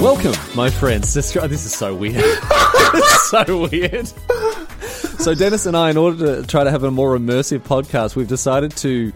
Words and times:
Welcome, 0.00 0.34
my 0.54 0.68
friends. 0.68 1.14
This, 1.14 1.32
this 1.32 1.64
is 1.64 1.74
so 1.74 1.94
weird. 1.94 2.16
it's 2.22 3.30
so 3.30 3.66
weird. 3.70 4.06
So 5.20 5.34
Denis 5.34 5.64
and 5.64 5.74
I, 5.76 5.88
in 5.90 5.96
order 5.96 6.42
to 6.42 6.46
try 6.46 6.64
to 6.64 6.70
have 6.70 6.84
a 6.84 6.90
more 6.90 7.16
immersive 7.16 7.60
podcast, 7.60 8.14
we've 8.14 8.28
decided 8.28 8.72
to 8.78 9.12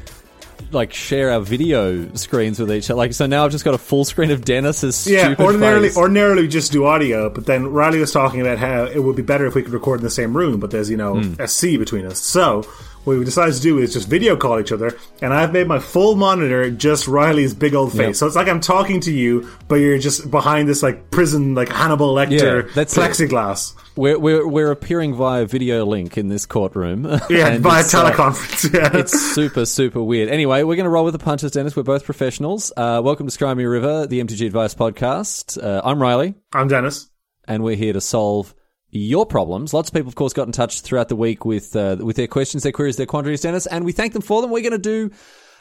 like 0.73 0.95
share 0.95 1.31
our 1.33 1.41
video 1.41 2.13
screens 2.15 2.59
with 2.59 2.73
each 2.73 2.89
other. 2.91 2.97
Like, 2.97 3.13
so 3.13 3.27
now 3.27 3.45
I've 3.45 3.51
just 3.53 3.65
got 3.65 3.75
a 3.75 3.79
full 3.79 4.05
screen 4.07 4.31
of 4.31 4.43
Denis's 4.45 5.07
Yeah, 5.07 5.35
ordinarily, 5.39 5.89
face. 5.89 5.99
ordinarily 5.99 6.43
we 6.43 6.49
just 6.49 6.73
do 6.73 6.87
audio, 6.87 7.29
but 7.29 7.45
then 7.45 7.67
Riley 7.71 7.99
was 7.99 8.13
talking 8.13 8.41
about 8.41 8.57
how 8.59 8.85
it 8.85 9.01
would 9.05 9.17
be 9.17 9.23
better 9.23 9.47
if 9.47 9.55
we 9.55 9.63
could 9.63 9.73
record 9.75 10.01
in 10.01 10.05
the 10.05 10.11
same 10.11 10.35
room, 10.35 10.61
but 10.61 10.71
there's 10.71 10.89
you 10.89 10.97
know 10.97 11.21
Hmm. 11.21 11.35
a 11.41 11.47
sea 11.47 11.77
between 11.77 12.07
us. 12.07 12.19
So 12.19 12.65
what 13.05 13.17
we 13.19 13.25
decided 13.25 13.55
to 13.55 13.61
do 13.63 13.79
is 13.79 13.93
just 13.93 14.09
video 14.09 14.37
call 14.37 14.61
each 14.61 14.73
other, 14.73 14.97
and 15.23 15.33
I've 15.33 15.53
made 15.53 15.67
my 15.67 15.79
full 15.79 16.17
monitor 16.17 16.71
just 16.71 17.09
Riley's 17.09 17.55
big 17.55 17.75
old 17.75 17.93
face. 17.93 17.99
Yep. 18.01 18.15
So 18.17 18.27
it's 18.27 18.37
like 18.37 18.49
I'm 18.49 18.61
talking 18.61 19.01
to 19.03 19.13
you, 19.13 19.49
but 19.69 19.77
you're 19.77 19.99
just 19.99 20.31
behind 20.31 20.69
this 20.69 20.83
like 20.83 21.11
prison, 21.11 21.55
like 21.55 21.69
Hannibal 21.71 22.15
Lecter 22.15 22.65
Yeah, 22.67 22.73
that's 22.75 22.97
it. 22.97 23.01
plexiglass. 23.01 23.75
we're, 23.97 24.19
we're 24.19 24.47
we're 24.47 24.71
appearing 24.71 25.15
via 25.15 25.47
video 25.47 25.85
link 25.87 26.19
in 26.19 26.29
this 26.29 26.45
courtroom. 26.47 27.05
Yeah, 27.31 27.51
via 27.51 27.61
by 27.61 27.77
a 27.79 27.81
it's, 27.81 27.95
uh, 27.95 28.11
teleconference. 28.13 28.75
yeah. 28.75 28.91
it's 28.99 29.13
super, 29.35 29.65
super 29.65 30.03
weird. 30.03 30.29
Anyway, 30.29 30.63
we're 30.63 30.77
going 30.77 30.85
to 30.85 30.91
roll 30.91 31.05
with 31.05 31.13
the 31.13 31.19
punches, 31.19 31.53
Denis. 31.53 31.75
We're 31.77 31.83
both 31.85 32.05
professionals. 32.05 32.73
Uh, 32.77 33.01
welcome 33.03 33.27
to 33.29 33.37
Scry 33.37 33.57
Me 33.57 33.65
River, 33.65 34.07
the 34.07 34.21
MTG 34.23 34.47
Advice 34.47 34.75
podcast. 34.75 35.63
Uh, 35.63 35.81
I'm 35.85 36.01
Riley, 36.03 36.35
I'm 36.53 36.69
Denis. 36.69 37.09
and 37.47 37.63
we're 37.63 37.77
here 37.77 37.93
to 37.95 38.01
solve 38.01 38.55
your 38.91 39.27
problems. 39.27 39.73
Lots 39.73 39.89
of 39.89 39.95
people, 39.95 40.09
of 40.09 40.15
course, 40.15 40.33
got 40.33 40.47
in 40.47 40.53
touch 40.53 40.81
throughout 40.83 41.09
the 41.09 41.17
week 41.17 41.45
with 41.45 41.75
uh, 41.77 41.97
with 42.01 42.17
their 42.17 42.27
questions, 42.27 42.63
their 42.63 42.73
queries, 42.73 42.97
their 42.97 43.07
quandaries, 43.07 43.41
Denis, 43.43 43.67
and 43.67 43.85
we 43.85 43.93
thank 43.93 44.13
them 44.13 44.23
for 44.23 44.43
them. 44.43 44.51
We're 44.51 44.63
going 44.63 44.73
to 44.73 44.79
do 44.79 45.11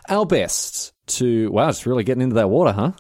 our 0.08 0.26
best 0.26 0.94
to. 1.08 1.52
Wow, 1.52 1.70
it's 1.70 1.86
really 1.86 2.04
getting 2.04 2.22
into 2.24 2.36
that 2.36 2.50
water, 2.50 2.72
huh? 2.72 2.92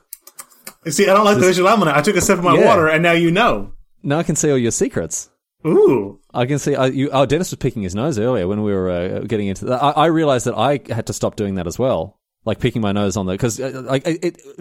You 0.86 0.92
See, 0.92 1.10
I 1.10 1.14
don't 1.14 1.26
like 1.26 1.38
the 1.38 1.46
visual 1.46 1.68
element. 1.68 1.96
I 1.96 2.02
took 2.02 2.16
a 2.16 2.22
sip 2.22 2.38
of 2.38 2.44
my 2.44 2.56
Yeah. 2.58 2.66
water, 2.68 2.88
and 2.88 3.04
now 3.04 3.12
you 3.12 3.32
know. 3.32 3.74
Now 4.02 4.20
I 4.20 4.24
can 4.24 4.36
see 4.36 4.50
all 4.50 4.58
your 4.58 4.72
secrets. 4.72 5.30
Ooh. 5.68 6.20
I 6.34 6.46
can 6.46 6.58
see. 6.58 6.76
I, 6.76 6.86
you, 6.86 7.10
oh, 7.12 7.26
Denis 7.26 7.52
was 7.52 7.58
picking 7.58 7.82
his 7.84 7.96
nose 7.96 8.18
earlier 8.18 8.48
when 8.48 8.64
we 8.64 8.72
were 8.72 8.90
uh, 8.90 9.20
getting 9.22 9.48
into 9.48 9.66
that. 9.66 9.84
I, 9.84 9.90
I 9.92 10.06
realized 10.06 10.46
that 10.46 10.56
I 10.58 10.80
had 10.94 11.08
to 11.08 11.14
stop 11.14 11.36
doing 11.36 11.56
that 11.56 11.68
as 11.68 11.78
well, 11.78 12.18
like 12.46 12.60
picking 12.60 12.82
my 12.82 12.94
nose 12.94 13.18
on 13.18 13.26
the 13.26 13.34
because 13.34 13.60
uh, 13.60 13.82
like 13.86 14.04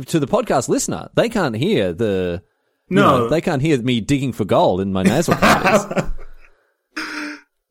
to 0.06 0.19
the 0.19 0.27
podcast 0.27 0.69
listener, 0.69 1.08
they 1.14 1.28
can't 1.28 1.55
hear 1.55 1.92
the. 1.92 2.42
You 2.89 2.97
No. 2.97 3.19
know, 3.19 3.28
they 3.28 3.41
can't 3.41 3.62
hear 3.62 3.81
me 3.83 4.00
digging 4.00 4.33
for 4.33 4.44
gold 4.44 4.81
in 4.81 4.92
my 4.92 5.03
nasal 5.03 5.34
cavities. 5.34 6.05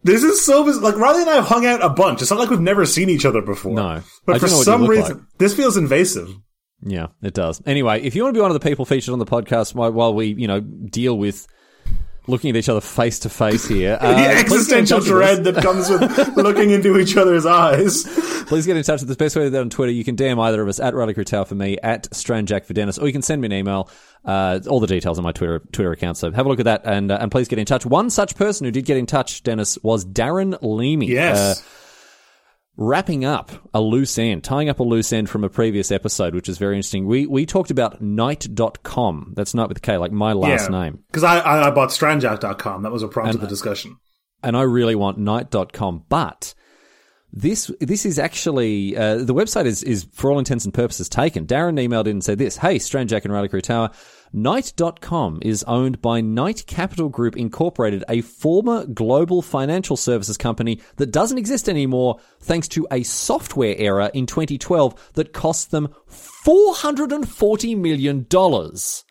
This 0.03 0.23
is 0.23 0.45
so 0.45 0.63
biz- 0.63 0.79
like 0.81 0.95
Riley 0.95 1.21
and 1.21 1.29
I 1.29 1.35
have 1.35 1.47
hung 1.47 1.65
out 1.65 1.83
a 1.83 1.89
bunch. 1.89 2.21
It's 2.21 2.31
not 2.31 2.39
like 2.39 2.49
we've 2.49 2.61
never 2.61 2.85
seen 2.85 3.09
each 3.09 3.25
other 3.25 3.41
before. 3.41 3.73
No. 3.73 4.01
but 4.25 4.39
for 4.39 4.47
some 4.47 4.85
reason, 4.87 5.17
like. 5.17 5.25
this 5.37 5.53
feels 5.53 5.75
invasive. 5.75 6.29
yeah, 6.81 7.07
it 7.21 7.33
does. 7.33 7.61
Anyway, 7.65 8.01
if 8.03 8.15
you 8.15 8.23
want 8.23 8.33
to 8.33 8.37
be 8.37 8.41
one 8.41 8.49
of 8.51 8.53
the 8.59 8.65
people 8.69 8.85
featured 8.85 9.11
on 9.11 9.19
the 9.19 9.25
podcast 9.25 9.75
while 9.75 10.13
we, 10.13 10.27
you 10.27 10.47
know, 10.47 10.61
deal 10.61 11.17
with 11.17 11.45
looking 12.27 12.49
at 12.49 12.55
each 12.55 12.69
other 12.69 12.81
face 12.81 13.19
to 13.19 13.29
face 13.29 13.67
here, 13.67 13.97
uh, 14.01 14.11
the 14.11 14.15
please 14.15 14.67
get 14.67 14.77
in 14.77 14.83
existential 14.83 14.99
touch 14.99 15.09
with 15.09 15.23
us. 15.23 15.35
dread 15.35 15.43
that 15.45 15.63
comes 15.63 15.89
with 15.89 16.37
looking 16.37 16.71
into 16.71 16.97
each 16.97 17.17
other's 17.17 17.45
eyes. 17.45 18.03
Please 18.47 18.65
get 18.65 18.77
in 18.77 18.83
touch 18.83 19.01
with 19.01 19.09
us. 19.09 19.17
Best 19.17 19.35
way 19.35 19.43
to 19.43 19.47
do 19.47 19.51
that 19.51 19.61
on 19.61 19.69
Twitter. 19.69 19.91
You 19.91 20.03
can 20.03 20.15
DM 20.15 20.39
either 20.39 20.61
of 20.61 20.67
us 20.67 20.79
at 20.79 20.93
Riley 20.93 21.13
Quarytower 21.13 21.47
for 21.47 21.55
me, 21.55 21.77
at 21.81 22.09
Stranjak 22.11 22.65
for 22.65 22.73
Denis, 22.73 22.97
or 22.97 23.07
you 23.07 23.13
can 23.13 23.21
send 23.21 23.41
me 23.41 23.47
an 23.47 23.53
email. 23.53 23.89
Uh, 24.25 24.59
all 24.67 24.81
the 24.81 24.87
details 24.87 25.17
on 25.17 25.23
my 25.23 25.31
Twitter 25.31 25.59
Twitter 25.71 25.91
account. 25.91 26.17
So 26.17 26.29
have 26.31 26.45
a 26.45 26.49
look 26.49 26.59
at 26.59 26.65
that 26.65 26.81
and 26.83 27.11
uh, 27.11 27.17
and 27.21 27.31
please 27.31 27.47
get 27.47 27.59
in 27.59 27.65
touch. 27.65 27.85
One 27.85 28.09
such 28.09 28.35
person 28.35 28.65
who 28.65 28.71
did 28.71 28.85
get 28.85 28.97
in 28.97 29.05
touch, 29.05 29.41
Denis, 29.43 29.77
was 29.83 30.05
Darren 30.05 30.57
Leamy. 30.61 31.07
Yes. 31.07 31.61
Uh, 31.61 31.63
wrapping 32.77 33.25
up 33.25 33.51
a 33.73 33.81
loose 33.81 34.17
end, 34.17 34.43
tying 34.43 34.69
up 34.69 34.79
a 34.79 34.83
loose 34.83 35.11
end 35.11 35.29
from 35.29 35.43
a 35.43 35.49
previous 35.49 35.91
episode, 35.91 36.35
which 36.35 36.47
is 36.47 36.57
very 36.57 36.75
interesting. 36.75 37.05
We 37.07 37.25
we 37.25 37.45
talked 37.45 37.71
about 37.71 38.01
knight.com. 38.01 39.33
That's 39.35 39.53
night 39.53 39.69
with 39.69 39.81
K, 39.81 39.97
like 39.97 40.11
my 40.11 40.33
last 40.33 40.69
name. 40.69 40.99
Because 41.07 41.23
I, 41.23 41.39
I, 41.39 41.67
I 41.67 41.71
bought 41.71 41.89
stranjak.com. 41.89 42.83
That 42.83 42.91
was 42.91 43.03
a 43.03 43.07
prompt 43.07 43.35
of 43.35 43.41
the 43.41 43.47
discussion. 43.47 43.97
and 44.43 44.55
I 44.55 44.61
really 44.61 44.95
want 44.95 45.17
knight.com, 45.17 46.05
but 46.09 46.53
this 47.33 47.69
this 47.81 48.05
is 48.05 48.17
actually 48.19 48.95
uh, 48.95 49.17
the 49.17 49.33
website 49.33 49.65
is 49.65 49.83
is 49.83 50.07
for 50.13 50.31
all 50.31 50.39
intents 50.39 50.63
and 50.65 50.73
purposes 50.73 51.09
taken. 51.09 51.45
Darren 51.45 51.77
emailed 51.79 52.05
in 52.05 52.11
and 52.11 52.23
said 52.23 52.37
this, 52.37 52.57
"Hey, 52.57 52.77
Stranjak 52.77 53.25
and 53.25 53.33
Riley 53.33 53.49
Quarytower, 53.49 53.93
Knight.com 54.33 55.39
is 55.41 55.63
owned 55.63 56.01
by 56.01 56.21
Knight 56.21 56.65
Capital 56.67 57.09
Group 57.09 57.37
Incorporated, 57.37 58.03
a 58.09 58.21
former 58.21 58.85
global 58.85 59.41
financial 59.41 59.97
services 59.97 60.37
company 60.37 60.81
that 60.97 61.11
doesn't 61.11 61.37
exist 61.37 61.69
anymore 61.69 62.19
thanks 62.41 62.67
to 62.69 62.87
a 62.91 63.03
software 63.03 63.75
error 63.77 64.11
in 64.13 64.25
2012 64.25 65.13
that 65.13 65.33
cost 65.33 65.71
them 65.71 65.93
440 66.07 67.75
million 67.75 68.25
dollars." 68.29 69.03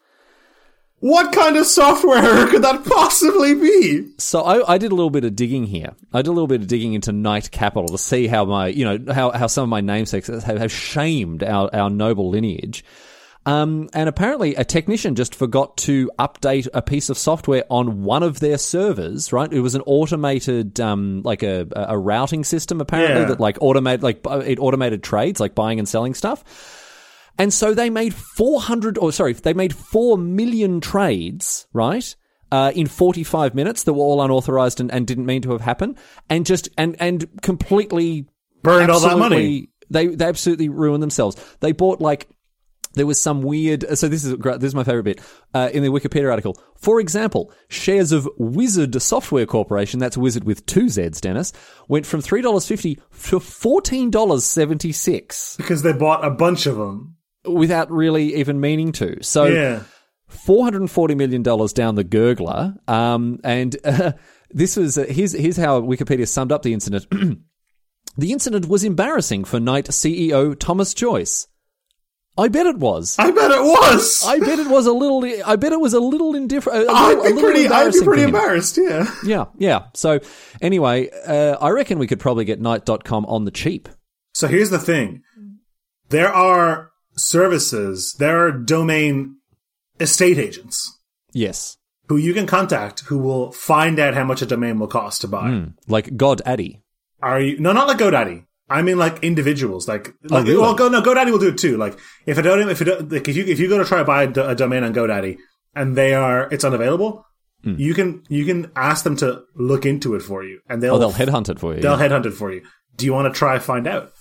What 1.00 1.30
kind 1.32 1.58
of 1.58 1.66
software 1.66 2.46
could 2.46 2.62
that 2.62 2.82
possibly 2.84 3.54
be? 3.54 4.08
So 4.16 4.40
I, 4.40 4.74
I 4.74 4.78
did 4.78 4.92
a 4.92 4.94
little 4.94 5.10
bit 5.10 5.24
of 5.24 5.36
digging 5.36 5.64
here. 5.64 5.94
I 6.12 6.22
did 6.22 6.28
a 6.28 6.32
little 6.32 6.46
bit 6.46 6.62
of 6.62 6.68
digging 6.68 6.94
into 6.94 7.12
Knight 7.12 7.50
Capital 7.50 7.88
to 7.88 7.98
see 7.98 8.26
how 8.26 8.46
my, 8.46 8.68
you 8.68 8.84
know, 8.84 9.12
how, 9.12 9.30
how 9.30 9.46
some 9.46 9.64
of 9.64 9.68
my 9.68 9.82
namesakes 9.82 10.26
have, 10.28 10.44
have 10.44 10.72
shamed 10.72 11.42
our, 11.42 11.68
our 11.74 11.90
noble 11.90 12.30
lineage. 12.30 12.82
Um, 13.46 13.88
and 13.94 14.08
apparently 14.08 14.56
a 14.56 14.64
technician 14.64 15.14
just 15.14 15.32
forgot 15.34 15.76
to 15.78 16.10
update 16.18 16.66
a 16.74 16.82
piece 16.82 17.08
of 17.10 17.16
software 17.16 17.62
on 17.70 18.02
one 18.02 18.24
of 18.24 18.40
their 18.40 18.58
servers, 18.58 19.32
right? 19.32 19.50
It 19.52 19.60
was 19.60 19.76
an 19.76 19.82
automated, 19.86 20.80
um, 20.80 21.22
like 21.22 21.44
a, 21.44 21.66
a 21.74 21.96
routing 21.96 22.42
system 22.42 22.80
apparently 22.80 23.20
Yeah. 23.22 23.28
that 23.28 23.38
like 23.40 23.56
automate, 23.60 24.02
like 24.02 24.20
it 24.48 24.58
automated 24.58 25.04
trades, 25.04 25.38
like 25.38 25.54
buying 25.54 25.78
and 25.78 25.88
selling 25.88 26.12
stuff. 26.14 26.42
And 27.38 27.54
so 27.54 27.72
they 27.72 27.88
made 27.88 28.14
400, 28.14 28.98
or 28.98 29.12
sorry, 29.12 29.34
they 29.34 29.54
made 29.54 29.74
4 29.74 30.18
million 30.18 30.80
trades, 30.80 31.68
right? 31.72 32.16
Uh, 32.50 32.72
in 32.74 32.86
45 32.86 33.54
minutes 33.54 33.84
that 33.84 33.92
were 33.92 34.02
all 34.02 34.22
unauthorized 34.22 34.80
and, 34.80 34.90
and 34.92 35.06
didn't 35.06 35.26
mean 35.26 35.42
to 35.42 35.52
have 35.52 35.60
happened. 35.60 35.98
And 36.28 36.46
just, 36.46 36.68
and, 36.76 36.96
and 36.98 37.28
completely 37.42 38.26
Burned 38.62 38.90
all 38.90 39.00
that 39.00 39.18
money. 39.18 39.68
They, 39.90 40.06
they 40.08 40.24
absolutely 40.24 40.68
ruined 40.68 41.02
themselves. 41.02 41.36
They 41.60 41.70
bought 41.72 42.00
like, 42.00 42.28
there 42.96 43.06
was 43.06 43.20
some 43.20 43.42
weird. 43.42 43.84
So 43.96 44.08
this 44.08 44.24
is. 44.24 44.36
This 44.36 44.62
is 44.64 44.74
my 44.74 44.82
favorite 44.84 45.04
bit 45.04 45.20
uh, 45.54 45.70
in 45.72 45.82
the 45.84 45.88
Wikipedia 45.90 46.30
article. 46.30 46.58
For 46.76 46.98
example, 47.00 47.52
shares 47.68 48.10
of 48.10 48.28
Wizzard 48.38 49.00
Software 49.00 49.46
Corporation, 49.46 50.00
that's 50.00 50.16
Wizard 50.16 50.42
with 50.44 50.66
two 50.66 50.88
Z's, 50.88 51.20
Denis, 51.20 51.52
went 51.88 52.04
from 52.06 52.20
three 52.20 52.42
dollars 52.42 52.66
fifty 52.66 52.98
to 53.28 53.38
fourteen 53.40 54.10
dollars 54.10 54.44
seventy 54.44 54.90
six 54.92 55.56
Because 55.56 55.82
they 55.82 55.92
bought 55.92 56.24
a 56.24 56.30
bunch 56.30 56.66
of 56.66 56.76
them. 56.76 57.16
without 57.44 57.90
really 57.90 58.34
even 58.36 58.60
meaning 58.60 58.90
to. 58.92 59.22
So 59.22 59.44
Yeah. 59.44 59.82
four 60.26 60.64
hundred 60.64 60.90
forty 60.90 61.14
million 61.14 61.42
dollars 61.42 61.72
down 61.72 61.94
the 61.94 62.04
gurgler. 62.04 62.74
Um, 62.88 63.38
and 63.44 63.76
uh, 63.84 64.12
this 64.50 64.76
was 64.76 64.96
uh, 64.98 65.04
here's 65.08 65.32
here's 65.32 65.56
how 65.56 65.80
Wikipedia 65.80 66.26
summed 66.26 66.50
up 66.52 66.62
the 66.62 66.72
incident. 66.72 67.06
the 68.16 68.32
incident 68.32 68.66
was 68.68 68.84
embarrassing 68.84 69.44
for 69.44 69.60
Knight 69.60 69.86
CEO 69.86 70.58
Thomas 70.58 70.94
Joyce. 70.94 71.46
I 72.38 72.48
bet 72.48 72.66
it 72.66 72.76
was. 72.76 73.16
I 73.18 73.30
bet 73.30 73.50
it 73.50 73.62
was. 73.62 74.22
I 74.26 74.38
bet 74.38 74.58
it 74.58 74.68
was 74.68 74.86
a 74.86 74.92
little. 74.92 75.24
I 75.44 75.56
bet 75.56 75.72
it 75.72 75.80
was 75.80 75.94
a 75.94 76.00
little 76.00 76.34
indifferent. 76.34 76.88
I'd 76.90 77.22
be 77.34 77.40
pretty. 77.40 77.66
I'd 77.68 77.92
be 77.92 78.00
pretty 78.02 78.22
embarrassed. 78.24 78.76
Yeah. 78.76 79.10
Yeah, 79.24 79.46
yeah. 79.56 79.86
So 79.94 80.20
anyway, 80.60 81.08
uh, 81.26 81.56
I 81.60 81.70
reckon 81.70 81.98
we 81.98 82.06
could 82.06 82.20
probably 82.20 82.44
get 82.44 82.60
Knight.com 82.60 83.24
on 83.26 83.44
the 83.44 83.50
cheap. 83.50 83.88
So 84.34 84.48
here's 84.48 84.70
the 84.70 84.78
thing: 84.78 85.22
there 86.10 86.32
are 86.32 86.90
services, 87.16 88.14
there 88.18 88.46
are 88.46 88.52
domain 88.52 89.36
estate 89.98 90.38
agents 90.38 90.98
Yes, 91.32 91.78
who 92.08 92.16
you 92.16 92.34
can 92.34 92.46
contact 92.46 93.00
who 93.06 93.18
will 93.18 93.50
find 93.52 93.98
out 93.98 94.14
how 94.14 94.24
much 94.24 94.42
a 94.42 94.46
domain 94.46 94.78
will 94.78 94.86
cost 94.86 95.22
to 95.22 95.28
buy. 95.28 95.68
like 95.88 96.06
GoDaddy. 96.16 96.80
Are 97.22 97.40
you 97.40 97.58
no, 97.58 97.72
not 97.72 97.88
like 97.88 97.98
GoDaddy. 97.98 98.45
I 98.68 98.82
mean, 98.82 98.98
like 98.98 99.22
individuals, 99.22 99.86
like, 99.88 100.12
like 100.24 100.44
really? 100.46 100.58
well, 100.58 100.74
go 100.74 100.88
no, 100.88 101.00
GoDaddy 101.00 101.30
will 101.30 101.38
do 101.38 101.48
it 101.50 101.58
too. 101.58 101.76
Like, 101.76 101.96
if 102.26 102.36
a 102.38 102.42
domain, 102.42 102.68
if 102.68 102.82
it, 102.82 103.10
like, 103.12 103.28
if 103.28 103.36
you 103.36 103.44
if 103.44 103.60
you 103.60 103.68
go 103.68 103.78
to 103.78 103.84
try 103.84 103.98
to 103.98 104.04
buy 104.04 104.24
a, 104.24 104.30
a 104.48 104.54
domain 104.54 104.82
on 104.84 104.92
GoDaddy 104.92 105.38
and 105.74 105.96
they 105.96 106.14
are 106.14 106.48
it's 106.52 106.64
unavailable, 106.64 107.24
Hmm. 107.64 107.74
you 107.78 107.94
can 107.94 108.22
you 108.28 108.44
can 108.44 108.70
ask 108.76 109.02
them 109.02 109.16
to 109.16 109.42
look 109.54 109.86
into 109.86 110.14
it 110.14 110.20
for 110.22 110.44
you, 110.44 110.60
and 110.68 110.82
they'll 110.82 110.96
Oh, 110.96 110.98
they'll 110.98 111.12
headhunt 111.12 111.48
it 111.48 111.58
for 111.58 111.74
you. 111.74 111.80
they'll 111.80 111.98
yeah. 111.98 112.06
headhunt 112.08 112.26
it 112.26 112.32
for 112.32 112.52
you. 112.52 112.62
Do 112.96 113.06
you 113.06 113.12
want 113.14 113.32
to 113.32 113.36
try 113.38 113.58
find 113.58 113.86
out? 113.86 114.12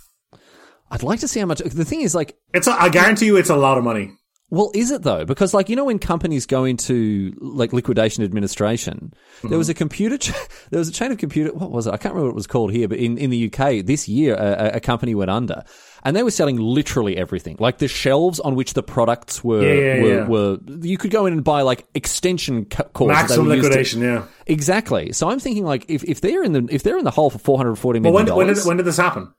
I'd 0.90 1.04
like 1.04 1.20
to 1.20 1.28
see 1.28 1.40
how 1.42 1.46
much. 1.48 1.60
The 1.60 1.84
thing 1.86 2.02
is, 2.02 2.14
like, 2.16 2.36
It's 2.54 2.68
a, 2.68 2.72
I 2.72 2.90
guarantee 2.90 3.26
you, 3.26 3.36
it's 3.38 3.50
a 3.50 3.56
lot 3.56 3.78
of 3.78 3.84
money. 3.84 4.12
Well, 4.52 4.70
is 4.76 4.92
it 4.92 5.02
though? 5.02 5.26
Because, 5.26 5.56
like, 5.56 5.70
you 5.70 5.76
know, 5.76 5.86
when 5.86 5.98
companies 5.98 6.46
go 6.46 6.66
into 6.66 7.34
like 7.40 7.74
liquidation 7.74 8.24
administration, 8.24 9.12
there 9.44 9.58
was 9.58 9.68
mm-hmm. 9.68 9.72
a 9.72 9.74
computer. 9.74 10.18
Ch- 10.20 10.34
there 10.70 10.78
was 10.78 10.88
a 10.88 10.92
chain 10.92 11.12
of 11.12 11.18
computer. 11.18 11.52
What 11.52 11.72
was 11.72 11.88
it? 11.88 11.94
I 11.94 11.98
can't 11.98 12.14
remember 12.14 12.28
what 12.28 12.34
it 12.34 12.36
was 12.36 12.46
called 12.46 12.72
here, 12.72 12.88
but 12.88 13.00
in 13.00 13.18
in 13.18 13.32
the 13.32 13.52
UK 13.52 13.84
this 13.84 14.08
year, 14.08 14.36
a, 14.36 14.76
a- 14.76 14.80
company 14.80 15.16
went 15.16 15.32
under. 15.32 15.64
And 16.04 16.16
they 16.16 16.22
were 16.22 16.30
selling 16.30 16.58
literally 16.58 17.18
everything, 17.18 17.58
like 17.60 17.80
the 17.80 17.88
shelves 17.88 18.40
on 18.40 18.54
which 18.54 18.76
the 18.76 18.84
products 18.84 19.44
were. 19.44 19.64
Yeah, 19.64 19.74
yeah, 19.74 20.04
were, 20.04 20.14
yeah. 20.14 20.28
were 20.28 20.60
you 20.82 21.00
could 21.00 21.10
go 21.10 21.26
in 21.26 21.34
and 21.34 21.44
buy 21.44 21.64
like 21.64 21.88
extension 21.96 22.66
co- 22.66 22.84
cords. 22.84 23.14
Maximum 23.14 23.48
used 23.48 23.64
to- 23.64 23.64
liquidation, 23.64 24.02
yeah. 24.02 24.26
Exactly. 24.46 25.12
So 25.14 25.28
I'm 25.32 25.40
thinking 25.40 25.66
like 25.66 25.86
if, 25.90 26.04
if 26.04 26.22
they're 26.22 26.44
in 26.44 26.54
the 26.54 26.68
if 26.70 26.84
they're 26.84 27.00
in 27.00 27.06
the 27.06 27.12
hole 27.12 27.32
for 27.32 27.40
440 27.40 28.00
million. 28.00 28.14
Well, 28.14 28.24
when, 28.24 28.48
when, 28.48 28.56
did, 28.56 28.64
when 28.64 28.78
did 28.78 28.86
this 28.86 28.98
happen? 28.98 29.34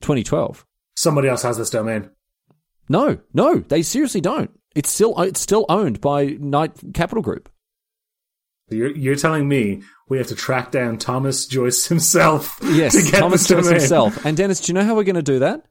2012. 0.00 0.64
Somebody 0.94 1.28
else 1.28 1.42
has 1.42 1.58
this 1.58 1.68
domain. 1.68 2.08
No, 2.88 3.18
no, 3.34 3.58
they 3.58 3.82
seriously 3.82 4.20
don't. 4.20 4.50
It's 4.74 4.90
still 4.90 5.18
it's 5.22 5.40
still 5.40 5.64
owned 5.68 6.00
by 6.00 6.36
Knight 6.38 6.72
Capital 6.94 7.22
Group. 7.22 7.48
You're, 8.68 8.96
you're 8.96 9.16
telling 9.16 9.48
me 9.48 9.82
we 10.08 10.18
have 10.18 10.26
to 10.28 10.34
track 10.34 10.72
down 10.72 10.98
Thomas 10.98 11.46
Joyce 11.46 11.86
himself 11.88 12.58
Yes, 12.62 13.10
Thomas 13.10 13.46
Joyce 13.46 13.68
himself. 13.68 14.24
And 14.24 14.36
Denis, 14.36 14.60
do 14.60 14.70
you 14.70 14.74
know 14.74 14.84
how 14.84 14.96
we're 14.96 15.04
going 15.04 15.16
to 15.16 15.22
do 15.22 15.38
that? 15.38 15.64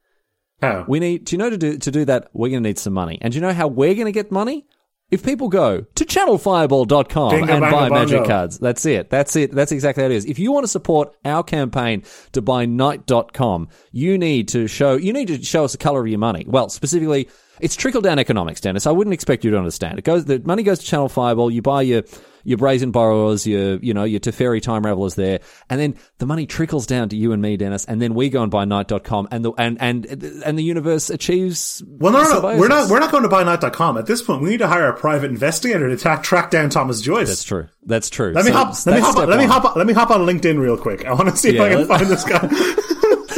How? 0.61 0.85
We 0.87 0.99
need. 0.99 1.25
Do 1.25 1.35
you 1.35 1.37
know 1.37 1.49
to 1.49 1.57
do 1.57 1.77
to 1.77 1.91
do 1.91 2.05
that? 2.05 2.29
We're 2.33 2.49
going 2.49 2.63
to 2.63 2.69
need 2.69 2.79
some 2.79 2.93
money. 2.93 3.17
And 3.21 3.31
do 3.31 3.37
you 3.37 3.41
know 3.41 3.53
how 3.53 3.67
we're 3.67 3.93
going 3.93 4.05
to 4.05 4.11
get 4.11 4.31
money? 4.31 4.65
If 5.11 5.23
people 5.23 5.49
go 5.49 5.81
to 5.81 6.05
channelfireball.com 6.05 7.31
Bingo, 7.31 7.53
and 7.53 7.61
buy 7.61 7.89
magic 7.89 8.17
bongo. 8.17 8.27
cards, 8.27 8.57
that's 8.57 8.85
it. 8.87 9.09
That's 9.11 9.35
it. 9.35 9.51
That's 9.51 9.71
exactly 9.71 10.01
how 10.01 10.09
it 10.09 10.13
is. 10.15 10.25
If 10.25 10.39
you 10.39 10.51
want 10.51 10.63
to 10.63 10.67
support 10.67 11.15
our 11.23 11.43
campaign 11.43 12.03
to 12.31 12.41
buy 12.41 12.65
knight.com, 12.65 13.69
you 13.91 14.17
need 14.17 14.47
to 14.49 14.67
show 14.67 14.95
you 14.95 15.13
need 15.13 15.27
to 15.27 15.43
show 15.43 15.63
us 15.63 15.73
the 15.73 15.77
color 15.77 16.01
of 16.01 16.07
your 16.07 16.17
money. 16.19 16.43
Well, 16.47 16.69
specifically, 16.69 17.29
it's 17.59 17.75
trickle 17.75 18.01
down 18.01 18.17
economics, 18.17 18.61
Denis. 18.61 18.87
I 18.87 18.91
wouldn't 18.91 19.13
expect 19.13 19.45
you 19.45 19.51
to 19.51 19.57
understand. 19.57 19.99
It 19.99 20.05
goes 20.05 20.25
the 20.25 20.39
money 20.39 20.63
goes 20.63 20.79
to 20.79 20.85
Channel 20.85 21.09
Fireball, 21.09 21.51
you 21.51 21.61
buy 21.61 21.83
your 21.83 22.01
your 22.45 22.57
brazen 22.57 22.91
borrowers, 22.91 23.45
your 23.45 23.75
you 23.77 23.93
know, 23.93 24.05
your 24.05 24.21
Teferi 24.21 24.61
time 24.61 24.83
ravelers 24.83 25.15
there, 25.15 25.41
and 25.69 25.81
then 25.81 25.95
the 26.19 26.25
money 26.25 26.45
trickles 26.45 26.85
down 26.87 27.09
to 27.09 27.17
you 27.17 27.33
and 27.33 27.41
me, 27.41 27.57
Denis, 27.57 27.83
and 27.83 28.01
then 28.01 28.13
we 28.13 28.29
go 28.29 28.41
and 28.41 28.49
buy 28.51 28.63
knight.com 28.63 29.27
and 29.31 29.43
the 29.43 29.51
and 29.57 29.77
and 29.81 30.05
and 30.45 30.57
the 30.57 30.63
universe 30.63 31.09
achieves 31.09 31.83
Well, 31.85 32.13
no, 32.13 32.23
no, 32.23 32.39
no. 32.39 32.57
We're 32.57 32.67
not. 32.67 32.89
We're 32.89 32.99
not 32.99 33.11
going 33.11 33.23
to 33.23 33.29
buy 33.29 33.43
Knight.com 33.43 33.97
at 33.97 34.05
this 34.05 34.21
point. 34.21 34.41
We 34.41 34.51
need 34.51 34.59
to 34.59 34.67
hire 34.67 34.87
a 34.87 34.97
private 34.97 35.29
investigator 35.31 35.89
to 35.89 35.97
track 35.97 36.23
track 36.23 36.51
down 36.51 36.69
Thomas 36.69 37.01
Joyce. 37.01 37.27
That's 37.27 37.43
true. 37.43 37.67
That's 37.83 38.09
true. 38.09 38.31
Let 38.31 38.45
me 38.45 38.51
So 38.51 38.57
hop. 38.57 38.85
Let 38.85 38.95
me 38.95 39.01
hop. 39.01 39.15
On, 39.17 39.29
let 39.29 39.37
me 39.37 39.45
hop. 39.45 39.65
On, 39.65 39.73
let 39.75 39.87
me 39.87 39.93
hop 39.93 40.11
on 40.11 40.21
LinkedIn 40.21 40.59
real 40.59 40.77
quick. 40.77 41.05
I 41.05 41.13
want 41.13 41.29
to 41.29 41.35
see 41.35 41.55
Yeah, 41.55 41.65
if 41.65 41.71
I 41.71 41.75
can 41.75 41.87
find 41.87 42.05
this 42.07 42.23
guy. 42.23 42.49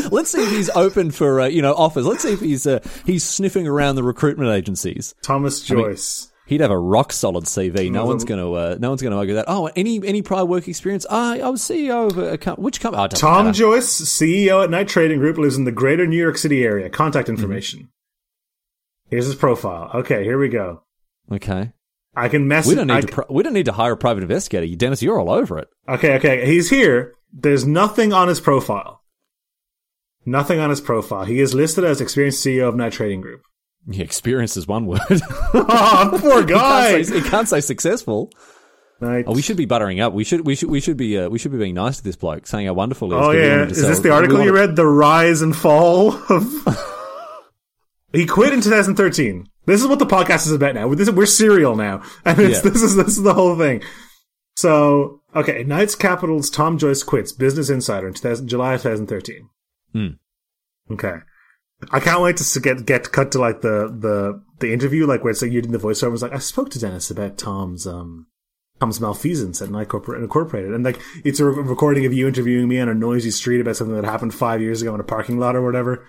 Let's 0.12 0.30
see 0.30 0.42
if 0.42 0.52
he's 0.52 0.70
open 0.70 1.12
for 1.12 1.42
uh, 1.42 1.48
you 1.48 1.62
know 1.62 1.74
offers. 1.74 2.06
Let's 2.06 2.24
see 2.24 2.34
if 2.34 2.40
he's 2.40 2.68
uh, 2.68 2.80
he's 3.06 3.24
sniffing 3.24 3.68
around 3.68 3.96
the 3.96 4.04
recruitment 4.04 4.52
agencies. 4.52 5.16
Thomas 5.22 5.62
Joyce. 5.62 6.27
He'd 6.48 6.62
have 6.62 6.72
a 6.72 6.80
rock 6.80 7.12
solid 7.12 7.44
CV. 7.44 7.92
No 7.92 8.06
one's 8.06 8.24
going 8.24 8.40
to 8.40 8.54
uh, 8.54 8.78
no 8.80 8.90
one's 8.90 9.02
going 9.02 9.12
to 9.12 9.18
argue 9.18 9.36
that. 9.36 9.46
Oh, 9.50 9.70
any 9.76 10.06
any 10.08 10.22
prior 10.22 10.46
work 10.46 10.68
experience? 10.68 11.06
I 11.10 11.42
I 11.42 11.50
was 11.50 11.62
CEO 11.62 12.10
of 12.10 12.18
a, 12.18 12.38
company. 12.38 12.64
which 12.64 12.80
company? 12.80 13.04
Oh, 13.04 13.08
Tom 13.08 13.48
matter. 13.48 13.58
Joyce, 13.58 14.02
CEO 14.02 14.64
at 14.64 14.70
Knight 14.70 14.88
Trading 14.88 15.20
Group, 15.20 15.38
lives 15.38 15.58
in 15.58 15.66
the 15.66 15.74
greater 15.74 16.08
New 16.08 16.18
York 16.18 16.38
City 16.38 16.64
area. 16.64 16.90
Contact 16.90 17.28
information. 17.28 17.90
Here's 19.10 19.26
his 19.26 19.36
profile. 19.36 19.92
Okay, 19.94 20.24
here 20.24 20.40
we 20.40 20.50
go. 20.50 20.84
okay. 21.32 21.74
I 22.16 22.30
can 22.30 22.48
message. 22.48 22.70
We 22.70 22.76
don't 22.76 22.88
need 22.88 22.94
I 22.94 23.02
to 23.02 23.26
we 23.30 23.44
don't 23.44 23.54
need 23.54 23.66
to 23.66 23.74
hire 23.74 23.92
a 23.92 23.98
private 23.98 24.24
investigator. 24.24 24.74
Denis, 24.76 25.04
you're 25.04 25.20
all 25.20 25.30
over 25.30 25.60
it. 25.60 25.68
okay, 25.88 26.16
okay. 26.16 26.46
He's 26.46 26.70
here. 26.70 27.14
There's 27.32 27.66
nothing 27.68 28.14
on 28.14 28.30
his 28.30 28.40
profile. 28.40 29.04
Nothing 30.26 30.60
on 30.60 30.70
his 30.70 30.82
profile. 30.82 31.26
He 31.26 31.40
is 31.40 31.54
listed 31.54 31.84
as 31.84 32.02
experienced 32.02 32.44
CEO 32.44 32.68
of 32.70 32.76
Knight 32.76 32.94
Trading 32.94 33.22
Group. 33.22 33.42
Yeah, 33.88 34.04
experience 34.04 34.58
is 34.58 34.68
one 34.68 34.86
word. 34.86 35.00
oh, 35.10 36.18
poor 36.22 36.44
guy. 36.44 36.92
can't 36.92 37.06
say, 37.06 37.16
he 37.22 37.30
can't 37.30 37.48
say 37.48 37.62
successful. 37.62 38.32
Night. 39.00 39.26
Oh, 39.28 39.34
we 39.34 39.42
should 39.42 39.58
be 39.58 39.66
buttering 39.66 40.00
up. 40.00 40.12
We 40.14 40.24
should 40.24 40.46
we 40.46 40.56
should 40.56 40.70
we 40.70 40.80
should 40.82 40.98
be 40.98 41.18
uh, 41.20 41.30
we 41.30 41.38
should 41.40 41.52
be 41.52 41.58
being 41.60 41.76
nice 41.76 41.98
to 41.98 42.04
this 42.04 42.16
bloke, 42.16 42.48
saying 42.48 42.66
how 42.68 42.74
wonderful 42.74 43.10
he 43.12 43.16
is. 43.16 43.22
Oh 43.22 43.26
'cause 43.28 43.36
we 43.36 43.40
want 43.42 43.60
yeah, 43.60 43.66
is 43.72 43.82
this 43.88 44.00
the 44.00 44.12
article 44.12 44.40
you 44.40 44.46
to- 44.52 44.54
read? 44.54 44.76
The 44.76 44.86
rise 44.88 45.42
and 45.42 45.56
fall 45.56 46.16
of. 46.30 46.44
he 48.14 48.26
quit 48.26 48.54
in 48.54 48.62
2013. 48.62 49.48
This 49.66 49.82
is 49.82 49.88
what 49.88 50.00
the 50.00 50.06
podcast 50.06 50.48
is 50.48 50.52
about 50.52 50.76
now. 50.76 50.94
This, 50.96 51.10
we're 51.12 51.26
serial 51.28 51.76
now, 51.76 52.02
and 52.26 52.40
it's, 52.40 52.64
Yeah. 52.64 52.72
this 52.72 52.82
is 52.82 52.96
this 52.96 53.10
is 53.18 53.22
the 53.24 53.34
whole 53.36 53.56
thing. 53.58 53.84
So 54.56 55.22
okay, 55.36 55.64
Knights 55.64 55.94
Capital's 55.96 56.50
Tom 56.50 56.78
Joyce 56.80 57.04
quits 57.04 57.32
Business 57.32 57.70
Insider 57.70 58.08
in 58.08 58.14
2000, 58.16 58.48
July 58.48 58.78
2013. 58.78 59.50
Hmm. 59.94 60.08
Okay, 60.92 61.18
I 61.92 62.00
can't 62.00 62.22
wait 62.22 62.38
to 62.38 62.60
get 62.60 62.86
get 62.86 63.12
cut 63.12 63.32
to 63.32 63.40
like 63.40 63.62
the 63.62 63.88
the 63.88 64.42
the 64.60 64.74
interview, 64.74 65.06
like 65.06 65.24
where 65.24 65.32
it's 65.32 65.42
like 65.42 65.52
you're 65.52 65.62
doing 65.62 65.74
the 65.74 65.78
voiceover. 65.80 66.14
It's 66.14 66.22
like 66.22 66.34
I 66.34 66.40
spoke 66.40 66.70
to 66.72 66.80
Denis 66.80 67.12
about 67.12 67.38
Tom's 67.38 67.86
um 67.86 68.28
Tom's 68.80 69.00
malfeasance 69.00 69.62
at 69.62 69.70
Knight 69.70 69.88
Corpor- 69.88 70.18
Incorporated, 70.18 70.74
and 70.74 70.84
like 70.84 71.00
it's 71.24 71.40
a 71.40 71.46
re- 71.46 71.62
recording 71.62 72.06
of 72.06 72.14
you 72.14 72.28
interviewing 72.28 72.68
me 72.68 72.80
on 72.80 72.90
a 72.90 72.94
noisy 72.94 73.32
street 73.32 73.62
about 73.62 73.76
something 73.76 73.96
that 73.96 74.06
happened 74.06 74.34
five 74.34 74.62
years 74.62 74.82
ago 74.82 74.94
in 74.94 75.00
a 75.00 75.04
parking 75.04 75.40
lot 75.40 75.56
or 75.56 75.62
whatever. 75.64 76.06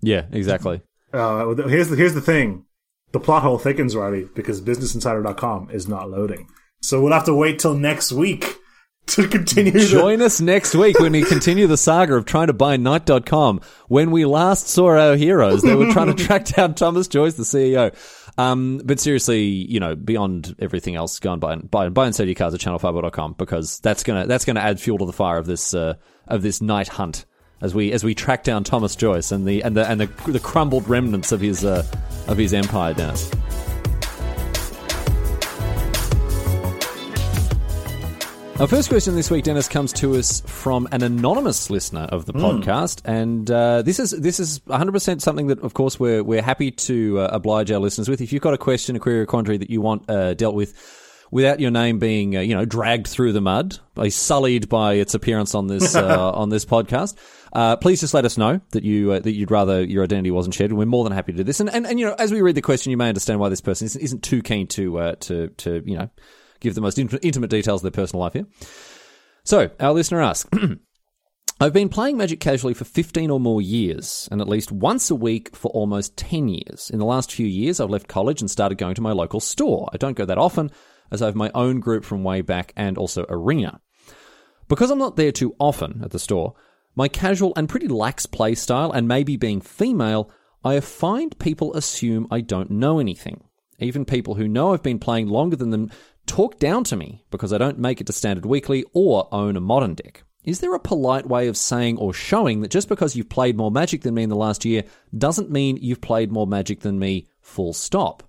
Yeah, 0.00 0.26
exactly. 0.30 0.82
Uh, 1.12 1.54
here's 1.68 1.88
the 1.88 1.96
here's 1.96 2.14
the 2.14 2.20
thing, 2.20 2.64
the 3.12 3.20
plot 3.20 3.42
hole 3.42 3.58
thickens, 3.58 3.96
Riley, 3.96 4.28
because 4.34 4.60
BusinessInsider.com 4.60 5.70
is 5.70 5.88
not 5.88 6.10
loading, 6.10 6.48
so 6.80 7.02
we'll 7.02 7.12
have 7.12 7.24
to 7.24 7.34
wait 7.34 7.58
till 7.58 7.74
next 7.74 8.12
week 8.12 8.58
to 9.14 9.28
continue. 9.28 9.72
the- 9.72 9.80
Join 9.80 10.22
us 10.22 10.40
next 10.40 10.74
week 10.74 10.98
when 10.98 11.12
we 11.12 11.22
continue 11.22 11.66
the 11.66 11.76
saga 11.76 12.14
of 12.14 12.24
trying 12.24 12.46
to 12.48 12.52
buy 12.52 12.76
Knight.com. 12.76 13.60
When 13.88 14.10
we 14.10 14.24
last 14.24 14.68
saw 14.68 14.88
our 14.98 15.16
heroes, 15.16 15.62
they 15.62 15.74
were 15.74 15.90
trying 15.92 16.14
to 16.14 16.24
track 16.24 16.44
down 16.46 16.74
Thomas 16.74 17.08
Joyce, 17.08 17.34
the 17.34 17.42
CEO. 17.42 17.94
Um, 18.38 18.80
but 18.84 19.00
seriously, 19.00 19.42
you 19.44 19.80
know, 19.80 19.96
beyond 19.96 20.54
everything 20.60 20.94
else, 20.94 21.18
go 21.18 21.32
and 21.32 21.40
buy, 21.40 21.56
buy, 21.56 21.86
and, 21.86 21.94
buy 21.94 22.06
and 22.06 22.14
sell 22.14 22.26
your 22.26 22.36
cards 22.36 22.54
at 22.54 22.60
channelfireball.com 22.60 23.34
because 23.36 23.80
that's 23.80 24.04
gonna, 24.04 24.26
that's 24.26 24.44
gonna 24.44 24.60
add 24.60 24.80
fuel 24.80 24.98
to 24.98 25.06
the 25.06 25.12
fire 25.12 25.38
of 25.38 25.46
this, 25.46 25.74
uh, 25.74 25.94
of 26.28 26.42
this 26.42 26.60
night 26.62 26.86
hunt 26.88 27.24
as 27.60 27.74
we, 27.74 27.90
as 27.90 28.04
we 28.04 28.14
track 28.14 28.44
down 28.44 28.62
Thomas 28.62 28.94
Joyce 28.94 29.32
and 29.32 29.44
the, 29.44 29.62
and 29.64 29.76
the, 29.76 29.88
and 29.90 30.00
the, 30.00 30.06
the 30.30 30.38
crumbled 30.38 30.88
remnants 30.88 31.32
of 31.32 31.40
his, 31.40 31.64
uh, 31.64 31.84
of 32.28 32.38
his 32.38 32.52
empire, 32.54 32.94
Denis. 32.94 33.28
Our 38.58 38.66
first 38.66 38.88
question 38.88 39.14
this 39.14 39.30
week, 39.30 39.44
Denis, 39.44 39.68
comes 39.68 39.92
to 39.94 40.16
us 40.16 40.40
from 40.40 40.88
an 40.90 41.04
anonymous 41.04 41.70
listener 41.70 42.08
of 42.10 42.26
the 42.26 42.32
podcast, 42.32 43.02
and 43.04 43.48
uh, 43.48 43.82
this 43.82 44.00
is 44.00 44.10
this 44.10 44.40
is 44.40 44.60
100 44.66 44.90
percent 44.90 45.22
something 45.22 45.46
that, 45.46 45.60
of 45.60 45.74
course, 45.74 46.00
we're 46.00 46.24
we're 46.24 46.42
happy 46.42 46.72
to 46.72 47.20
uh, 47.20 47.28
oblige 47.30 47.70
our 47.70 47.78
listeners 47.78 48.08
with. 48.08 48.20
If 48.20 48.32
you've 48.32 48.42
got 48.42 48.54
a 48.54 48.58
question, 48.58 48.96
a 48.96 48.98
query, 48.98 49.20
or 49.20 49.26
quandary 49.26 49.58
that 49.58 49.70
you 49.70 49.80
want 49.80 50.10
uh, 50.10 50.34
dealt 50.34 50.56
with 50.56 50.74
without 51.30 51.60
your 51.60 51.70
name 51.70 52.00
being, 52.00 52.36
uh, 52.36 52.40
you 52.40 52.56
know, 52.56 52.64
dragged 52.64 53.06
through 53.06 53.32
the 53.32 53.40
mud, 53.40 53.78
by 53.94 54.08
sullied 54.08 54.68
by 54.68 54.94
its 54.94 55.14
appearance 55.14 55.54
on 55.54 55.68
this 55.68 55.94
uh, 55.94 56.32
on 56.34 56.48
this 56.48 56.64
podcast, 56.64 57.16
uh, 57.52 57.76
please 57.76 58.00
just 58.00 58.12
let 58.12 58.24
us 58.24 58.36
know 58.36 58.60
that 58.70 58.82
you 58.82 59.12
uh, 59.12 59.20
that 59.20 59.34
you'd 59.34 59.52
rather 59.52 59.84
your 59.84 60.02
identity 60.02 60.32
wasn't 60.32 60.52
shared, 60.52 60.72
and 60.72 60.78
we're 60.80 60.84
more 60.84 61.04
than 61.04 61.12
happy 61.12 61.30
to 61.30 61.38
do 61.38 61.44
this. 61.44 61.60
And 61.60 61.70
and, 61.70 61.86
and 61.86 62.00
you 62.00 62.06
know, 62.06 62.16
as 62.18 62.32
we 62.32 62.42
read 62.42 62.56
the 62.56 62.62
question, 62.62 62.90
you 62.90 62.96
may 62.96 63.08
understand 63.08 63.38
why 63.38 63.50
this 63.50 63.60
person 63.60 63.84
isn't, 63.84 64.00
isn't 64.00 64.24
too 64.24 64.42
keen 64.42 64.66
to 64.66 64.98
uh, 64.98 65.14
to 65.20 65.46
to 65.48 65.80
you 65.86 65.96
know 65.96 66.10
give 66.60 66.74
the 66.74 66.80
most 66.80 66.98
int- 66.98 67.18
intimate 67.22 67.50
details 67.50 67.80
of 67.80 67.92
their 67.92 68.02
personal 68.02 68.22
life 68.22 68.32
here. 68.32 68.46
So, 69.44 69.70
our 69.80 69.92
listener 69.92 70.20
asks 70.20 70.48
I've 71.60 71.72
been 71.72 71.88
playing 71.88 72.16
Magic 72.16 72.38
casually 72.38 72.74
for 72.74 72.84
15 72.84 73.30
or 73.30 73.40
more 73.40 73.60
years, 73.60 74.28
and 74.30 74.40
at 74.40 74.48
least 74.48 74.70
once 74.70 75.10
a 75.10 75.16
week 75.16 75.56
for 75.56 75.72
almost 75.72 76.16
10 76.16 76.48
years. 76.48 76.88
In 76.88 77.00
the 77.00 77.04
last 77.04 77.32
few 77.32 77.46
years, 77.46 77.80
I've 77.80 77.90
left 77.90 78.06
college 78.06 78.40
and 78.40 78.48
started 78.48 78.78
going 78.78 78.94
to 78.94 79.00
my 79.00 79.10
local 79.10 79.40
store. 79.40 79.88
I 79.92 79.96
don't 79.96 80.16
go 80.16 80.24
that 80.24 80.38
often, 80.38 80.70
as 81.10 81.20
I 81.20 81.26
have 81.26 81.34
my 81.34 81.50
own 81.56 81.80
group 81.80 82.04
from 82.04 82.22
way 82.22 82.42
back 82.42 82.72
and 82.76 82.96
also 82.96 83.26
Arena. 83.28 83.80
Because 84.68 84.90
I'm 84.92 85.00
not 85.00 85.16
there 85.16 85.32
too 85.32 85.56
often 85.58 86.02
at 86.04 86.12
the 86.12 86.20
store, 86.20 86.54
my 86.94 87.08
casual 87.08 87.52
and 87.56 87.68
pretty 87.68 87.88
lax 87.88 88.26
play 88.26 88.54
style, 88.54 88.92
and 88.92 89.08
maybe 89.08 89.36
being 89.36 89.60
female, 89.60 90.30
I 90.62 90.78
find 90.78 91.38
people 91.38 91.74
assume 91.74 92.28
I 92.30 92.40
don't 92.40 92.70
know 92.70 92.98
anything. 92.98 93.42
Even 93.80 94.04
people 94.04 94.34
who 94.34 94.46
know 94.46 94.72
I've 94.72 94.82
been 94.82 94.98
playing 94.98 95.28
longer 95.28 95.56
than 95.56 95.70
them 95.70 95.90
talk 96.28 96.58
down 96.58 96.84
to 96.84 96.96
me 96.96 97.24
because 97.30 97.52
I 97.52 97.58
don't 97.58 97.78
make 97.78 98.00
it 98.00 98.06
to 98.06 98.12
Standard 98.12 98.46
Weekly 98.46 98.84
or 98.92 99.28
own 99.32 99.56
a 99.56 99.60
modern 99.60 99.94
deck. 99.94 100.22
Is 100.44 100.60
there 100.60 100.74
a 100.74 100.80
polite 100.80 101.26
way 101.26 101.48
of 101.48 101.56
saying 101.56 101.98
or 101.98 102.14
showing 102.14 102.60
that 102.60 102.70
just 102.70 102.88
because 102.88 103.16
you've 103.16 103.28
played 103.28 103.56
more 103.56 103.70
Magic 103.70 104.02
than 104.02 104.14
me 104.14 104.22
in 104.22 104.28
the 104.28 104.36
last 104.36 104.64
year 104.64 104.84
doesn't 105.16 105.50
mean 105.50 105.78
you've 105.80 106.00
played 106.00 106.30
more 106.30 106.46
Magic 106.46 106.80
than 106.80 106.98
me, 106.98 107.26
full 107.40 107.72
stop? 107.72 108.22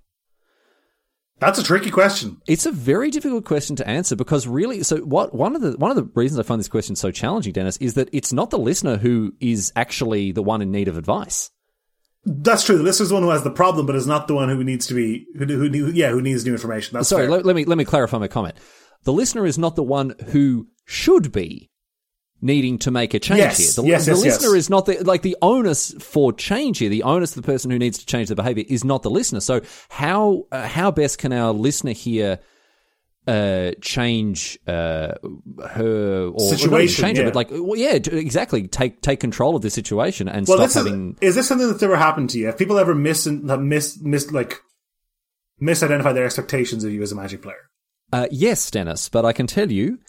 That's 1.39 1.59
a 1.59 1.63
tricky 1.63 1.89
question. 1.89 2.41
It's 2.47 2.65
a 2.65 2.71
very 2.71 3.11
difficult 3.11 3.45
question 3.45 3.77
to 3.77 3.87
answer 3.87 4.17
because 4.17 4.45
really, 4.45 4.83
so 4.83 4.97
what? 4.97 5.33
One 5.33 5.55
of 5.55 5.61
the 5.61 5.77
one 5.77 5.91
of 5.91 5.95
the 5.95 6.09
reasons 6.13 6.37
I 6.39 6.43
find 6.43 6.59
this 6.59 6.67
question 6.67 6.97
so 6.97 7.11
challenging, 7.11 7.53
Denis, 7.53 7.77
is 7.77 7.93
that 7.93 8.09
it's 8.11 8.33
not 8.33 8.49
the 8.49 8.59
listener 8.59 8.97
who 8.97 9.33
is 9.39 9.71
actually 9.77 10.33
the 10.33 10.43
one 10.43 10.61
in 10.61 10.71
need 10.71 10.89
of 10.89 10.97
advice. 10.97 11.51
That's 12.25 12.63
true. 12.65 12.77
The 12.77 12.83
listener's 12.83 13.09
the 13.09 13.15
one 13.15 13.23
who 13.23 13.29
has 13.29 13.43
the 13.43 13.51
problem, 13.51 13.85
but 13.85 13.95
is 13.95 14.07
not 14.07 14.27
the 14.27 14.35
one 14.35 14.49
who 14.49 14.63
needs 14.63 14.87
to 14.87 14.93
be 14.93 15.25
who, 15.37 15.45
who, 15.45 15.69
who 15.69 15.91
yeah 15.91 16.09
who 16.09 16.21
needs 16.21 16.45
new 16.45 16.51
information. 16.51 16.95
That's 16.95 17.09
Sorry, 17.09 17.27
let, 17.27 17.45
let 17.45 17.55
me 17.55 17.65
let 17.65 17.77
me 17.77 17.85
clarify 17.85 18.17
my 18.17 18.27
comment. 18.27 18.57
The 19.03 19.13
listener 19.13 19.45
is 19.45 19.57
not 19.57 19.75
the 19.75 19.83
one 19.83 20.15
who 20.27 20.67
should 20.85 21.31
be 21.31 21.69
needing 22.41 22.77
to 22.79 22.91
make 22.91 23.13
a 23.13 23.19
change 23.19 23.39
Yes, 23.39 23.57
here. 23.57 23.83
The, 23.83 23.89
yes, 23.89 24.05
the 24.05 24.11
yes, 24.11 24.23
listener 24.23 24.55
is 24.55 24.69
not 24.69 24.85
the 24.85 25.03
like 25.03 25.21
the 25.21 25.37
onus 25.41 25.93
for 25.99 26.33
change 26.33 26.79
here. 26.79 26.89
The 26.89 27.03
onus, 27.03 27.31
the 27.31 27.41
person 27.41 27.71
who 27.71 27.79
needs 27.79 27.99
to 27.99 28.05
change 28.05 28.29
the 28.29 28.35
behavior, 28.35 28.65
is 28.67 28.83
not 28.83 29.03
the 29.03 29.09
listener. 29.09 29.39
So 29.39 29.61
how 29.89 30.45
uh, 30.51 30.67
how 30.67 30.91
best 30.91 31.17
can 31.19 31.31
our 31.33 31.53
listener 31.53 31.93
here? 31.93 32.39
Uh, 33.29 33.73
change 33.79 34.57
uh, 34.65 35.13
her 35.67 36.29
or 36.29 36.31
or 36.31 36.39
Situation, 36.39 37.03
change 37.03 37.19
it, 37.19 37.25
but 37.25 37.35
like, 37.35 37.49
well, 37.51 37.75
yeah, 37.75 37.91
exactly. 37.93 38.67
Take 38.67 39.01
take 39.01 39.19
control 39.19 39.55
of 39.55 39.61
the 39.61 39.69
situation 39.69 40.27
and 40.27 40.47
well, 40.47 40.67
stop 40.67 40.85
having. 40.85 41.15
is, 41.21 41.29
is 41.29 41.35
this 41.35 41.47
something 41.47 41.67
that's 41.67 41.83
ever 41.83 41.95
happened 41.95 42.31
to 42.31 42.39
you? 42.39 42.47
Have 42.47 42.57
people 42.57 42.79
ever 42.79 42.95
miss 42.95 43.27
miss 43.27 44.01
mis 44.01 44.31
like 44.31 44.61
misidentified 45.61 46.15
their 46.15 46.25
expectations 46.25 46.83
of 46.83 46.91
you 46.91 47.03
as 47.03 47.11
a 47.11 47.15
Magic 47.15 47.43
player? 47.43 47.69
Uh, 48.11 48.25
yes, 48.31 48.71
Denis, 48.71 49.09
but 49.09 49.25
I 49.25 49.33
can 49.33 49.45
tell 49.45 49.71
you, 49.71 49.99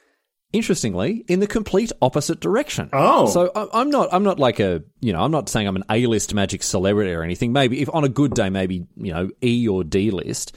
interestingly, 0.55 1.23
in 1.29 1.41
the 1.41 1.47
complete 1.47 1.93
opposite 2.01 2.41
direction. 2.41 2.89
Oh. 2.95 3.27
so 3.27 3.53
I- 3.55 3.81
I'm 3.81 3.91
not. 3.91 4.09
I'm 4.13 4.23
not 4.25 4.39
like 4.39 4.61
a. 4.61 4.83
You 5.01 5.13
know, 5.13 5.21
I'm 5.21 5.31
not 5.31 5.51
saying 5.51 5.69
I'm 5.69 5.77
an 5.77 5.85
A-list 5.91 6.33
magic 6.33 6.63
celebrity 6.63 7.13
or 7.13 7.23
anything. 7.23 7.53
Maybe 7.53 7.83
if 7.83 7.95
on 7.95 8.05
a 8.05 8.09
good 8.09 8.33
day, 8.33 8.49
maybe 8.49 8.87
you 8.97 9.13
know 9.13 9.29
E 9.43 9.69
or 9.69 9.85
D 9.85 10.11
list. 10.11 10.57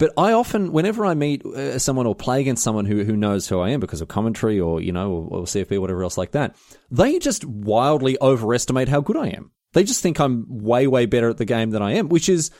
But 0.00 0.14
I 0.16 0.32
often, 0.32 0.72
whenever 0.72 1.04
I 1.04 1.12
meet 1.12 1.44
uh, 1.44 1.78
someone 1.78 2.06
or 2.06 2.14
play 2.14 2.40
against 2.40 2.64
someone 2.64 2.86
who 2.86 3.04
who 3.04 3.14
knows 3.14 3.46
who 3.46 3.60
I 3.60 3.68
am 3.68 3.80
because 3.80 4.00
of 4.00 4.08
commentary 4.08 4.58
or 4.58 4.80
you 4.80 4.92
know 4.92 5.12
or, 5.12 5.40
or 5.40 5.42
CFP 5.44 5.72
or 5.72 5.82
whatever 5.82 6.02
else 6.02 6.16
like 6.16 6.30
that, 6.30 6.56
they 6.90 7.18
just 7.18 7.44
wildly 7.44 8.16
overestimate 8.18 8.88
how 8.88 9.02
good 9.02 9.18
I 9.18 9.26
am. 9.28 9.52
They 9.74 9.84
just 9.84 10.02
think 10.02 10.18
I'm 10.18 10.46
way 10.48 10.86
way 10.86 11.04
better 11.04 11.28
at 11.28 11.36
the 11.36 11.44
game 11.44 11.68
than 11.68 11.82
I 11.82 11.92
am, 11.92 12.08
which 12.08 12.30
is 12.30 12.50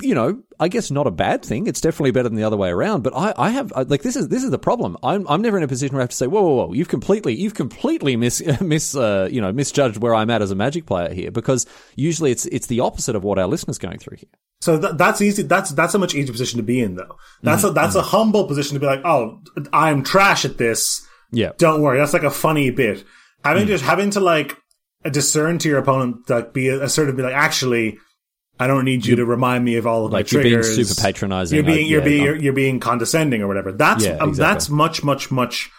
you 0.00 0.14
know, 0.14 0.42
I 0.58 0.68
guess 0.68 0.90
not 0.90 1.06
a 1.06 1.10
bad 1.10 1.44
thing. 1.44 1.66
It's 1.66 1.80
definitely 1.80 2.10
better 2.10 2.28
than 2.28 2.36
the 2.36 2.44
other 2.44 2.56
way 2.56 2.70
around. 2.70 3.02
But 3.02 3.14
I, 3.14 3.34
I 3.36 3.50
have 3.50 3.72
like 3.88 4.02
this 4.02 4.16
is 4.16 4.28
this 4.28 4.42
is 4.42 4.50
the 4.50 4.58
problem. 4.58 4.96
I'm 5.02 5.26
I'm 5.28 5.42
never 5.42 5.56
in 5.56 5.62
a 5.62 5.68
position 5.68 5.94
where 5.94 6.00
I 6.00 6.04
have 6.04 6.10
to 6.10 6.16
say, 6.16 6.26
whoa, 6.26 6.42
whoa, 6.42 6.54
whoa, 6.54 6.72
you've 6.72 6.88
completely 6.88 7.34
you've 7.34 7.54
completely 7.54 8.16
mis 8.16 8.42
mis 8.60 8.96
uh, 8.96 9.28
you 9.30 9.40
know 9.40 9.52
misjudged 9.52 9.98
where 9.98 10.14
I'm 10.14 10.30
at 10.30 10.42
as 10.42 10.50
a 10.50 10.54
Magic 10.54 10.86
player 10.86 11.12
here 11.12 11.30
because 11.30 11.66
usually 11.96 12.30
it's 12.30 12.46
it's 12.46 12.66
the 12.66 12.80
opposite 12.80 13.16
of 13.16 13.24
what 13.24 13.38
our 13.38 13.46
listeners 13.46 13.78
going 13.78 13.98
through 13.98 14.18
here. 14.18 14.30
So 14.60 14.80
th- 14.80 14.94
that's 14.96 15.20
easy. 15.20 15.42
That's 15.42 15.70
that's 15.70 15.94
a 15.94 15.98
much 15.98 16.14
easier 16.14 16.32
position 16.32 16.56
to 16.56 16.62
be 16.62 16.80
in, 16.80 16.94
though. 16.94 17.16
That's 17.42 17.62
mm-hmm, 17.62 17.72
a 17.72 17.74
that's 17.74 17.94
a 17.94 18.00
mm-hmm. 18.00 18.08
humble 18.08 18.46
position 18.46 18.74
to 18.74 18.80
be 18.80 18.86
like, 18.86 19.02
oh, 19.04 19.40
I'm 19.72 20.02
trash 20.02 20.44
at 20.44 20.58
this. 20.58 21.06
Yeah, 21.30 21.52
Don't 21.58 21.82
worry. 21.82 21.98
That's 21.98 22.12
like 22.12 22.22
a 22.22 22.30
funny 22.30 22.70
bit. 22.70 23.04
Having 23.44 23.66
mm. 23.66 23.78
to 23.78 23.84
having 23.84 24.10
to 24.10 24.20
like 24.20 24.56
discern 25.10 25.58
to 25.58 25.68
your 25.68 25.78
opponent, 25.78 26.30
like 26.30 26.54
be 26.54 26.68
assertive, 26.68 27.16
be 27.16 27.22
like, 27.22 27.34
actually, 27.34 27.98
I 28.58 28.66
don't 28.68 28.84
need 28.84 29.04
you 29.04 29.16
to 29.16 29.24
remind 29.24 29.64
me 29.64 29.76
of 29.76 29.86
all 29.86 30.06
of 30.06 30.12
like 30.12 30.26
my 30.26 30.30
you're 30.36 30.42
being 30.42 30.62
super 30.62 31.00
patronizing. 31.00 31.56
You're 31.56 31.64
being 31.66 31.86
I- 31.86 31.88
you're 31.88 32.00
yeah, 32.00 32.04
being 32.04 32.22
you're, 32.24 32.36
you're 32.36 32.52
being 32.52 32.78
condescending 32.80 33.42
or 33.42 33.48
whatever. 33.48 33.72
That's 33.72 34.04
Yeah, 34.04 34.16
um, 34.18 34.32
that's 34.34 34.68
much 34.68 35.02
much 35.02 35.30
much 35.32 35.70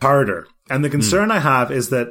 harder. 0.00 0.46
And 0.68 0.84
the 0.84 0.90
concern 0.90 1.26
Hmm. 1.26 1.32
I 1.32 1.38
have 1.40 1.70
is 1.72 1.88
that 1.88 2.08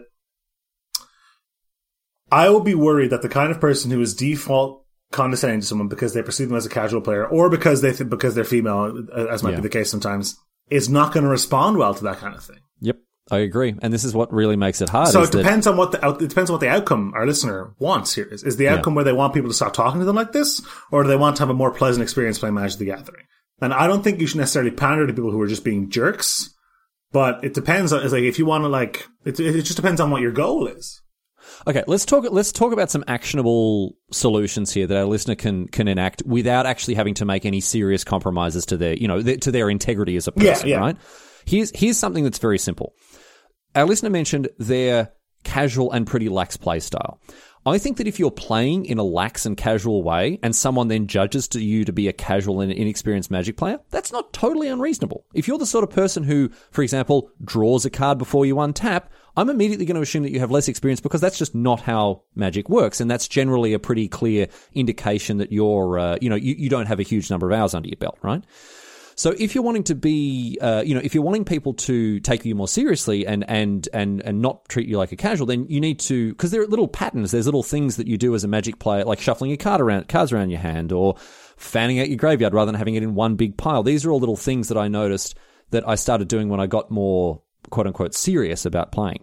I 2.32 2.50
will 2.50 2.62
be 2.62 2.76
worried 2.76 3.10
that 3.12 3.22
the 3.22 3.30
kind 3.30 3.52
of 3.52 3.60
person 3.60 3.92
who 3.92 4.02
is 4.02 4.16
default 4.16 4.86
condescending 5.12 5.60
to 5.60 5.66
someone 5.68 5.90
because 5.90 6.14
they 6.14 6.22
perceive 6.24 6.48
them 6.48 6.58
as 6.58 6.66
a 6.66 6.70
casual 6.70 7.02
player 7.02 7.28
or 7.28 7.50
because 7.50 7.82
they 7.82 7.92
th- 7.92 8.10
because 8.10 8.34
they're 8.36 8.44
female, 8.46 9.06
uh, 9.16 9.26
as 9.28 9.44
might 9.44 9.52
Yeah. 9.52 9.56
be 9.58 9.64
the 9.64 9.70
case 9.70 9.92
sometimes, 9.92 10.38
is 10.70 10.88
not 10.88 11.14
going 11.14 11.26
to 11.26 11.30
respond 11.30 11.78
well 11.78 11.94
to 11.94 12.04
that 12.06 12.20
kind 12.20 12.34
of 12.36 12.44
thing. 12.44 12.60
I 13.32 13.40
agree. 13.40 13.74
And 13.82 13.92
this 13.94 14.04
is 14.04 14.14
what 14.14 14.32
really 14.34 14.58
makes 14.58 14.82
it 14.82 14.90
hard. 14.90 15.08
So 15.08 15.24
it 15.24 15.32
that- 15.32 15.38
depends 15.42 15.66
on 15.66 15.78
what 15.78 15.94
the 15.94 16.06
out, 16.06 16.22
it 16.22 16.28
depends 16.30 16.50
on 16.50 16.56
what 16.56 16.62
the 16.62 16.68
outcome 16.70 17.14
our 17.16 17.26
listener 17.26 17.74
wants 17.80 18.14
here 18.14 18.26
is. 18.26 18.44
Is 18.44 18.58
the 18.58 18.68
outcome 18.68 18.94
where 18.94 19.06
they 19.06 19.14
want 19.14 19.34
people 19.34 19.50
to 19.50 19.56
stop 19.56 19.74
talking 19.74 20.00
to 20.00 20.06
them 20.06 20.16
like 20.18 20.34
this, 20.34 20.62
or 20.92 21.02
do 21.04 21.10
they 21.10 21.16
want 21.16 21.38
to 21.38 21.42
have 21.42 21.50
a 21.50 21.54
more 21.54 21.72
pleasant 21.72 22.04
experience 22.04 22.38
playing 22.40 22.56
Magic 22.56 22.78
the 22.78 22.86
Gathering? 22.86 23.26
And 23.62 23.74
I 23.74 23.88
don't 23.88 24.04
think 24.04 24.20
you 24.20 24.28
should 24.28 24.38
necessarily 24.40 24.72
pander 24.72 25.08
to 25.08 25.14
people 25.14 25.32
who 25.32 25.40
are 25.42 25.48
just 25.48 25.64
being 25.64 25.90
jerks, 25.90 26.50
but 27.12 27.44
it 27.44 27.54
depends 27.54 27.94
on. 27.94 28.04
It's 28.04 28.12
like 28.12 28.24
if 28.24 28.38
you 28.38 28.46
want 28.46 28.64
to 28.64 28.68
like, 28.68 29.08
it, 29.24 29.40
it 29.40 29.62
just 29.62 29.76
depends 29.78 30.02
on 30.02 30.12
what 30.12 30.22
your 30.22 30.32
goal 30.32 30.68
is. 30.68 31.02
Okay, 31.68 31.84
let's 31.88 32.06
talk. 32.06 32.26
Let's 32.30 32.52
talk 32.52 32.74
about 32.74 32.90
some 32.92 33.04
actionable 33.08 33.96
solutions 34.12 34.74
here 34.74 34.88
that 34.88 34.98
our 34.98 35.06
listener 35.06 35.36
can 35.36 35.68
can 35.68 35.88
enact 35.88 36.24
without 36.26 36.66
actually 36.66 36.96
having 36.96 37.14
to 37.16 37.26
make 37.26 37.46
any 37.46 37.62
serious 37.62 38.04
compromises 38.04 38.66
to 38.68 38.78
their, 38.78 38.96
you 38.96 39.08
know, 39.08 39.22
their, 39.22 39.38
to 39.38 39.52
their 39.52 39.70
integrity 39.70 40.16
as 40.16 40.28
a 40.28 40.34
Yeah, 40.36 40.54
person. 40.54 40.70
yeah. 40.70 40.78
Right? 40.80 40.98
Here's 41.46 41.72
here's 41.76 41.98
something 41.98 42.24
that's 42.24 42.38
very 42.40 42.58
simple. 42.60 42.94
Our 43.76 43.86
listener 43.86 44.10
mentioned 44.10 44.50
their 44.58 45.14
casual 45.44 45.92
and 45.92 46.06
pretty 46.06 46.30
lax 46.30 46.58
play 46.58 46.80
style. 46.80 47.20
I 47.64 47.78
think 47.78 47.98
that 47.98 48.08
if 48.08 48.18
you're 48.18 48.32
playing 48.32 48.86
in 48.86 48.98
a 48.98 49.04
lax 49.04 49.46
and 49.46 49.56
casual 49.56 50.02
way, 50.02 50.40
and 50.42 50.56
someone 50.56 50.88
then 50.88 51.06
judges 51.06 51.48
to 51.50 51.62
you 51.62 51.86
to 51.86 51.94
be 51.94 52.08
a 52.08 52.14
casual 52.14 52.60
and 52.60 52.72
inexperienced 52.72 53.30
Magic 53.30 53.56
player, 53.56 53.80
that's 53.92 54.12
not 54.12 54.34
totally 54.34 54.68
unreasonable. 54.68 55.26
If 55.36 55.48
you're 55.48 55.60
the 55.60 55.68
sort 55.68 55.84
of 55.84 55.92
person 55.92 56.24
who, 56.24 56.50
for 56.72 56.82
example, 56.82 57.30
draws 57.44 57.86
a 57.86 57.92
card 57.92 58.18
before 58.18 58.48
you 58.48 58.56
untap, 58.56 59.04
I'm 59.38 59.50
immediately 59.50 59.86
going 59.86 59.96
to 59.96 60.02
assume 60.02 60.24
that 60.24 60.32
you 60.32 60.40
have 60.40 60.50
less 60.50 60.68
experience 60.68 61.02
because 61.02 61.22
that's 61.22 61.38
just 61.38 61.54
not 61.54 61.82
how 61.82 62.24
Magic 62.34 62.68
works, 62.68 63.00
and 63.00 63.12
that's 63.12 63.28
generally 63.28 63.74
a 63.74 63.80
pretty 63.80 64.08
clear 64.08 64.48
indication 64.74 65.38
that 65.38 65.52
you're, 65.52 66.00
uh, 66.00 66.18
you 66.20 66.32
know, 66.32 66.36
you, 66.36 66.56
you 66.58 66.70
don't 66.70 66.88
have 66.88 67.00
a 67.00 67.04
huge 67.04 67.30
number 67.30 67.52
of 67.52 67.58
hours 67.58 67.76
under 67.76 67.88
your 67.88 67.98
belt, 67.98 68.18
right? 68.24 68.44
So 69.16 69.36
if 69.38 69.54
you're 69.54 69.64
wanting 69.64 69.84
to 69.86 69.96
be, 69.96 70.58
uh, 70.62 70.84
you 70.86 70.96
know, 70.96 71.02
if 71.04 71.14
you're 71.14 71.24
wanting 71.24 71.46
people 71.46 71.74
to 71.74 72.20
take 72.22 72.46
you 72.46 72.56
more 72.56 72.68
seriously 72.68 73.26
and 73.26 73.48
and 73.50 73.88
and 73.94 74.22
and 74.22 74.42
not 74.42 74.68
treat 74.70 74.88
you 74.88 74.98
like 74.98 75.12
a 75.12 75.16
casual, 75.16 75.48
then 75.48 75.66
you 75.70 75.80
need 75.80 76.00
to 76.02 76.30
because 76.32 76.52
there 76.52 76.62
are 76.62 76.68
little 76.68 76.88
patterns. 76.88 77.32
There's 77.32 77.46
little 77.46 77.64
things 77.64 77.98
that 77.98 78.08
you 78.08 78.18
do 78.18 78.36
as 78.36 78.44
a 78.44 78.48
Magic 78.48 78.80
player, 78.80 79.04
like 79.06 79.20
shuffling 79.20 79.50
your 79.50 79.58
card 79.58 79.82
around, 79.82 80.08
cards 80.08 80.32
around 80.32 80.50
your 80.50 80.60
hand, 80.60 80.92
or 80.92 81.16
fanning 81.58 82.00
out 82.00 82.10
your 82.10 82.18
graveyard 82.18 82.54
rather 82.54 82.72
than 82.72 82.78
having 82.78 82.96
it 82.96 83.04
in 83.04 83.16
one 83.16 83.36
big 83.36 83.58
pile. 83.58 83.84
These 83.84 84.06
are 84.06 84.12
all 84.12 84.20
little 84.20 84.38
things 84.38 84.68
that 84.70 84.78
I 84.78 84.88
noticed 84.88 85.36
that 85.70 85.88
I 85.88 85.96
started 85.96 86.28
doing 86.28 86.50
when 86.50 86.60
I 86.60 86.68
got 86.68 86.92
more 86.92 87.42
quote 87.70 87.88
unquote 87.88 88.14
serious 88.14 88.66
about 88.66 88.92
playing. 88.92 89.20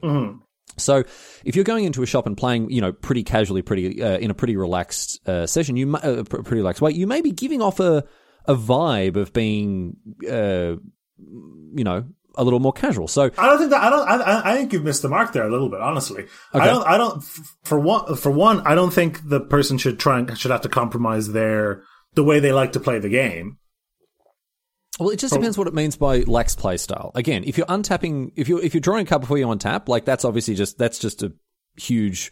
So, 0.77 1.03
if 1.45 1.57
you're 1.57 1.65
going 1.65 1.85
into 1.85 2.03
a 2.03 2.07
shop 2.07 2.27
and 2.27 2.37
playing, 2.37 2.71
you 2.71 2.81
know, 2.81 2.93
pretty 2.93 3.25
casually, 3.25 3.63
pretty 3.63 4.03
uh, 4.03 4.19
in 4.19 4.31
a 4.31 4.35
pretty 4.35 4.57
relaxed 4.57 5.27
uh, 5.29 5.47
session, 5.47 5.77
you 5.77 5.95
uh, 5.97 6.23
pretty 6.25 6.57
relaxed 6.57 6.81
way, 6.81 6.93
you 6.93 7.07
may 7.07 7.21
be 7.21 7.33
giving 7.33 7.61
off 7.61 7.81
a 7.81 8.05
a 8.47 8.55
vibe 8.55 9.17
of 9.17 9.33
being, 9.33 9.97
uh, 10.29 10.77
you 11.19 11.85
know, 11.85 12.05
a 12.37 12.45
little 12.45 12.61
more 12.61 12.73
casual. 12.73 13.09
So, 13.09 13.31
I 13.37 13.47
don't 13.47 13.59
think 13.59 13.71
that 13.71 13.83
I 13.83 13.91
don't. 13.91 14.09
I, 14.09 14.53
I 14.53 14.57
think 14.57 14.73
you've 14.73 14.85
missed 14.85 15.03
the 15.03 15.09
mark 15.09 15.33
there 15.33 15.47
a 15.47 15.51
little 15.51 15.69
bit. 15.69 15.81
Honestly, 15.81 16.27
I 16.53 16.67
don't. 16.67 16.87
I 16.87 16.97
don't. 16.97 17.23
For 17.65 17.79
one, 17.81 18.15
for 18.17 18.31
one, 18.31 18.61
I 18.61 18.75
don't 18.75 18.93
think 18.93 19.29
the 19.29 19.41
person 19.41 19.77
should 19.77 19.99
try 19.99 20.19
and 20.19 20.39
should 20.39 20.53
have 20.53 20.61
to 20.63 20.69
compromise 20.69 21.33
their 21.33 21.83
the 22.15 22.23
way 22.25 22.39
they 22.41 22.53
like 22.53 22.73
to 22.73 22.81
play 22.81 22.99
the 22.99 23.09
game. 23.09 23.59
well, 24.99 25.11
it 25.11 25.19
just 25.19 25.35
depends 25.35 25.59
what 25.59 25.67
it 25.67 25.75
means 25.75 25.97
by 25.97 26.21
lax 26.21 26.55
play 26.55 26.77
style. 26.77 27.11
Again, 27.15 27.43
if 27.45 27.59
you're 27.59 27.67
untapping, 27.67 28.33
if 28.37 28.49
you're 28.49 28.63
if 28.63 28.73
you're 28.73 28.81
drawing 28.81 29.07
a 29.07 29.09
card 29.09 29.21
before 29.23 29.39
you 29.39 29.47
untap, 29.47 29.89
like 29.89 30.05
that's 30.05 30.25
obviously 30.25 30.55
just 30.55 30.79
that's 30.79 30.99
just 30.99 31.23
a 31.23 31.33
huge 31.77 32.31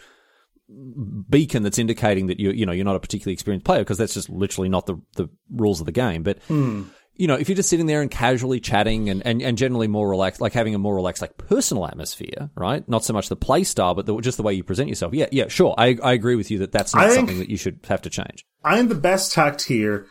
beacon 1.28 1.62
that's 1.62 1.78
indicating 1.78 2.26
that 2.26 2.40
you 2.40 2.50
you 2.50 2.66
know 2.66 2.72
you're 2.72 2.84
not 2.84 2.96
a 2.96 3.00
particularly 3.00 3.32
experienced 3.32 3.64
player 3.64 3.80
because 3.80 3.98
that's 3.98 4.14
just 4.14 4.28
literally 4.28 4.68
not 4.68 4.86
the 4.86 5.00
the 5.14 5.28
rules 5.50 5.80
of 5.80 5.86
the 5.86 5.92
game. 5.92 6.22
But 6.22 6.42
hmm. 6.44 6.84
you 7.14 7.28
know, 7.28 7.34
if 7.34 7.48
you're 7.48 7.56
just 7.56 7.68
sitting 7.68 7.86
there 7.86 8.02
and 8.02 8.10
casually 8.10 8.60
chatting 8.60 9.08
and, 9.08 9.24
and, 9.24 9.40
and 9.42 9.56
generally 9.56 9.86
more 9.86 10.08
relaxed, 10.08 10.40
like 10.40 10.52
having 10.52 10.74
a 10.74 10.78
more 10.78 10.94
relaxed, 10.94 11.22
like 11.22 11.36
personal 11.38 11.86
atmosphere, 11.86 12.50
right? 12.56 12.86
Not 12.88 13.04
so 13.04 13.12
much 13.12 13.28
the 13.28 13.36
play 13.36 13.64
style, 13.64 13.94
but 13.94 14.06
the, 14.06 14.20
just 14.20 14.36
the 14.36 14.42
way 14.42 14.54
you 14.54 14.64
present 14.64 14.88
yourself. 14.88 15.14
Yeah, 15.14 15.26
yeah, 15.30 15.48
sure. 15.48 15.74
I, 15.78 15.96
I 16.02 16.12
agree 16.12 16.34
with 16.34 16.50
you 16.50 16.58
that 16.58 16.72
that's 16.72 16.94
not 16.94 17.12
something 17.12 17.38
that 17.38 17.48
you 17.48 17.56
should 17.56 17.80
have 17.88 18.02
to 18.02 18.10
change. 18.10 18.44
I 18.64 18.76
think 18.76 18.88
the 18.88 18.96
best 18.96 19.32
tact 19.32 19.62
here 19.62 20.06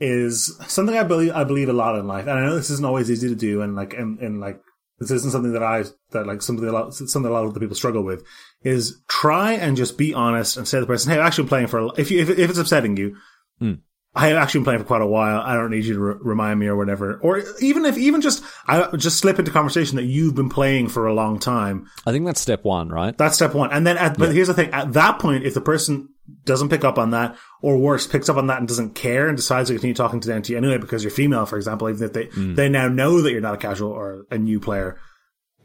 is 0.00 0.56
something 0.68 0.96
I 0.96 1.02
believe 1.02 1.32
I 1.32 1.44
believe 1.44 1.68
a 1.68 1.72
lot 1.72 1.98
in 1.98 2.06
life, 2.06 2.26
and 2.26 2.38
I 2.38 2.46
know 2.46 2.54
this 2.54 2.70
isn't 2.70 2.84
always 2.84 3.10
easy 3.10 3.28
to 3.28 3.34
do, 3.34 3.62
and 3.62 3.74
like 3.74 3.94
and, 3.94 4.18
and 4.20 4.40
like 4.40 4.60
this 4.98 5.10
isn't 5.10 5.30
something 5.30 5.52
that 5.52 5.62
I 5.62 5.84
that 6.10 6.26
like 6.26 6.42
something 6.42 6.66
a 6.66 6.72
lot 6.72 6.94
something 6.94 7.30
a 7.30 7.34
lot 7.34 7.44
of 7.44 7.54
the 7.54 7.60
people 7.60 7.76
struggle 7.76 8.02
with 8.02 8.24
is 8.62 9.00
try 9.08 9.52
and 9.52 9.76
just 9.76 9.96
be 9.96 10.14
honest 10.14 10.56
and 10.56 10.66
say 10.66 10.78
to 10.78 10.82
the 10.82 10.86
person, 10.86 11.12
"Hey, 11.12 11.18
I've 11.18 11.26
actually 11.26 11.44
been 11.44 11.48
playing 11.48 11.66
for 11.68 11.78
a, 11.78 11.88
if 11.96 12.10
you 12.10 12.20
if, 12.20 12.30
if 12.30 12.50
it's 12.50 12.58
upsetting 12.58 12.96
you." 12.96 13.16
Hmm. 13.58 13.74
I 14.14 14.28
have 14.28 14.36
actually 14.38 14.60
been 14.60 14.64
playing 14.64 14.80
for 14.80 14.86
quite 14.86 15.02
a 15.02 15.06
while. 15.06 15.40
I 15.40 15.54
don't 15.54 15.70
need 15.70 15.84
you 15.84 15.94
to 15.94 16.00
re- 16.00 16.14
remind 16.20 16.58
me 16.58 16.66
or 16.66 16.76
whatever. 16.76 17.20
Or 17.22 17.42
even 17.60 17.84
if, 17.84 17.96
even 17.98 18.20
just, 18.20 18.42
I 18.66 18.96
just 18.96 19.18
slip 19.18 19.38
into 19.38 19.50
conversation 19.50 19.96
that 19.96 20.06
you've 20.06 20.34
been 20.34 20.48
playing 20.48 20.88
for 20.88 21.06
a 21.06 21.14
long 21.14 21.38
time. 21.38 21.88
I 22.06 22.10
think 22.10 22.24
that's 22.26 22.40
step 22.40 22.64
one, 22.64 22.88
right? 22.88 23.16
That's 23.16 23.36
step 23.36 23.54
one. 23.54 23.70
And 23.70 23.86
then, 23.86 23.96
at, 23.96 24.18
but 24.18 24.34
here's 24.34 24.48
the 24.48 24.54
thing: 24.54 24.70
at 24.70 24.94
that 24.94 25.20
point, 25.20 25.44
if 25.44 25.54
the 25.54 25.60
person 25.60 26.08
doesn't 26.44 26.68
pick 26.68 26.84
up 26.84 26.98
on 26.98 27.10
that, 27.10 27.36
or 27.62 27.78
worse, 27.78 28.06
picks 28.06 28.28
up 28.28 28.36
on 28.36 28.46
that 28.48 28.58
and 28.58 28.68
doesn't 28.68 28.94
care 28.94 29.28
and 29.28 29.36
decides 29.36 29.68
to 29.68 29.74
continue 29.74 29.94
talking 29.94 30.20
to 30.20 30.28
them 30.28 30.42
to 30.42 30.52
you 30.52 30.58
anyway 30.58 30.78
because 30.78 31.02
you're 31.02 31.10
female, 31.10 31.46
for 31.46 31.56
example, 31.56 31.88
even 31.88 32.02
if 32.02 32.12
they 32.12 32.28
they 32.34 32.68
now 32.68 32.88
know 32.88 33.22
that 33.22 33.32
you're 33.32 33.40
not 33.40 33.54
a 33.54 33.58
casual 33.58 33.90
or 33.90 34.26
a 34.30 34.38
new 34.38 34.60
player, 34.60 34.98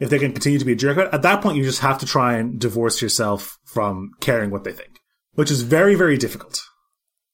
if 0.00 0.10
they 0.10 0.18
can 0.18 0.32
continue 0.32 0.58
to 0.58 0.64
be 0.64 0.72
a 0.72 0.76
jerk, 0.76 0.98
at 1.12 1.22
that 1.22 1.42
point, 1.42 1.56
you 1.56 1.64
just 1.64 1.80
have 1.80 1.98
to 1.98 2.06
try 2.06 2.34
and 2.36 2.60
divorce 2.60 3.00
yourself 3.00 3.58
from 3.64 4.10
caring 4.20 4.50
what 4.50 4.64
they 4.64 4.72
think, 4.72 5.00
which 5.34 5.50
is 5.50 5.62
very 5.62 5.94
very 5.94 6.16
difficult. 6.16 6.60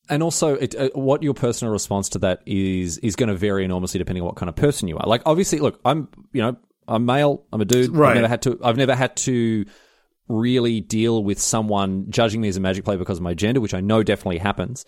And 0.08 0.24
also, 0.24 0.54
it, 0.54 0.74
uh, 0.74 0.90
what 0.94 1.22
your 1.22 1.34
personal 1.34 1.72
response 1.72 2.08
to 2.10 2.18
that 2.20 2.40
is 2.44 2.98
is 2.98 3.14
going 3.14 3.28
to 3.28 3.36
vary 3.36 3.64
enormously 3.64 3.98
depending 3.98 4.22
on 4.22 4.26
what 4.26 4.36
kind 4.36 4.48
of 4.48 4.56
person 4.56 4.88
you 4.88 4.98
are. 4.98 5.06
Like, 5.06 5.22
obviously, 5.24 5.60
look, 5.60 5.80
I'm 5.84 6.08
you 6.32 6.42
know 6.42 6.56
I'm 6.88 7.06
male, 7.06 7.46
I'm 7.52 7.60
a 7.60 7.64
dude. 7.64 7.96
Right. 7.96 8.10
I've 8.10 8.16
never 8.16 8.28
had 8.28 8.42
to. 8.42 8.60
I've 8.62 8.76
never 8.76 8.94
had 8.94 9.16
to 9.18 9.64
really 10.30 10.80
deal 10.80 11.22
with 11.22 11.40
someone 11.40 12.06
judging 12.10 12.40
me 12.40 12.48
as 12.48 12.56
a 12.56 12.60
magic 12.60 12.84
player 12.84 12.98
because 12.98 13.18
of 13.18 13.22
my 13.22 13.34
gender, 13.34 13.60
which 13.60 13.74
I 13.74 13.80
know 13.80 14.02
definitely 14.02 14.38
happens. 14.38 14.84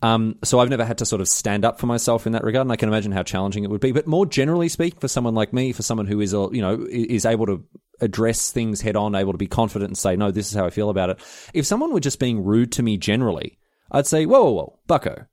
Um, 0.00 0.36
so 0.44 0.60
I've 0.60 0.68
never 0.68 0.84
had 0.84 0.98
to 0.98 1.04
sort 1.04 1.20
of 1.20 1.28
stand 1.28 1.64
up 1.64 1.80
for 1.80 1.86
myself 1.86 2.26
in 2.26 2.32
that 2.32 2.44
regard, 2.44 2.66
and 2.66 2.72
I 2.72 2.76
can 2.76 2.88
imagine 2.88 3.10
how 3.12 3.22
challenging 3.22 3.64
it 3.64 3.70
would 3.70 3.80
be. 3.80 3.92
But 3.92 4.06
more 4.06 4.26
generally 4.26 4.68
speaking, 4.68 5.00
for 5.00 5.08
someone 5.08 5.34
like 5.34 5.52
me, 5.52 5.72
for 5.72 5.82
someone 5.82 6.06
who 6.06 6.20
is, 6.20 6.32
you 6.32 6.60
know, 6.60 6.86
is 6.88 7.26
able 7.26 7.46
to 7.46 7.64
address 8.00 8.52
things 8.52 8.80
head 8.80 8.94
on, 8.94 9.16
able 9.16 9.32
to 9.32 9.38
be 9.38 9.48
confident 9.48 9.90
and 9.90 9.98
say, 9.98 10.14
"No, 10.14 10.30
this 10.30 10.48
is 10.48 10.56
how 10.56 10.66
I 10.66 10.70
feel 10.70 10.90
about 10.90 11.10
it." 11.10 11.18
If 11.52 11.66
someone 11.66 11.92
were 11.92 12.00
just 12.00 12.20
being 12.20 12.44
rude 12.44 12.70
to 12.72 12.82
me 12.82 12.96
generally, 12.96 13.58
I'd 13.90 14.06
say, 14.06 14.24
"Whoa, 14.24 14.44
whoa, 14.44 14.52
whoa, 14.52 14.78
Bucko, 14.86 15.26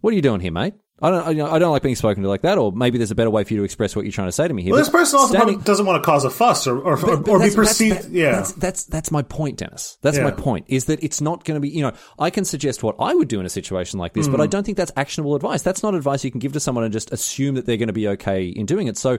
what 0.00 0.12
are 0.12 0.16
you 0.16 0.22
doing 0.22 0.40
here, 0.40 0.52
mate?" 0.52 0.74
I 1.02 1.10
don't, 1.10 1.26
I, 1.26 1.30
you 1.30 1.36
know, 1.36 1.50
I 1.50 1.58
don't 1.58 1.72
like 1.72 1.82
being 1.82 1.94
spoken 1.94 2.22
to 2.22 2.28
like 2.28 2.40
that, 2.42 2.56
or 2.56 2.72
maybe 2.72 2.96
there's 2.96 3.10
a 3.10 3.14
better 3.14 3.28
way 3.28 3.44
for 3.44 3.52
you 3.52 3.58
to 3.60 3.64
express 3.64 3.94
what 3.94 4.06
you're 4.06 4.12
trying 4.12 4.28
to 4.28 4.32
say 4.32 4.48
to 4.48 4.54
me 4.54 4.62
here. 4.62 4.72
Well, 4.72 4.80
this 4.80 4.88
person 4.88 5.18
also 5.18 5.34
standing- 5.34 5.56
probably 5.56 5.64
doesn't 5.66 5.84
want 5.84 6.02
to 6.02 6.06
cause 6.06 6.24
a 6.24 6.30
fuss 6.30 6.66
or 6.66 6.78
or, 6.78 6.92
or, 6.98 7.16
but 7.18 7.28
or 7.28 7.38
be 7.38 7.54
perceived. 7.54 7.90
that's- 7.96 8.04
that- 8.06 8.12
yeah, 8.12 8.30
that's, 8.32 8.52
that's 8.52 8.84
that's 8.84 9.10
my 9.10 9.20
point, 9.22 9.58
Denis. 9.58 9.98
That's 10.00 10.18
my 10.18 10.30
point. 10.30 10.66
Is 10.68 10.86
that 10.86 11.04
it's 11.04 11.20
not 11.20 11.44
going 11.44 11.56
to 11.56 11.60
be. 11.60 11.68
You 11.68 11.82
know, 11.82 11.92
I 12.18 12.30
can 12.30 12.46
suggest 12.46 12.82
what 12.82 12.96
I 12.98 13.14
would 13.14 13.28
do 13.28 13.40
in 13.40 13.44
a 13.46 13.50
situation 13.50 13.98
like 13.98 14.14
this, 14.14 14.26
but 14.26 14.40
Mm. 14.40 14.44
I 14.44 14.46
don't 14.46 14.64
think 14.64 14.78
that's 14.78 14.92
actionable 14.96 15.34
advice. 15.36 15.60
That's 15.62 15.82
not 15.82 15.94
advice 15.94 16.24
you 16.24 16.30
can 16.30 16.40
give 16.40 16.52
to 16.54 16.60
someone 16.60 16.84
and 16.84 16.92
just 16.92 17.12
assume 17.12 17.56
that 17.56 17.66
they're 17.66 17.76
going 17.76 17.88
to 17.88 17.92
be 17.92 18.08
okay 18.08 18.46
in 18.46 18.64
doing 18.66 18.86
it. 18.86 18.96
So. 18.96 19.18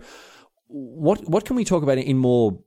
what 0.70 1.22
what 1.30 1.46
can 1.46 1.56
we 1.56 1.64
talk 1.64 1.82
about 1.84 1.98
in 1.98 2.18
more 2.18 2.60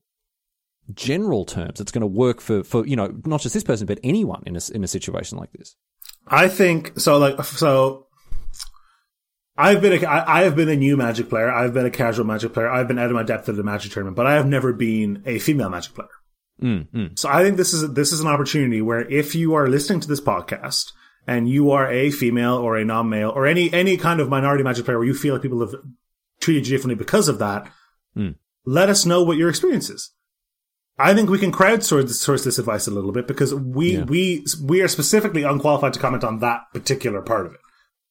general 0.95 1.45
terms 1.45 1.79
that's 1.79 1.93
going 1.93 2.01
to 2.01 2.07
work 2.07 2.41
for 2.41 2.65
for 2.65 2.87
you 2.87 2.97
know 2.97 3.15
not 3.27 3.41
just 3.41 3.53
this 3.55 3.63
person 3.63 3.87
but 3.87 4.01
anyone 4.03 4.43
in 4.47 4.57
a 4.57 4.61
in 4.75 4.83
a 4.83 4.89
situation 4.89 5.37
like 5.37 5.53
this? 5.53 5.77
I 6.27 6.49
think 6.49 6.99
so. 6.99 7.19
Like 7.19 7.43
so, 7.45 8.07
I've 9.57 9.83
been 9.83 10.03
a, 10.03 10.07
I, 10.07 10.41
I 10.41 10.43
have 10.45 10.57
been 10.57 10.69
a 10.69 10.77
new 10.77 10.97
Magic 10.97 11.29
player. 11.29 11.51
I've 11.51 11.75
been 11.75 11.87
a 11.87 11.91
casual 11.91 12.25
Magic 12.25 12.53
player. 12.55 12.69
I've 12.69 12.89
been 12.89 12.99
out 12.99 13.07
of 13.11 13.13
my 13.13 13.23
depth 13.23 13.49
at 13.49 13.57
the 13.57 13.63
Magic 13.63 13.93
tournament, 13.93 14.17
but 14.17 14.27
I 14.27 14.35
have 14.35 14.47
never 14.47 14.73
been 14.73 15.23
a 15.27 15.39
female 15.39 15.69
Magic 15.69 15.95
player. 15.95 16.09
Mm, 16.63 16.89
mm. 16.91 17.19
So 17.19 17.29
I 17.29 17.43
think 17.43 17.57
this 17.57 17.73
is 17.73 17.93
this 17.95 18.13
is 18.13 18.21
an 18.21 18.27
opportunity 18.27 18.81
where 18.83 19.01
if 19.01 19.35
you 19.35 19.55
are 19.55 19.69
listening 19.69 20.01
to 20.01 20.09
this 20.09 20.21
podcast 20.21 20.93
and 21.27 21.49
you 21.49 21.71
are 21.71 21.91
a 21.91 22.11
female 22.11 22.55
or 22.57 22.77
a 22.77 22.85
non-male 22.85 23.31
or 23.31 23.47
any 23.47 23.73
any 23.73 23.97
kind 23.97 24.21
of 24.21 24.29
minority 24.29 24.63
Magic 24.63 24.85
player 24.85 24.99
where 24.99 25.07
you 25.07 25.15
feel 25.15 25.35
like 25.35 25.43
people 25.43 25.61
have 25.61 25.75
treated 26.41 26.67
you 26.67 26.77
differently 26.77 26.97
because 27.03 27.29
of 27.29 27.39
that, 27.39 27.71
Mm. 28.17 28.35
let 28.65 28.89
us 28.89 29.07
know 29.07 29.23
what 29.23 29.37
your 29.37 29.49
experience 29.49 29.89
is. 29.89 30.11
I 30.99 31.15
think 31.15 31.31
we 31.31 31.39
can 31.39 31.53
crowdsource 31.53 32.09
this, 32.09 32.21
source 32.21 32.45
this 32.45 32.59
advice 32.59 32.87
a 32.87 32.91
little 32.91 33.13
bit 33.13 33.27
because 33.27 33.55
we 33.55 33.97
Yeah. 33.97 34.05
we 34.05 34.45
we 34.63 34.83
are 34.83 34.89
specifically 34.89 35.45
unqualified 35.45 35.93
to 35.95 36.01
comment 36.01 36.25
on 36.25 36.41
that 36.41 36.63
particular 36.75 37.23
part 37.23 37.47
of 37.47 37.53
it. 37.55 37.61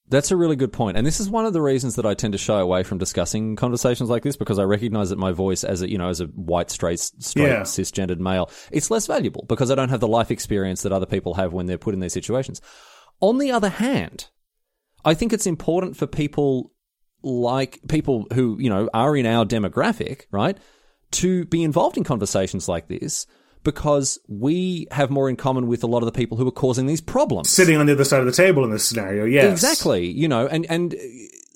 That's 0.10 0.32
a 0.32 0.36
really 0.36 0.56
good 0.56 0.74
point. 0.74 0.98
And 0.98 1.06
this 1.06 1.20
is 1.20 1.30
one 1.30 1.46
of 1.46 1.54
the 1.54 1.62
reasons 1.62 1.96
that 1.96 2.06
I 2.06 2.16
tend 2.16 2.32
to 2.34 2.40
shy 2.40 2.60
away 2.60 2.82
from 2.82 2.98
discussing 2.98 3.56
conversations 3.56 4.10
like 4.10 4.24
this 4.24 4.36
because 4.36 4.58
I 4.58 4.64
recognize 4.64 5.12
that 5.12 5.20
my 5.20 5.32
voice 5.32 5.64
as 5.64 5.84
a, 5.84 5.90
you 5.90 6.00
know, 6.00 6.10
as 6.10 6.20
a 6.20 6.26
white, 6.26 6.72
straight, 6.72 7.00
straight, 7.00 7.48
Yeah. 7.48 7.62
cisgendered 7.62 8.18
male, 8.18 8.50
it's 8.72 8.90
less 8.90 9.06
valuable 9.06 9.46
because 9.48 9.70
I 9.70 9.76
don't 9.76 9.90
have 9.90 10.00
the 10.00 10.08
life 10.08 10.32
experience 10.32 10.82
that 10.82 10.92
other 10.92 11.06
people 11.06 11.36
have 11.36 11.54
when 11.54 11.68
they're 11.68 11.78
put 11.78 11.94
in 11.94 12.00
these 12.00 12.14
situations. 12.14 12.60
On 13.22 13.38
the 13.38 13.52
other 13.52 13.70
hand, 13.70 14.30
I 15.06 15.14
think 15.14 15.32
it's 15.32 15.46
important 15.48 15.96
for 15.96 16.08
people 16.08 16.72
like 17.22 17.80
people 17.88 18.26
who, 18.34 18.58
you 18.60 18.70
know, 18.70 18.90
are 18.94 19.16
in 19.16 19.26
our 19.26 19.46
demographic, 19.46 20.22
right, 20.32 20.58
to 21.12 21.46
be 21.46 21.64
involved 21.64 21.98
in 21.98 22.04
conversations 22.04 22.68
like 22.68 22.88
this 22.88 23.28
because 23.64 24.20
we 24.28 24.88
have 24.92 25.10
more 25.10 25.30
in 25.30 25.36
common 25.36 25.68
with 25.68 25.84
a 25.84 25.88
lot 25.88 26.00
of 26.00 26.06
the 26.06 26.12
people 26.12 26.38
who 26.38 26.48
are 26.48 26.52
causing 26.52 26.86
these 26.86 27.02
problems. 27.02 27.50
Sitting 27.50 27.78
on 27.78 27.86
the 27.86 27.94
other 27.94 28.06
side 28.06 28.20
of 28.20 28.26
the 28.26 28.32
table 28.32 28.64
in 28.64 28.72
this 28.72 28.86
scenario, 28.86 29.26
yes, 29.26 29.52
Exactly. 29.52 30.10
You 30.10 30.28
know, 30.28 30.48
and 30.48 30.66
and 30.70 30.96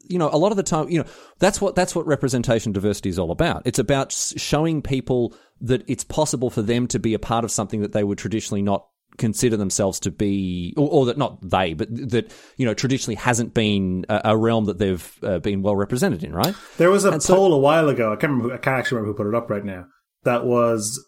you 0.08 0.20
know, 0.20 0.30
a 0.32 0.38
lot 0.38 0.52
of 0.52 0.58
the 0.58 0.64
time, 0.64 0.90
you 0.90 1.00
know, 1.00 1.06
that's 1.40 1.62
what 1.62 1.76
that's 1.76 1.96
what 1.96 2.06
representation 2.06 2.72
diversity 2.72 3.10
is 3.10 3.18
all 3.18 3.32
about. 3.32 3.64
It's 3.66 3.80
about 3.80 4.12
showing 4.12 4.82
people 4.82 5.34
that 5.62 5.84
it's 5.88 6.04
possible 6.04 6.50
for 6.50 6.62
them 6.62 6.88
to 6.88 7.00
be 7.00 7.14
a 7.14 7.20
part 7.20 7.46
of 7.46 7.52
something 7.52 7.82
that 7.82 7.94
they 7.94 8.04
would 8.04 8.18
traditionally 8.18 8.62
not 8.62 8.88
consider 9.18 9.56
themselves 9.56 10.00
to 10.02 10.12
be, 10.12 10.74
or, 10.76 10.90
or 10.90 11.06
that 11.06 11.18
not 11.18 11.40
they, 11.48 11.74
but 11.74 11.88
that 12.12 12.34
you 12.58 12.66
know 12.66 12.74
traditionally 12.74 13.16
hasn't 13.16 13.54
been 13.54 14.06
a, 14.10 14.22
a 14.26 14.38
realm 14.38 14.66
that 14.66 14.78
they've 14.78 15.20
uh, 15.24 15.40
been 15.40 15.62
well 15.62 15.76
represented 15.76 16.24
in, 16.24 16.34
right? 16.34 16.56
There 16.78 16.92
was 16.92 17.06
a 17.06 17.20
so- 17.22 17.36
poll 17.36 17.54
a 17.54 17.60
while 17.60 17.90
ago. 17.90 18.12
I 18.12 18.16
can't 18.16 18.32
remember. 18.32 18.50
Who, 18.50 18.56
I 18.56 18.58
can't 18.58 18.78
actually 18.80 18.98
remember 18.98 19.14
who 19.14 19.24
put 19.24 19.34
it 19.34 19.38
up 19.38 19.50
right 19.50 19.64
now. 19.64 19.86
That 20.24 20.46
was 20.46 21.04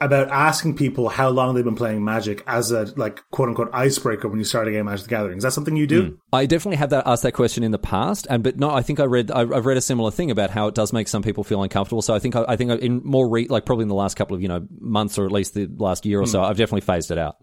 about 0.00 0.28
asking 0.28 0.76
people 0.76 1.08
how 1.08 1.28
long 1.30 1.54
they've 1.54 1.64
been 1.64 1.76
playing 1.76 2.04
Magic 2.04 2.42
as 2.46 2.72
a 2.72 2.92
like 2.96 3.22
quote 3.30 3.48
unquote 3.48 3.70
icebreaker 3.72 4.28
when 4.28 4.38
you 4.38 4.44
start 4.44 4.66
a 4.66 4.72
game 4.72 4.86
Magic 4.86 5.04
the 5.04 5.10
Gathering. 5.10 5.38
Is 5.38 5.44
that 5.44 5.52
something 5.52 5.76
you 5.76 5.86
do? 5.86 6.02
Hmm. 6.02 6.14
I 6.32 6.46
definitely 6.46 6.76
have 6.78 6.90
that 6.90 7.06
asked 7.06 7.22
that 7.22 7.32
question 7.32 7.62
in 7.62 7.70
the 7.70 7.78
past, 7.78 8.26
and 8.28 8.42
but 8.42 8.58
no, 8.58 8.70
I 8.70 8.82
think 8.82 8.98
I 9.00 9.04
read 9.04 9.30
I- 9.30 9.40
I've 9.42 9.66
read 9.66 9.76
a 9.76 9.80
similar 9.80 10.10
thing 10.10 10.30
about 10.30 10.50
how 10.50 10.66
it 10.66 10.74
does 10.74 10.92
make 10.92 11.06
some 11.08 11.22
people 11.22 11.44
feel 11.44 11.62
uncomfortable. 11.62 12.02
So 12.02 12.12
I 12.14 12.18
think 12.18 12.34
I, 12.34 12.44
I 12.48 12.56
think 12.56 12.72
in 12.82 13.02
more 13.04 13.28
re, 13.28 13.46
like 13.48 13.64
probably 13.66 13.84
in 13.84 13.88
the 13.88 13.94
last 13.94 14.16
couple 14.16 14.34
of 14.34 14.42
you 14.42 14.48
know 14.48 14.66
months 14.80 15.16
or 15.18 15.26
at 15.26 15.32
least 15.32 15.54
the 15.54 15.68
last 15.76 16.04
year 16.04 16.20
or 16.20 16.26
so, 16.26 16.40
hmm. 16.40 16.46
I've 16.46 16.56
definitely 16.56 16.80
phased 16.82 17.10
it 17.10 17.18
out. 17.18 17.36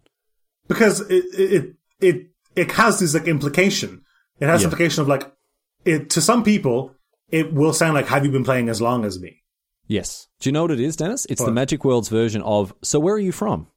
Because 0.67 0.99
it 1.09 1.23
it 1.33 1.75
it 1.99 2.27
it 2.55 2.71
has 2.73 2.99
this 2.99 3.13
like 3.13 3.27
implication. 3.27 4.01
It 4.39 4.47
has 4.47 4.61
Yeah. 4.61 4.65
implication 4.65 5.01
of 5.01 5.07
like 5.07 5.31
it 5.85 6.09
to 6.11 6.21
some 6.21 6.43
people 6.43 6.95
it 7.31 7.53
will 7.53 7.71
sound 7.71 7.93
like 7.93 8.07
have 8.07 8.25
you 8.25 8.31
been 8.31 8.43
playing 8.43 8.67
as 8.67 8.81
long 8.81 9.05
as 9.05 9.17
me? 9.19 9.40
Yes. 9.91 10.27
Do 10.39 10.47
you 10.47 10.53
know 10.53 10.61
what 10.61 10.71
it 10.71 10.79
is, 10.79 10.95
Denis? 10.95 11.25
It's 11.25 11.43
the 11.43 11.51
Magic 11.51 11.83
World's 11.83 12.07
version 12.07 12.41
of 12.43 12.73
So 12.81 12.97
where 12.97 13.13
are 13.13 13.19
you 13.19 13.33
from? 13.33 13.67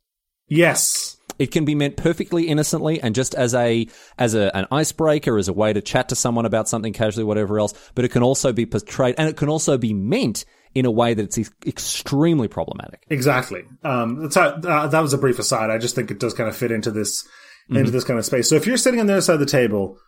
Yes. 0.46 1.16
It 1.40 1.50
can 1.50 1.64
be 1.64 1.74
meant 1.74 1.96
perfectly 1.96 2.46
innocently 2.46 3.00
and 3.00 3.16
just 3.16 3.34
as 3.34 3.52
a 3.52 3.88
as 4.16 4.34
a, 4.34 4.56
an 4.56 4.68
icebreaker, 4.70 5.36
as 5.36 5.48
a 5.48 5.52
way 5.52 5.72
to 5.72 5.82
chat 5.82 6.10
to 6.10 6.14
someone 6.14 6.46
about 6.46 6.68
something 6.68 6.92
casually, 6.92 7.24
whatever 7.24 7.58
else. 7.58 7.74
But 7.96 8.04
it 8.04 8.12
can 8.12 8.22
also 8.22 8.52
be 8.52 8.64
portrayed, 8.64 9.16
and 9.18 9.28
it 9.28 9.36
can 9.36 9.48
also 9.48 9.76
be 9.76 9.92
meant 9.92 10.44
in 10.72 10.86
a 10.86 10.90
way 10.90 11.14
that 11.14 11.36
it's 11.36 11.50
extremely 11.66 12.46
problematic. 12.46 13.04
Exactly. 13.10 13.64
Um, 13.82 14.30
how, 14.32 14.50
uh, 14.50 14.86
that 14.86 15.00
was 15.00 15.14
a 15.14 15.18
brief 15.18 15.40
aside. 15.40 15.70
I 15.70 15.78
just 15.78 15.96
think 15.96 16.12
it 16.12 16.20
does 16.20 16.34
kind 16.34 16.48
of 16.48 16.56
fit 16.56 16.70
into 16.70 16.92
this 16.92 17.26
into 17.68 17.90
this 17.90 18.04
kind 18.04 18.20
of 18.20 18.24
space. 18.24 18.48
So 18.48 18.54
if 18.54 18.68
you're 18.68 18.76
sitting 18.76 19.00
on 19.00 19.06
the 19.06 19.14
other 19.14 19.22
side 19.22 19.34
of 19.34 19.40
the 19.40 19.46
table, 19.46 19.98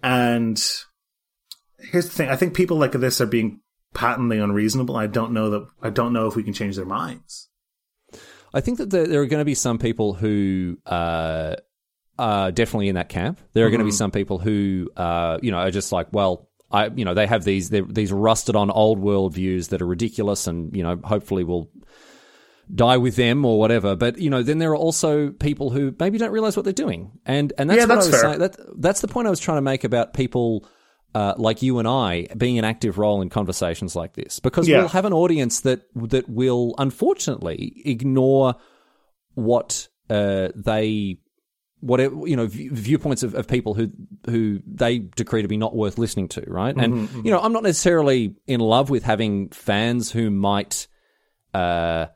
and 0.00 0.62
here's 1.90 2.04
the 2.04 2.12
thing, 2.12 2.28
I 2.28 2.36
think 2.36 2.54
people 2.54 2.76
like 2.76 2.92
this 2.92 3.20
are 3.20 3.26
being 3.26 3.62
patently 3.94 4.38
unreasonable. 4.38 4.96
I 4.96 5.06
don't 5.06 5.32
know 5.32 5.50
that. 5.50 5.66
I 5.82 5.90
don't 5.90 6.12
know 6.12 6.26
if 6.26 6.36
we 6.36 6.42
can 6.42 6.52
change 6.52 6.76
their 6.76 6.86
minds. 6.86 7.48
I 8.54 8.60
think 8.60 8.78
that 8.78 8.90
there, 8.90 9.20
are 9.20 9.26
going 9.26 9.40
to 9.40 9.44
be 9.44 9.54
some 9.54 9.78
people 9.78 10.14
who 10.14 10.78
uh, 10.86 11.56
are 12.18 12.52
definitely 12.52 12.88
in 12.88 12.94
that 12.94 13.08
camp. 13.08 13.40
There 13.52 13.66
are 13.66 13.70
going 13.70 13.80
to 13.80 13.84
be 13.84 13.90
some 13.90 14.10
people 14.10 14.38
who, 14.38 14.88
uh, 14.96 15.38
you 15.42 15.50
know, 15.50 15.58
are 15.58 15.70
just 15.70 15.92
like, 15.92 16.08
well, 16.12 16.48
I, 16.70 16.86
you 16.86 17.04
know, 17.04 17.14
they 17.14 17.26
have 17.26 17.44
these 17.44 17.68
these 17.70 18.12
rusted 18.12 18.56
on 18.56 18.70
old 18.70 18.98
world 18.98 19.34
views 19.34 19.68
that 19.68 19.82
are 19.82 19.86
ridiculous, 19.86 20.46
and 20.46 20.74
you 20.74 20.82
know, 20.82 20.98
hopefully 21.04 21.44
will 21.44 21.70
die 22.74 22.96
with 22.96 23.14
them 23.16 23.44
or 23.44 23.58
whatever. 23.58 23.94
But 23.94 24.18
you 24.18 24.30
know, 24.30 24.42
then 24.42 24.58
there 24.58 24.70
are 24.70 24.76
also 24.76 25.30
people 25.30 25.70
who 25.70 25.94
maybe 26.00 26.18
don't 26.18 26.32
realize 26.32 26.56
what 26.56 26.64
they're 26.64 26.72
doing, 26.72 27.12
and 27.24 27.52
and 27.58 27.70
that's 27.70 27.78
Yeah, 27.78 27.84
what 27.84 27.94
that's 27.96 28.06
I 28.06 28.10
was 28.10 28.20
fair. 28.20 28.30
saying. 28.30 28.38
That, 28.40 28.80
that's 28.80 29.00
the 29.00 29.08
point 29.08 29.26
I 29.26 29.30
was 29.30 29.40
trying 29.40 29.58
to 29.58 29.62
make 29.62 29.84
about 29.84 30.14
people. 30.14 30.66
Uh, 31.14 31.32
like 31.38 31.62
you 31.62 31.78
and 31.78 31.88
I 31.88 32.26
being 32.36 32.58
an 32.58 32.64
active 32.66 32.98
role 32.98 33.22
in 33.22 33.30
conversations 33.30 33.96
like 33.96 34.12
this, 34.12 34.38
because 34.38 34.68
Yeah. 34.68 34.80
we'll 34.80 34.88
have 34.88 35.06
an 35.06 35.14
audience 35.14 35.60
that 35.60 35.82
that 35.94 36.28
will 36.28 36.74
unfortunately 36.76 37.80
ignore 37.86 38.56
what 39.34 39.88
uh, 40.10 40.48
they 40.54 41.18
whatever 41.80 42.26
you 42.26 42.36
know 42.36 42.46
viewpoints 42.46 43.22
of, 43.22 43.34
of 43.34 43.46
people 43.46 43.74
who 43.74 43.90
who 44.28 44.60
they 44.66 44.98
decree 44.98 45.42
to 45.42 45.48
be 45.48 45.56
not 45.56 45.74
worth 45.76 45.98
listening 45.98 46.28
to 46.28 46.42
right? 46.46 46.74
And 46.76 47.08
you 47.24 47.30
know 47.30 47.38
i'm 47.38 47.52
not 47.52 47.62
necessarily 47.62 48.34
in 48.46 48.60
love 48.60 48.88
with 48.90 49.02
having 49.04 49.50
fans 49.50 50.10
who 50.10 50.30
might 50.30 50.86
uh 51.54 52.06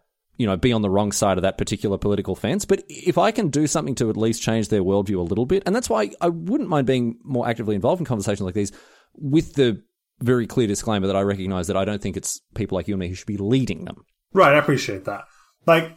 you 0.40 0.46
know 0.46 0.57
be 0.57 0.72
on 0.72 0.83
the 0.83 0.90
wrong 0.90 1.12
side 1.12 1.38
of 1.38 1.42
that 1.42 1.59
particular 1.59 1.98
political 1.98 2.35
fence 2.35 2.64
but 2.64 2.83
if 2.88 3.18
i 3.18 3.31
can 3.31 3.48
do 3.48 3.66
something 3.66 3.94
to 3.94 4.11
at 4.11 4.16
least 4.16 4.42
change 4.42 4.68
their 4.68 4.83
worldview 4.83 5.18
a 5.18 5.22
little 5.22 5.46
bit 5.46 5.62
and 5.66 5.74
that's 5.74 5.90
why 5.90 6.11
i 6.20 6.29
wouldn't 6.29 6.68
mind 6.68 6.87
being 6.87 7.18
more 7.22 7.48
actively 7.48 7.74
involved 7.74 8.00
in 8.00 8.07
conversations 8.07 8.42
like 8.42 8.55
these 8.55 8.72
with 9.14 9.55
the 9.55 9.83
very 10.20 10.46
clear 10.46 10.66
disclaimer 10.66 11.07
that 11.07 11.16
i 11.16 11.20
recognize 11.20 11.66
that 11.66 11.76
i 11.76 11.85
don't 11.85 12.03
think 12.03 12.16
it's 12.16 12.40
people 12.55 12.76
like 12.76 12.88
you 12.88 12.94
and 12.94 13.00
me 13.00 13.09
who 13.09 13.14
should 13.14 13.26
be 13.26 13.37
leading 13.37 13.85
them 13.85 14.05
Right, 14.33 14.55
I 14.55 14.59
appreciate 14.59 15.05
that. 15.07 15.24
Like, 15.66 15.96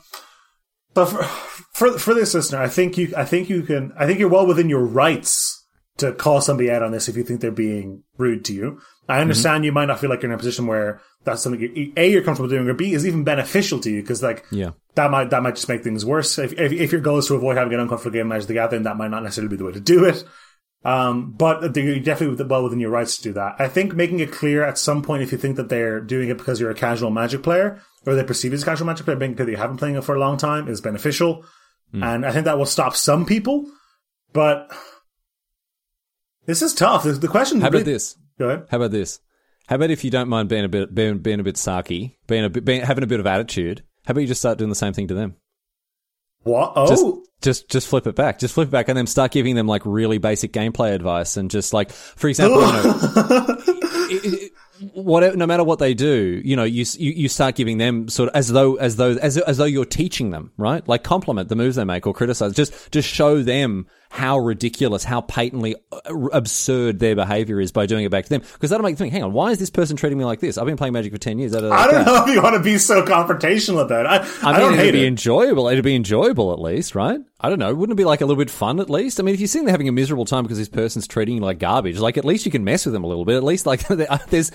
but 0.93 1.05
for, 1.05 1.23
for 1.73 1.99
for 1.99 2.13
this 2.13 2.33
listener, 2.33 2.61
I 2.61 2.67
think 2.67 2.97
you, 2.97 3.13
I 3.15 3.25
think 3.25 3.49
you 3.49 3.63
can, 3.63 3.93
I 3.97 4.05
think 4.05 4.19
you're 4.19 4.29
well 4.29 4.47
within 4.47 4.69
your 4.69 4.85
rights 4.85 5.65
to 5.97 6.11
call 6.11 6.41
somebody 6.41 6.71
out 6.71 6.83
on 6.83 6.91
this 6.91 7.07
if 7.07 7.15
you 7.15 7.23
think 7.23 7.41
they're 7.41 7.51
being 7.51 8.03
rude 8.17 8.43
to 8.45 8.53
you. 8.53 8.81
I 9.07 9.19
understand 9.19 9.65
you 9.65 9.71
might 9.71 9.87
not 9.87 9.99
feel 9.99 10.09
like 10.09 10.21
you're 10.21 10.31
in 10.31 10.35
a 10.35 10.37
position 10.37 10.65
where 10.65 11.01
that's 11.25 11.41
something 11.41 11.61
you, 11.61 11.93
a 11.97 12.09
you're 12.09 12.23
comfortable 12.23 12.49
doing, 12.49 12.67
or 12.67 12.73
b 12.73 12.93
is 12.93 13.05
even 13.05 13.23
beneficial 13.23 13.79
to 13.81 13.91
you 13.91 14.01
because 14.01 14.23
like 14.23 14.45
yeah 14.51 14.71
that 14.95 15.11
might 15.11 15.29
that 15.31 15.43
might 15.43 15.55
just 15.55 15.69
make 15.69 15.83
things 15.83 16.05
worse. 16.05 16.37
If 16.37 16.53
if, 16.53 16.71
if 16.71 16.91
your 16.91 17.01
goal 17.01 17.17
is 17.17 17.27
to 17.27 17.35
avoid 17.35 17.57
having 17.57 17.73
an 17.73 17.81
uncomfortable 17.81 18.13
game 18.13 18.27
Magic 18.29 18.47
the 18.47 18.53
Gathering, 18.53 18.83
that 18.83 18.97
might 18.97 19.11
not 19.11 19.23
necessarily 19.23 19.49
be 19.49 19.57
the 19.57 19.65
way 19.65 19.73
to 19.73 19.79
do 19.79 20.05
it. 20.05 20.23
Um, 20.85 21.31
but 21.31 21.75
you're 21.75 21.99
definitely 21.99 22.43
well 22.45 22.63
within 22.63 22.79
your 22.79 22.89
rights 22.89 23.17
to 23.17 23.23
do 23.23 23.33
that. 23.33 23.55
I 23.57 23.69
think 23.69 23.95
making 23.95 24.19
it 24.19 24.33
clear 24.33 24.65
at 24.65 24.77
some 24.77 25.01
point 25.01 25.23
if 25.23 25.31
you 25.31 25.37
think 25.37 25.55
that 25.55 25.69
they're 25.69 26.01
doing 26.01 26.27
it 26.27 26.37
because 26.37 26.59
you're 26.59 26.71
a 26.71 26.75
casual 26.75 27.09
Magic 27.09 27.41
player 27.41 27.81
or 28.05 28.15
they 28.15 28.23
perceive 28.23 28.51
you 28.51 28.55
as 28.55 28.63
a 28.63 28.65
casual 28.65 28.87
Magic 28.87 29.05
player, 29.05 29.15
being 29.15 29.31
because 29.31 29.47
you 29.47 29.55
haven't 29.55 29.77
playing 29.77 29.95
it 29.95 30.03
for 30.03 30.15
a 30.15 30.19
long 30.19 30.37
time 30.37 30.67
is 30.67 30.81
beneficial, 30.81 31.45
and 31.93 32.25
I 32.25 32.31
think 32.31 32.45
that 32.45 32.57
will 32.57 32.65
stop 32.65 32.95
some 32.95 33.25
people. 33.25 33.65
But 34.33 34.71
this 36.45 36.61
is 36.61 36.73
tough. 36.73 37.03
The, 37.03 37.13
the 37.13 37.27
question. 37.27 37.61
how 37.61 37.67
about 37.67 37.85
this 37.85 38.17
Go 38.39 38.49
ahead. 38.49 38.67
How 38.69 38.77
about 38.77 38.91
this? 38.91 39.19
How 39.67 39.75
about 39.75 39.91
if 39.91 40.03
you 40.03 40.11
don't 40.11 40.27
mind 40.29 40.49
being 40.49 40.65
a 40.65 40.69
bit 40.69 40.93
being, 40.93 41.19
being 41.19 41.39
a 41.39 41.43
bit 41.43 41.55
sarky, 41.55 42.15
being 42.27 42.43
a 42.43 42.49
bit 42.49 42.65
being, 42.65 42.81
having 42.81 43.03
a 43.03 43.07
bit 43.07 43.19
of 43.19 43.27
attitude? 43.27 43.83
How 44.05 44.11
about 44.11 44.21
you 44.21 44.27
just 44.27 44.41
start 44.41 44.57
doing 44.57 44.69
the 44.69 44.75
same 44.75 44.93
thing 44.93 45.07
to 45.07 45.13
them? 45.13 45.35
What? 46.43 46.73
Oh, 46.75 46.87
Just 46.87 47.05
just 47.41 47.69
just 47.69 47.87
flip 47.87 48.05
it 48.07 48.15
back. 48.15 48.39
Just 48.39 48.53
flip 48.53 48.67
it 48.67 48.71
back 48.71 48.89
and 48.89 48.97
then 48.97 49.07
start 49.07 49.31
giving 49.31 49.55
them 49.55 49.67
like 49.67 49.81
really 49.85 50.17
basic 50.17 50.51
gameplay 50.51 50.93
advice 50.93 51.37
and 51.37 51.49
just 51.49 51.73
like 51.73 51.91
for 51.91 52.27
example, 52.27 52.59
you 52.61 52.67
know, 52.67 52.95
it- 54.09 54.25
it- 54.43 54.51
whatever 54.93 55.37
no 55.37 55.45
matter 55.47 55.63
what 55.63 55.79
they 55.79 55.93
do, 55.93 56.41
you 56.43 56.57
know, 56.57 56.63
you 56.65 56.83
you, 56.97 57.11
you 57.11 57.29
start 57.29 57.55
giving 57.55 57.77
them 57.77 58.09
sort 58.09 58.27
of 58.29 58.35
as 58.35 58.49
though 58.49 58.75
as 58.75 58.97
though 58.97 59.11
as 59.11 59.37
as 59.37 59.57
though 59.57 59.63
you're 59.65 59.85
teaching 59.85 60.31
them, 60.31 60.51
right? 60.57 60.85
Like 60.87 61.03
compliment 61.03 61.47
the 61.47 61.55
moves 61.55 61.77
they 61.77 61.85
make 61.85 62.05
or 62.05 62.13
criticize. 62.13 62.51
Just 62.53 62.91
just 62.91 63.07
show 63.07 63.41
them 63.41 63.87
how 64.13 64.37
ridiculous, 64.37 65.03
how 65.03 65.21
patently 65.21 65.75
uh, 65.91 66.27
absurd 66.33 66.99
their 66.99 67.15
behavior 67.15 67.59
is 67.59 67.71
by 67.71 67.87
doing 67.87 68.05
it 68.05 68.11
back 68.11 68.25
to 68.25 68.29
them. 68.29 68.41
Because 68.41 68.69
that'll 68.69 68.83
make 68.83 68.95
them 68.95 69.05
think, 69.05 69.13
hang 69.13 69.23
on, 69.23 69.33
why 69.33 69.49
is 69.49 69.57
this 69.57 69.71
person 69.71 69.97
treating 69.97 70.19
me 70.19 70.23
like 70.23 70.39
this? 70.39 70.59
I've 70.59 70.67
been 70.67 70.77
playing 70.77 70.93
Magic 70.93 71.11
for 71.11 71.17
10 71.17 71.39
years. 71.39 71.53
Da, 71.53 71.61
da, 71.61 71.71
I 71.71 71.89
don't 71.89 72.05
know 72.05 72.23
if 72.23 72.31
you 72.31 72.39
want 72.39 72.53
to 72.55 72.61
be 72.61 72.77
so 72.77 73.03
confrontational 73.03 73.83
about 73.83 74.05
it. 74.05 74.09
I, 74.09 74.17
I, 74.47 74.51
I 74.51 74.51
mean, 74.51 74.61
don't 74.61 74.73
it'd 74.73 74.85
hate 74.85 74.91
be 74.91 75.03
it. 75.03 75.07
enjoyable. 75.07 75.67
It'd 75.67 75.83
be 75.83 75.95
enjoyable 75.95 76.53
at 76.53 76.59
least, 76.59 76.93
right? 76.93 77.19
I 77.39 77.49
don't 77.49 77.57
know. 77.57 77.73
Wouldn't 77.73 77.97
it 77.97 77.97
be 77.97 78.05
like 78.05 78.21
a 78.21 78.27
little 78.27 78.39
bit 78.39 78.51
fun 78.51 78.79
at 78.79 78.87
least? 78.87 79.19
I 79.19 79.23
mean, 79.23 79.33
if 79.33 79.41
you're 79.41 79.47
sitting 79.47 79.65
there 79.65 79.73
having 79.73 79.89
a 79.89 79.91
miserable 79.91 80.25
time 80.25 80.43
because 80.43 80.59
this 80.59 80.69
person's 80.69 81.07
treating 81.07 81.37
you 81.37 81.41
like 81.41 81.57
garbage, 81.57 81.97
like 81.97 82.15
at 82.15 82.23
least 82.23 82.45
you 82.45 82.51
can 82.51 82.63
mess 82.63 82.85
with 82.85 82.93
them 82.93 83.03
a 83.03 83.07
little 83.07 83.25
bit. 83.25 83.35
At 83.35 83.43
least 83.43 83.65
like 83.65 83.87
there's, 84.27 84.51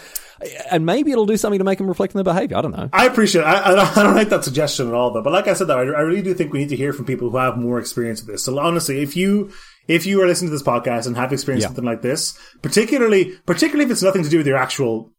and 0.70 0.86
maybe 0.86 1.10
it'll 1.12 1.26
do 1.26 1.36
something 1.36 1.58
to 1.58 1.64
make 1.64 1.78
them 1.78 1.86
reflect 1.88 2.14
on 2.14 2.22
their 2.22 2.32
behavior. 2.34 2.56
I 2.56 2.60
don't 2.62 2.70
know. 2.70 2.88
I 2.92 3.06
appreciate. 3.06 3.42
It. 3.42 3.46
I, 3.46 3.72
I, 3.72 3.74
don't, 3.74 3.96
I 3.98 4.02
don't 4.02 4.14
like 4.14 4.28
that 4.28 4.44
suggestion 4.44 4.88
at 4.88 4.94
all, 4.94 5.12
though. 5.12 5.22
But 5.22 5.32
like 5.32 5.48
I 5.48 5.54
said, 5.54 5.66
though, 5.66 5.78
I, 5.78 5.82
I 5.82 6.00
really 6.00 6.22
do 6.22 6.34
think 6.34 6.52
we 6.52 6.60
need 6.60 6.68
to 6.70 6.76
hear 6.76 6.92
from 6.92 7.04
people 7.04 7.30
who 7.30 7.36
have 7.38 7.56
more 7.56 7.78
experience 7.78 8.20
with 8.20 8.28
this. 8.30 8.44
So 8.44 8.58
honestly, 8.58 9.00
if 9.02 9.16
you 9.16 9.50
if 9.88 10.04
you 10.06 10.20
are 10.22 10.26
listening 10.26 10.50
to 10.50 10.54
this 10.54 10.62
podcast 10.62 11.06
and 11.06 11.16
have 11.16 11.32
experienced 11.32 11.64
Yeah. 11.64 11.68
something 11.68 11.84
like 11.84 12.02
this, 12.02 12.38
particularly 12.62 13.36
particularly 13.46 13.84
if 13.86 13.90
it's 13.90 14.02
nothing 14.02 14.22
to 14.22 14.28
do 14.28 14.38
with 14.38 14.46
your 14.46 14.58
actual 14.58 15.12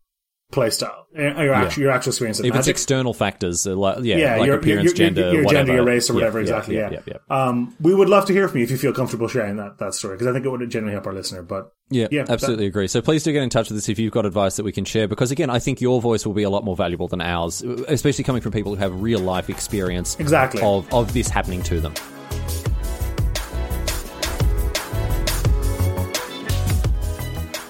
playstyle, 0.52 1.04
your 1.16 1.54
actual 1.54 1.84
your 1.84 1.92
actual 1.92 2.10
experience, 2.10 2.40
If 2.40 2.54
I 2.54 2.58
it's 2.58 2.68
external 2.68 3.14
factors, 3.14 3.68
uh, 3.68 3.76
like, 3.76 4.04
yeah, 4.04 4.18
yeah, 4.18 4.36
like 4.38 4.48
your, 4.48 4.58
appearance, 4.58 4.86
your, 4.86 4.94
gender, 4.94 5.22
your, 5.22 5.34
your 5.34 5.44
whatever. 5.46 5.60
gender, 5.68 5.76
your 5.76 5.86
race, 5.86 6.10
or 6.10 6.14
Yeah, 6.14 6.18
whatever. 6.18 6.40
yeah, 6.40 6.42
exactly. 6.42 6.76
yeah, 6.76 6.90
Yeah, 6.92 7.00
yeah, 7.06 7.14
yeah. 7.30 7.44
Um, 7.48 7.76
we 7.80 7.94
would 7.94 8.10
love 8.10 8.26
to 8.26 8.34
hear 8.34 8.48
from 8.48 8.58
you 8.58 8.64
if 8.64 8.72
you 8.72 8.78
feel 8.78 8.94
comfortable 8.94 9.28
sharing 9.28 9.58
that 9.58 9.78
that 9.78 9.94
story 9.94 10.16
because 10.16 10.28
I 10.28 10.34
think 10.34 10.46
it 10.46 10.50
would 10.50 10.68
generally 10.72 10.94
help 10.94 11.06
our 11.06 11.14
listener. 11.14 11.44
But 11.44 11.72
Yeah, 11.92 12.08
Yeah, 12.10 12.26
absolutely 12.28 12.66
agree. 12.66 12.88
So 12.88 13.02
please 13.02 13.24
do 13.24 13.32
get 13.32 13.44
in 13.44 13.50
touch 13.52 13.70
with 13.70 13.78
us 13.78 13.90
if 13.90 14.00
you've 14.00 14.12
got 14.12 14.26
advice 14.26 14.56
that 14.56 14.64
we 14.64 14.72
can 14.72 14.86
share, 14.86 15.08
because 15.08 15.30
again, 15.30 15.52
I 15.52 15.60
think 15.60 15.82
your 15.82 16.02
voice 16.02 16.26
will 16.26 16.34
be 16.34 16.44
a 16.44 16.50
lot 16.50 16.64
more 16.64 16.76
valuable 16.76 17.08
than 17.08 17.22
ours, 17.22 17.62
especially 17.88 18.24
coming 18.24 18.42
from 18.42 18.52
people 18.52 18.74
who 18.74 18.80
have 18.80 19.02
real 19.02 19.20
life 19.20 19.50
experience 19.52 20.20
Exactly. 20.20 20.62
of, 20.64 20.92
of 20.92 21.14
this 21.14 21.30
happening 21.30 21.62
to 21.64 21.80
them. 21.80 21.94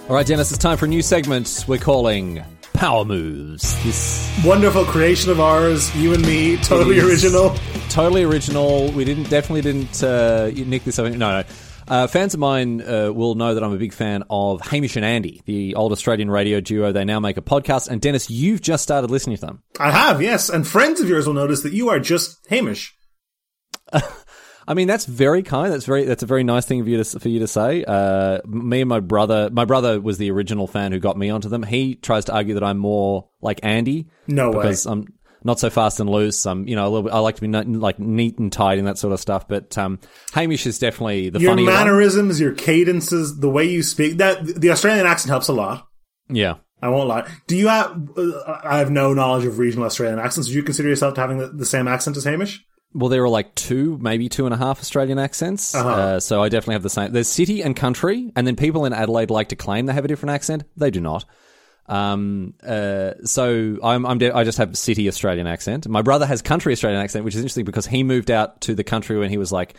All 0.08 0.15
right, 0.15 0.26
Denis, 0.26 0.50
it's 0.52 0.58
time 0.58 0.76
for 0.76 0.86
a 0.86 0.88
new 0.88 1.04
segment 1.04 1.65
we're 1.68 1.78
calling 1.78 2.44
Power 2.80 3.04
Moves. 3.04 3.84
This 3.84 4.42
wonderful 4.46 4.86
creation 4.86 5.32
of 5.32 5.42
ours, 5.42 5.94
you 5.98 6.13
and 6.13 6.26
me, 6.26 6.56
totally 6.56 7.02
original. 7.02 7.54
Totally 7.89 8.24
original. 8.24 8.89
We 8.94 9.04
didn't 9.04 9.30
definitely 9.30 9.60
didn't 9.60 10.02
uh, 10.02 10.50
nick 10.56 10.86
this. 10.86 10.98
up. 10.98 11.12
No, 11.12 11.42
no. 11.42 11.44
Uh, 11.89 12.08
fans 12.08 12.36
of 12.36 12.39
mine 12.39 12.82
uh, 12.82 13.12
will 13.12 13.36
know 13.36 13.54
that 13.54 13.62
I'm 13.65 13.74
a 13.74 13.78
big 13.78 13.92
fan 13.92 14.24
of 14.30 14.62
Hamish 14.62 14.96
and 14.96 15.04
Andy, 15.04 15.42
the 15.44 15.76
old 15.76 15.92
Australian 15.92 16.32
radio 16.32 16.62
duo. 16.62 16.94
They 16.94 17.04
now 17.04 17.20
make 17.20 17.36
a 17.36 17.42
podcast. 17.42 17.89
And 17.89 18.00
Denis, 18.00 18.30
you've 18.30 18.62
just 18.62 18.82
started 18.82 19.12
listening 19.12 19.36
to 19.36 19.46
them. 19.46 19.63
I 19.78 19.92
have, 19.92 20.22
yes, 20.22 20.48
and 20.50 20.65
friends 20.65 21.02
of 21.02 21.10
yours 21.10 21.28
will 21.28 21.34
notice 21.34 21.63
that 21.63 21.74
you 21.74 21.89
are 21.89 22.00
just 22.00 22.48
Hamish. 22.48 22.96
I 24.69 24.75
mean, 24.75 24.88
that's 24.88 25.05
very 25.05 25.41
kind. 25.41 25.73
That's 25.73 25.86
very 25.86 26.05
that's 26.05 26.21
a 26.21 26.27
very 26.27 26.43
nice 26.43 26.63
thing 26.63 26.79
of 26.79 26.88
you 26.88 27.03
to, 27.03 27.19
for 27.19 27.27
you 27.27 27.39
to 27.39 27.47
say. 27.47 27.84
Uh, 27.84 28.39
me 28.45 28.82
and 28.82 28.88
my 28.88 28.99
brother, 28.99 29.49
my 29.51 29.65
brother 29.65 29.99
was 29.99 30.19
the 30.19 30.29
original 30.29 30.67
fan 30.67 30.91
who 30.91 30.99
got 30.99 31.17
me 31.17 31.32
onto 31.32 31.49
them. 31.49 31.63
He 31.63 31.95
tries 31.95 32.25
to 32.25 32.36
argue 32.36 32.53
that 32.53 32.63
I'm 32.63 32.77
more 32.77 33.27
like 33.41 33.60
Andy. 33.63 34.10
No 34.27 34.51
way. 34.51 34.58
because 34.58 34.86
I'm 34.86 35.08
not 35.43 35.60
so 35.60 35.71
fast 35.71 35.99
and 35.99 36.08
loose. 36.08 36.45
I'm, 36.45 36.67
you 36.67 36.75
know, 36.75 36.84
a 36.84 36.89
little 36.89 37.03
bit. 37.03 37.13
I 37.13 37.17
like 37.17 37.36
to 37.36 37.41
be 37.41 37.47
not, 37.47 37.67
like 37.67 37.97
neat 37.97 38.38
and 38.38 38.53
tidy 38.53 38.77
and 38.77 38.88
that 38.88 38.99
sort 38.99 39.12
of 39.12 39.19
stuff. 39.19 39.47
But 39.47 39.75
um, 39.75 39.99
Hamish 40.34 40.67
is 40.67 40.77
definitely 40.77 41.32
the 41.32 41.39
Your 41.39 41.51
funny 41.51 41.63
one. 41.63 41.73
mannerisms, 41.73 42.39
your 42.39 42.53
cadences, 42.53 43.39
the 43.39 43.49
way 43.49 43.65
you 43.65 43.82
speak. 43.82 44.17
That 44.17 44.45
the 44.45 44.69
Australian 44.69 45.08
accent 45.08 45.32
helps 45.32 45.47
a 45.47 45.53
lot. 45.53 45.88
Yeah. 46.29 46.55
I 46.82 46.89
won't 46.89 47.08
lie. 47.10 47.27
Do 47.47 47.58
you 47.58 47.69
have? 47.69 48.10
Uh, 48.15 48.60
I 48.63 48.77
have 48.77 48.91
no 48.91 49.13
knowledge 49.15 49.45
of 49.45 49.58
regional 49.58 49.86
Australian 49.86 50.19
accents. 50.19 50.47
Do 50.47 50.53
you 50.53 50.63
consider 50.63 50.88
yourself 50.89 51.15
to 51.15 51.21
having 51.21 51.39
the, 51.39 51.47
the 51.47 51.65
same 51.65 51.88
accent 51.88 52.15
as 52.17 52.23
Hamish? 52.23 52.63
Well, 52.93 53.10
there 53.10 53.23
are 53.23 53.30
like 53.30 53.54
two, 53.56 53.97
maybe 54.02 54.30
two 54.30 54.45
and 54.45 54.54
a 54.54 54.58
half 54.58 54.80
Australian 54.80 55.19
accents. 55.19 55.75
uh 55.89 56.19
so 56.19 56.41
I 56.41 56.49
definitely 56.49 56.73
have 56.73 56.84
the 56.84 56.89
same. 56.89 57.12
There's 57.12 57.28
city 57.28 57.62
and 57.62 57.75
country, 57.75 58.32
and 58.36 58.47
then 58.47 58.56
people 58.56 58.86
in 58.86 58.93
Adelaide 58.93 59.30
like 59.30 59.49
to 59.49 59.56
claim 59.56 59.86
they 59.86 59.93
have 59.93 60.06
a 60.06 60.08
different 60.08 60.32
accent. 60.32 60.63
They 60.75 60.89
do 60.91 60.99
not. 60.99 61.25
Um, 61.86 62.54
uh, 62.65 63.13
so 63.23 63.78
I'm, 63.84 64.06
I'm 64.06 64.19
de- 64.19 64.36
I 64.36 64.43
just 64.43 64.60
have 64.60 64.78
city 64.78 65.08
Australian 65.08 65.47
accent. 65.47 65.88
My 65.88 66.04
brother 66.04 66.25
has 66.25 66.41
country 66.41 66.71
Australian 66.71 67.02
accent, 67.02 67.25
which 67.25 67.34
is 67.34 67.41
interesting 67.41 67.65
because 67.65 67.88
he 67.88 68.04
moved 68.04 68.30
out 68.30 68.62
to 68.62 68.75
the 68.75 68.84
country 68.84 69.17
when 69.17 69.30
he 69.30 69.38
was 69.38 69.52
like 69.52 69.75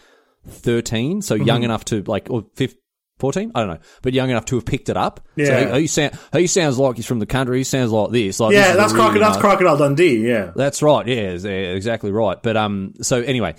13, 0.49 1.23
so 1.23 1.35
young 1.37 1.63
enough 1.63 1.85
to 1.87 2.03
like, 2.03 2.29
or 2.29 2.47
15, 2.57 2.79
14? 3.21 3.53
I 3.55 3.61
don't 3.61 3.69
know, 3.69 3.79
but 4.03 4.13
young 4.15 4.31
enough 4.31 4.47
to 4.47 4.57
have 4.57 4.65
picked 4.65 4.89
it 4.89 4.97
up. 4.97 5.21
So 5.37 5.43
Yeah. 5.45 5.75
he, 5.77 5.83
he, 5.83 5.87
sound, 5.87 6.19
he 6.33 6.47
sounds 6.47 6.79
like 6.79 6.97
he's 6.97 7.07
from 7.07 7.19
the 7.21 7.27
country. 7.27 7.59
He 7.59 7.65
sounds 7.65 7.91
like 7.93 8.11
this. 8.11 8.41
Like, 8.41 8.53
Yeah, 8.55 8.71
is 8.71 8.75
a 8.75 8.77
that's 8.79 8.93
really 8.93 9.05
crocodile. 9.05 9.31
That's 9.31 9.41
Crocodile 9.41 9.77
Dundee. 9.77 10.17
Yeah. 10.27 10.53
that's 10.57 10.83
right. 10.83 11.07
Yeah, 11.07 11.31
yeah, 11.33 11.49
exactly 11.51 12.11
right. 12.11 12.43
But 12.43 12.57
um, 12.57 12.95
so 13.03 13.21
anyway, 13.21 13.55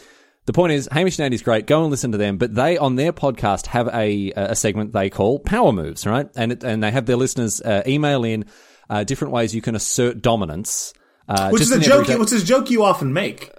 the 0.48 0.54
point 0.54 0.74
is, 0.74 0.90
Hamish 0.92 1.20
and 1.20 1.26
Andy's 1.26 1.44
great. 1.44 1.68
Go 1.68 1.82
and 1.84 1.92
listen 1.92 2.12
to 2.14 2.18
them. 2.18 2.38
But 2.38 2.56
they 2.56 2.78
on 2.78 2.96
their 2.96 3.14
podcast 3.14 3.68
have 3.68 3.88
a 3.90 4.32
a 4.36 4.56
segment 4.56 4.92
they 4.92 5.10
call 5.12 5.40
Power 5.40 5.72
Moves, 5.72 6.06
right? 6.08 6.28
And 6.36 6.52
it, 6.52 6.64
and 6.64 6.82
they 6.84 6.90
have 6.92 7.06
their 7.06 7.16
listeners 7.16 7.62
uh, 7.62 7.84
email 7.86 8.24
in 8.24 8.46
uh, 8.90 9.04
different 9.04 9.34
ways 9.34 9.54
you 9.56 9.62
can 9.62 9.76
assert 9.76 10.22
dominance. 10.22 10.94
Uh, 11.30 11.50
Which 11.50 11.62
is 11.62 11.72
a 11.72 11.80
joke. 11.80 12.02
everyday- 12.02 12.20
Which 12.20 12.34
is 12.34 12.42
a 12.44 12.46
joke 12.46 12.70
you 12.72 12.84
often 12.84 13.14
make. 13.14 13.52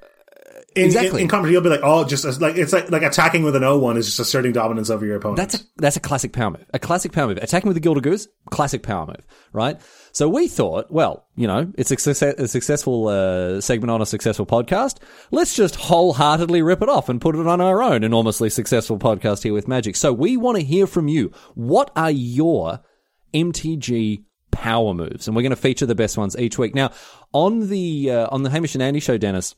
In, 0.74 0.86
Exactly. 0.86 1.20
in, 1.20 1.24
in 1.24 1.28
comedy, 1.28 1.52
you'll 1.52 1.62
be 1.62 1.68
like, 1.68 1.80
"Oh, 1.82 2.04
just 2.04 2.40
like 2.40 2.56
it's 2.56 2.72
like 2.72 2.90
like 2.90 3.02
attacking 3.02 3.42
with 3.42 3.56
an 3.56 3.64
O 3.64 3.78
one 3.78 3.96
is 3.96 4.06
just 4.06 4.18
asserting 4.20 4.52
dominance 4.52 4.88
over 4.90 5.04
your 5.04 5.16
opponent." 5.16 5.36
That's 5.36 5.54
a 5.54 5.58
that's 5.76 5.96
a 5.96 6.00
classic 6.00 6.32
power 6.32 6.50
move. 6.50 6.64
A 6.72 6.78
classic 6.78 7.12
power 7.12 7.28
move. 7.28 7.38
Attacking 7.38 7.68
with 7.68 7.74
the 7.76 7.80
Gilded 7.80 8.02
Goose, 8.02 8.26
classic 8.50 8.82
power 8.82 9.06
move, 9.06 9.26
right? 9.52 9.80
So 10.12 10.28
we 10.28 10.48
thought, 10.48 10.90
well, 10.90 11.26
you 11.36 11.46
know, 11.46 11.72
it's 11.76 11.90
a, 11.90 11.96
success, 11.96 12.22
a 12.38 12.46
successful 12.48 13.08
uh, 13.08 13.60
segment 13.60 13.90
on 13.90 14.02
a 14.02 14.06
successful 14.06 14.44
podcast. 14.46 14.98
Let's 15.30 15.54
just 15.54 15.76
wholeheartedly 15.76 16.62
rip 16.62 16.82
it 16.82 16.88
off 16.88 17.08
and 17.08 17.20
put 17.20 17.34
it 17.34 17.46
on 17.46 17.60
our 17.60 17.82
own 17.82 18.04
enormously 18.04 18.50
successful 18.50 18.98
podcast 18.98 19.42
here 19.42 19.54
with 19.54 19.68
Magic. 19.68 19.96
So 19.96 20.12
we 20.12 20.36
want 20.36 20.58
to 20.58 20.64
hear 20.64 20.86
from 20.86 21.08
you. 21.08 21.32
What 21.54 21.90
are 21.96 22.10
your 22.10 22.80
MTG 23.34 24.24
power 24.50 24.94
moves? 24.94 25.26
And 25.26 25.34
we're 25.36 25.42
going 25.42 25.50
to 25.50 25.56
feature 25.56 25.86
the 25.86 25.94
best 25.94 26.16
ones 26.18 26.36
each 26.38 26.58
week. 26.58 26.74
Now, 26.74 26.90
on 27.32 27.68
the 27.68 28.10
uh, 28.10 28.28
on 28.30 28.42
the 28.42 28.50
Hamish 28.50 28.74
and 28.74 28.82
Andy 28.82 29.00
show, 29.00 29.16
Denis, 29.18 29.54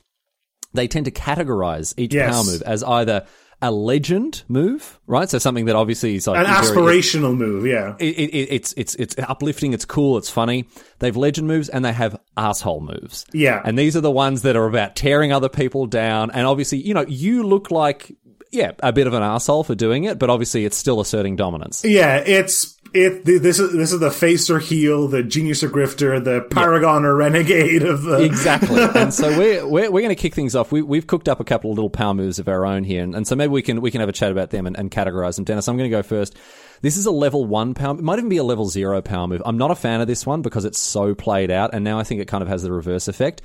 they 0.75 0.87
tend 0.87 1.05
to 1.05 1.11
categorize 1.11 1.93
each 1.97 2.13
Yes. 2.13 2.33
power 2.33 2.43
move 2.43 2.61
as 2.63 2.83
either 2.83 3.25
a 3.61 3.71
legend 3.71 4.43
move, 4.49 4.99
right? 5.07 5.29
So 5.29 5.37
something 5.39 5.65
that 5.65 5.75
obviously 5.75 6.15
is 6.15 6.27
like 6.27 6.39
an 6.39 6.45
very- 6.45 6.57
aspirational 6.77 7.35
move. 7.35 7.65
Yeah. 7.65 7.95
it, 7.99 8.03
it- 8.05 8.47
it's 8.53 8.73
it's 8.77 8.95
it's 8.95 9.15
uplifting, 9.17 9.73
it's 9.73 9.85
cool, 9.85 10.17
it's 10.17 10.29
funny. 10.29 10.65
They've 10.99 11.15
legend 11.15 11.47
moves 11.47 11.69
and 11.69 11.83
they 11.83 11.93
have 11.93 12.19
asshole 12.37 12.81
moves. 12.81 13.25
Yeah. 13.33 13.61
and 13.63 13.79
these 13.79 13.95
are 13.95 14.01
the 14.01 14.11
ones 14.11 14.41
that 14.43 14.55
are 14.55 14.65
about 14.67 14.95
tearing 14.95 15.31
other 15.31 15.49
people 15.49 15.85
down. 15.87 16.31
And 16.31 16.45
obviously, 16.45 16.79
you 16.79 16.93
know, 16.93 17.05
you 17.07 17.43
look 17.43 17.71
like 17.71 18.11
yeah 18.51 18.71
a 18.83 18.93
bit 18.93 19.07
of 19.07 19.13
an 19.13 19.23
asshole 19.23 19.63
for 19.63 19.73
doing 19.75 20.03
it, 20.03 20.19
but 20.19 20.29
obviously 20.29 20.65
it's 20.65 20.77
still 20.77 20.99
asserting 20.99 21.35
dominance. 21.37 21.83
Yeah, 21.85 22.17
it's 22.17 22.74
it. 22.95 23.25
This 23.25 23.59
is 23.59 23.73
this 23.73 23.91
is 23.91 23.99
the 23.99 24.11
face 24.11 24.49
or 24.49 24.59
heel, 24.59 25.07
the 25.07 25.23
genius 25.23 25.63
or 25.63 25.69
grifter, 25.69 26.23
the 26.23 26.41
paragon 26.41 27.05
or 27.05 27.15
renegade 27.15 27.83
of 27.83 28.03
the. 28.03 28.23
Exactly. 28.23 28.81
and 28.95 29.13
so 29.13 29.37
we're 29.37 29.67
we're, 29.67 29.91
we're 29.91 30.01
going 30.01 30.09
to 30.09 30.15
kick 30.15 30.33
things 30.33 30.55
off. 30.55 30.71
We, 30.71 30.81
we've 30.81 31.05
cooked 31.05 31.27
up 31.27 31.39
a 31.39 31.43
couple 31.43 31.71
of 31.71 31.77
little 31.77 31.89
power 31.89 32.13
moves 32.13 32.39
of 32.39 32.47
our 32.47 32.65
own 32.65 32.83
here, 32.83 33.03
and, 33.03 33.13
and 33.15 33.27
so 33.27 33.35
maybe 33.35 33.51
we 33.51 33.61
can 33.61 33.81
we 33.81 33.91
can 33.91 33.99
have 33.99 34.09
a 34.09 34.13
chat 34.13 34.31
about 34.31 34.49
them 34.49 34.65
and, 34.65 34.77
and 34.77 34.89
categorize 34.89 35.35
them. 35.35 35.45
Denis, 35.45 35.67
I'm 35.67 35.77
going 35.77 35.89
to 35.89 35.95
go 35.95 36.03
first. 36.03 36.37
This 36.81 36.97
is 36.97 37.05
a 37.05 37.11
level 37.11 37.45
one 37.45 37.73
power. 37.73 37.97
It 37.97 38.03
might 38.03 38.17
even 38.17 38.29
be 38.29 38.37
a 38.37 38.43
level 38.43 38.67
zero 38.67 39.01
power 39.01 39.27
move. 39.27 39.41
I'm 39.45 39.57
not 39.57 39.71
a 39.71 39.75
fan 39.75 40.01
of 40.01 40.07
this 40.07 40.25
one 40.25 40.41
because 40.41 40.65
it's 40.65 40.79
so 40.79 41.13
played 41.15 41.51
out, 41.51 41.73
and 41.73 41.83
now 41.83 41.99
I 41.99 42.03
think 42.03 42.21
it 42.21 42.27
kind 42.27 42.41
of 42.41 42.47
has 42.47 42.63
the 42.63 42.71
reverse 42.71 43.07
effect. 43.07 43.41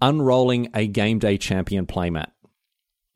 Unrolling 0.00 0.70
a 0.74 0.86
game 0.86 1.18
day 1.18 1.38
champion 1.38 1.86
playmat. 1.86 2.30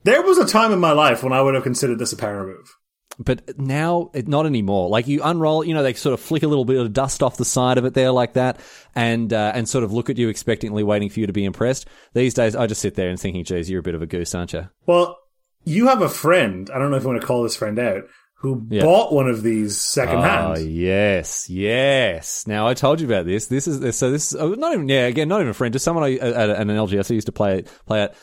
There 0.02 0.22
was 0.22 0.38
a 0.38 0.46
time 0.46 0.72
in 0.72 0.78
my 0.78 0.92
life 0.92 1.22
when 1.22 1.32
I 1.32 1.42
would 1.42 1.54
have 1.54 1.62
considered 1.62 1.98
this 1.98 2.12
a 2.12 2.16
power 2.16 2.46
move. 2.46 2.74
But 3.22 3.58
now, 3.58 4.10
it, 4.14 4.26
not 4.28 4.46
anymore. 4.46 4.88
Like 4.88 5.06
you 5.06 5.20
unroll, 5.22 5.62
you 5.62 5.74
know, 5.74 5.82
they 5.82 5.92
sort 5.92 6.14
of 6.14 6.20
flick 6.20 6.42
a 6.42 6.48
little 6.48 6.64
bit 6.64 6.78
of 6.78 6.90
dust 6.94 7.22
off 7.22 7.36
the 7.36 7.44
side 7.44 7.76
of 7.76 7.84
it 7.84 7.92
there, 7.92 8.12
like 8.12 8.32
that, 8.32 8.58
and 8.94 9.30
uh, 9.30 9.52
and 9.54 9.68
sort 9.68 9.84
of 9.84 9.92
look 9.92 10.08
at 10.08 10.16
you 10.16 10.30
expectantly, 10.30 10.82
waiting 10.82 11.10
for 11.10 11.20
you 11.20 11.26
to 11.26 11.32
be 11.32 11.44
impressed. 11.44 11.86
These 12.14 12.32
days, 12.32 12.56
I 12.56 12.66
just 12.66 12.80
sit 12.80 12.94
there 12.94 13.10
and 13.10 13.20
thinking, 13.20 13.44
"Geez, 13.44 13.68
you're 13.68 13.80
a 13.80 13.82
bit 13.82 13.94
of 13.94 14.00
a 14.00 14.06
goose, 14.06 14.34
aren't 14.34 14.54
you?" 14.54 14.68
Well, 14.86 15.18
you 15.64 15.88
have 15.88 16.00
a 16.00 16.08
friend. 16.08 16.70
I 16.74 16.78
don't 16.78 16.90
know 16.90 16.96
if 16.96 17.02
you 17.02 17.10
want 17.10 17.20
to 17.20 17.26
call 17.26 17.42
this 17.42 17.56
friend 17.56 17.78
out. 17.78 18.04
Who 18.36 18.66
Yeah. 18.70 18.84
bought 18.84 19.12
one 19.12 19.28
of 19.28 19.42
these 19.42 19.78
secondhand? 19.78 20.56
Oh 20.56 20.60
yes, 20.60 21.50
yes. 21.50 22.46
Now 22.46 22.66
I 22.66 22.72
told 22.72 23.02
you 23.02 23.06
about 23.06 23.26
this. 23.26 23.48
This 23.48 23.68
is 23.68 23.96
so. 23.98 24.10
This 24.10 24.32
is 24.32 24.40
oh, 24.40 24.54
not 24.54 24.72
even 24.72 24.88
yeah. 24.88 25.04
Again, 25.06 25.28
not 25.28 25.40
even 25.40 25.50
a 25.50 25.54
friend. 25.54 25.74
Just 25.74 25.84
someone 25.84 26.04
I, 26.04 26.14
at, 26.14 26.48
at 26.48 26.60
an 26.60 26.68
LGS 26.68 27.10
I 27.10 27.14
used 27.14 27.26
to 27.26 27.32
play 27.32 27.64
play 27.86 28.04
at. 28.04 28.14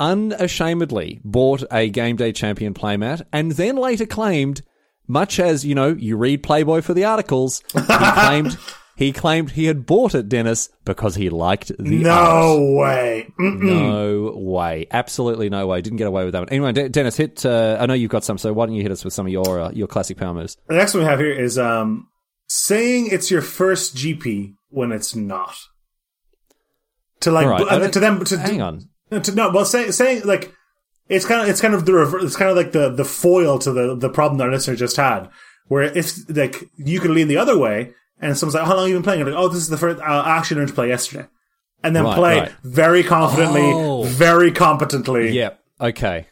Unashamedly 0.00 1.20
bought 1.24 1.64
a 1.70 1.88
game 1.88 2.16
day 2.16 2.32
champion 2.32 2.74
playmat, 2.74 3.22
and 3.32 3.52
then 3.52 3.76
later 3.76 4.06
claimed, 4.06 4.62
much 5.06 5.38
as 5.38 5.64
you 5.64 5.74
know, 5.74 5.88
you 5.88 6.16
read 6.16 6.42
Playboy 6.42 6.80
for 6.80 6.94
the 6.94 7.04
articles. 7.04 7.62
He 7.72 7.80
claimed 7.88 8.58
he 8.96 9.12
claimed 9.12 9.50
he 9.52 9.64
had 9.64 9.86
bought 9.86 10.14
it, 10.14 10.28
Denis, 10.28 10.68
because 10.84 11.16
he 11.16 11.28
liked 11.28 11.72
the 11.78 12.08
art. 12.08 12.58
no 12.58 12.74
way. 12.78 13.28
Mm. 13.40 13.62
No 13.62 14.36
way. 14.36 14.86
Absolutely 14.90 15.50
no 15.50 15.66
way. 15.66 15.80
Didn't 15.80 15.98
get 15.98 16.06
away 16.06 16.24
with 16.24 16.32
that 16.32 16.40
one. 16.40 16.48
Anyway, 16.50 16.72
De- 16.72 16.88
Denis, 16.88 17.16
hit. 17.16 17.44
Uh, 17.44 17.76
I 17.80 17.86
know 17.86 17.94
you've 17.94 18.10
got 18.10 18.24
some, 18.24 18.38
so 18.38 18.52
why 18.52 18.66
don't 18.66 18.74
you 18.74 18.82
hit 18.82 18.92
us 18.92 19.04
with 19.04 19.12
some 19.12 19.26
of 19.26 19.32
your 19.32 19.60
uh, 19.60 19.70
your 19.70 19.88
classic 19.88 20.16
power 20.16 20.32
moves? 20.34 20.56
The 20.68 20.74
next 20.76 20.94
one 20.94 21.02
we 21.02 21.08
have 21.08 21.18
here 21.18 21.32
is 21.32 21.58
um, 21.58 22.08
saying 22.48 23.08
it's 23.10 23.30
your 23.30 23.42
first 23.42 23.96
GP 23.96 24.54
when 24.68 24.92
it's 24.92 25.14
not. 25.16 25.56
To 27.20 27.30
like 27.32 27.46
right, 27.46 27.80
bl- 27.80 27.88
to 27.88 28.00
them 28.00 28.24
to 28.24 28.38
hang 28.38 28.60
on. 28.62 28.88
No 29.10 29.50
well 29.50 29.64
say, 29.64 29.90
saying 29.90 30.22
like 30.24 30.52
it's 31.08 31.24
kind 31.26 31.42
of 31.42 31.48
it's 31.48 31.60
kind 31.60 31.74
of 31.74 31.84
the 31.86 31.92
rever- 31.92 32.18
it's 32.20 32.36
kind 32.36 32.50
of 32.50 32.56
like 32.56 32.72
the 32.72 32.90
the 32.90 33.04
foil 33.04 33.58
to 33.60 33.72
the 33.72 33.94
the 33.94 34.08
problem 34.08 34.38
that 34.38 34.44
our 34.44 34.50
listener 34.50 34.74
just 34.76 34.96
had 34.96 35.28
where 35.68 35.82
if 35.82 36.12
like 36.28 36.64
you 36.76 37.00
can 37.00 37.14
lean 37.14 37.28
the 37.28 37.36
other 37.36 37.56
way 37.58 37.92
and 38.20 38.36
someone's 38.36 38.54
like 38.54 38.64
how 38.64 38.74
long 38.74 38.80
have 38.84 38.88
you 38.90 38.96
been 38.96 39.02
playing 39.02 39.20
You're 39.20 39.30
like 39.30 39.38
oh 39.38 39.48
this 39.48 39.58
is 39.62 39.68
the 39.68 39.76
first 39.76 40.00
uh, 40.00 40.04
I 40.04 40.36
actually 40.38 40.58
learned 40.58 40.68
to 40.70 40.74
play 40.74 40.88
yesterday 40.88 41.26
and 41.82 41.94
then 41.94 42.04
Right, 42.04 42.16
play 42.16 42.38
right. 42.40 42.52
very 42.62 43.02
confidently 43.02 43.62
Oh. 43.62 44.04
very 44.04 44.50
competently 44.50 45.30
Yep. 45.32 45.60
Okay. 45.80 46.26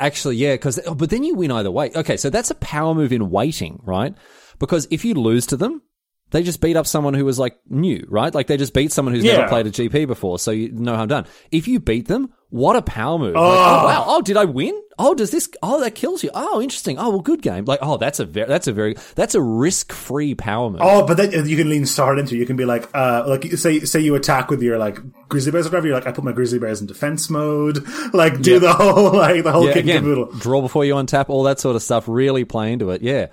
Actually, 0.00 0.36
yeah, 0.36 0.54
because 0.54 0.80
oh, 0.86 0.94
but 0.94 1.10
then 1.10 1.22
you 1.22 1.34
win 1.36 1.52
either 1.52 1.70
way. 1.70 1.90
Okay, 1.94 2.16
so 2.16 2.28
that's 2.28 2.50
a 2.50 2.54
power 2.56 2.94
move 2.94 3.12
in 3.12 3.30
waiting, 3.30 3.80
right? 3.84 4.12
Because 4.58 4.88
if 4.90 5.04
you 5.04 5.14
lose 5.14 5.46
to 5.46 5.56
them, 5.56 5.82
They 6.30 6.42
just 6.42 6.60
beat 6.60 6.76
up 6.76 6.86
someone 6.86 7.14
who 7.14 7.24
was 7.24 7.38
like 7.38 7.56
new, 7.68 8.04
right? 8.08 8.34
Like 8.34 8.48
they 8.48 8.56
just 8.56 8.74
beat 8.74 8.90
someone 8.90 9.14
who's 9.14 9.22
Yeah. 9.24 9.36
never 9.36 9.48
played 9.48 9.66
a 9.66 9.70
GP 9.70 10.06
before, 10.06 10.38
so 10.40 10.50
you 10.50 10.72
know 10.72 10.96
how 10.96 11.02
I'm 11.02 11.08
done. 11.08 11.26
If 11.52 11.68
you 11.68 11.78
beat 11.78 12.08
them, 12.08 12.32
what 12.50 12.74
a 12.76 12.82
power 12.82 13.18
move! 13.18 13.34
Like, 13.34 13.42
oh 13.42 13.84
wow! 13.84 14.04
Oh, 14.08 14.20
did 14.22 14.36
I 14.36 14.44
win? 14.44 14.80
Oh, 14.98 15.14
does 15.14 15.30
this? 15.32 15.48
Oh, 15.62 15.80
that 15.80 15.94
kills 15.96 16.22
you. 16.22 16.30
Oh, 16.34 16.60
interesting. 16.62 16.98
Oh, 16.98 17.10
well, 17.10 17.20
good 17.20 17.42
game. 17.42 17.64
Like, 17.64 17.80
oh, 17.82 17.96
that's 17.96 18.20
a 18.20 18.24
very, 18.24 18.46
that's 18.46 18.68
a 18.68 18.72
very, 18.72 18.94
that's 19.16 19.34
a 19.34 19.42
risk-free 19.42 20.36
power 20.36 20.70
move. 20.70 20.80
Oh, 20.82 21.04
but 21.04 21.16
then 21.16 21.48
you 21.48 21.56
can 21.56 21.68
lean 21.68 21.84
hard 21.86 22.18
into. 22.20 22.34
it. 22.36 22.38
You 22.38 22.46
can 22.46 22.56
be 22.56 22.64
like, 22.64 22.88
uh, 22.94 23.24
like 23.26 23.44
say 23.52 23.80
say 23.80 24.00
you 24.00 24.14
attack 24.14 24.50
with 24.50 24.62
your 24.62 24.78
like 24.78 24.98
grizzly 25.28 25.50
bears 25.52 25.66
or 25.66 25.70
whatever. 25.70 25.88
You're 25.88 25.96
like, 25.96 26.06
I 26.06 26.12
put 26.12 26.22
my 26.24 26.32
grizzly 26.32 26.58
bears 26.58 26.80
in 26.80 26.86
defense 26.86 27.28
mode. 27.30 27.84
Like 28.12 28.40
do 28.40 28.58
the 28.60 28.72
whole 28.72 29.12
like 29.16 29.42
the 29.42 29.50
whole 29.52 29.66
yeah, 29.66 29.72
kit 29.72 29.84
again, 29.84 30.04
draw 30.38 30.60
before 30.60 30.84
you 30.84 30.94
untap, 30.94 31.28
all 31.28 31.42
that 31.44 31.58
sort 31.58 31.74
of 31.74 31.82
stuff. 31.82 32.04
Really 32.08 32.44
play 32.44 32.72
into 32.72 32.90
it. 32.90 33.02
Yeah. 33.02 33.26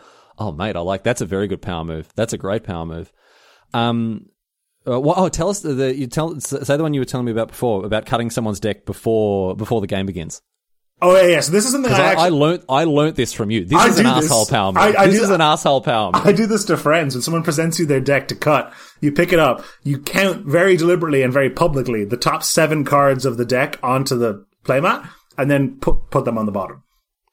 Oh, 0.43 0.51
mate, 0.51 0.75
I 0.75 0.79
like 0.79 1.03
that's 1.03 1.21
a 1.21 1.25
very 1.25 1.47
good 1.47 1.61
power 1.61 1.83
move. 1.83 2.09
That's 2.15 2.33
a 2.33 2.37
great 2.37 2.63
power 2.63 2.85
move. 2.85 3.11
Um, 3.73 4.25
uh, 4.87 4.99
well, 4.99 5.13
oh, 5.17 5.29
tell 5.29 5.49
us 5.49 5.59
the, 5.59 5.73
the 5.73 5.95
you 5.95 6.07
tell 6.07 6.39
say 6.39 6.75
the 6.77 6.81
one 6.83 6.93
you 6.95 7.01
were 7.01 7.05
telling 7.05 7.25
me 7.25 7.31
about 7.31 7.49
before 7.49 7.85
about 7.85 8.05
cutting 8.07 8.31
someone's 8.31 8.59
deck 8.59 8.85
before 8.85 9.55
before 9.55 9.81
the 9.81 9.87
game 9.87 10.07
begins. 10.07 10.41
Oh 11.03 11.15
yeah, 11.15 11.27
yeah. 11.27 11.39
So 11.41 11.51
this 11.51 11.65
is 11.65 11.71
something 11.71 11.91
I, 11.91 11.95
I, 11.95 11.99
I 11.99 12.11
actually. 12.11 12.29
learnt 12.31 12.65
I 12.69 12.83
learnt 12.85 13.15
this 13.15 13.33
from 13.33 13.51
you. 13.51 13.65
This 13.65 13.77
I 13.79 13.87
is 13.89 13.99
an 13.99 14.05
this. 14.05 14.25
asshole 14.25 14.45
power 14.47 14.71
move. 14.71 14.81
I- 14.81 15.03
I 15.03 15.07
this 15.07 15.17
do 15.17 15.23
is 15.23 15.29
an 15.29 15.41
asshole 15.41 15.81
power 15.81 16.11
move. 16.11 16.25
I 16.25 16.31
do 16.31 16.47
this 16.47 16.65
to 16.65 16.77
friends. 16.77 17.13
When 17.15 17.21
someone 17.21 17.43
presents 17.43 17.77
you 17.79 17.85
their 17.85 17.99
deck 17.99 18.27
to 18.29 18.35
cut, 18.35 18.73
you 19.01 19.11
pick 19.11 19.31
it 19.33 19.39
up, 19.39 19.63
you 19.83 19.99
count 19.99 20.45
very 20.45 20.77
deliberately 20.77 21.21
and 21.23 21.31
very 21.33 21.49
publicly 21.49 22.03
the 22.05 22.17
top 22.17 22.43
seven 22.43 22.83
cards 22.85 23.25
of 23.25 23.37
the 23.37 23.45
deck 23.45 23.79
onto 23.83 24.17
the 24.17 24.45
playmat, 24.63 25.07
and 25.37 25.49
then 25.49 25.77
put 25.79 26.09
put 26.09 26.25
them 26.25 26.37
on 26.37 26.45
the 26.47 26.51
bottom. 26.51 26.83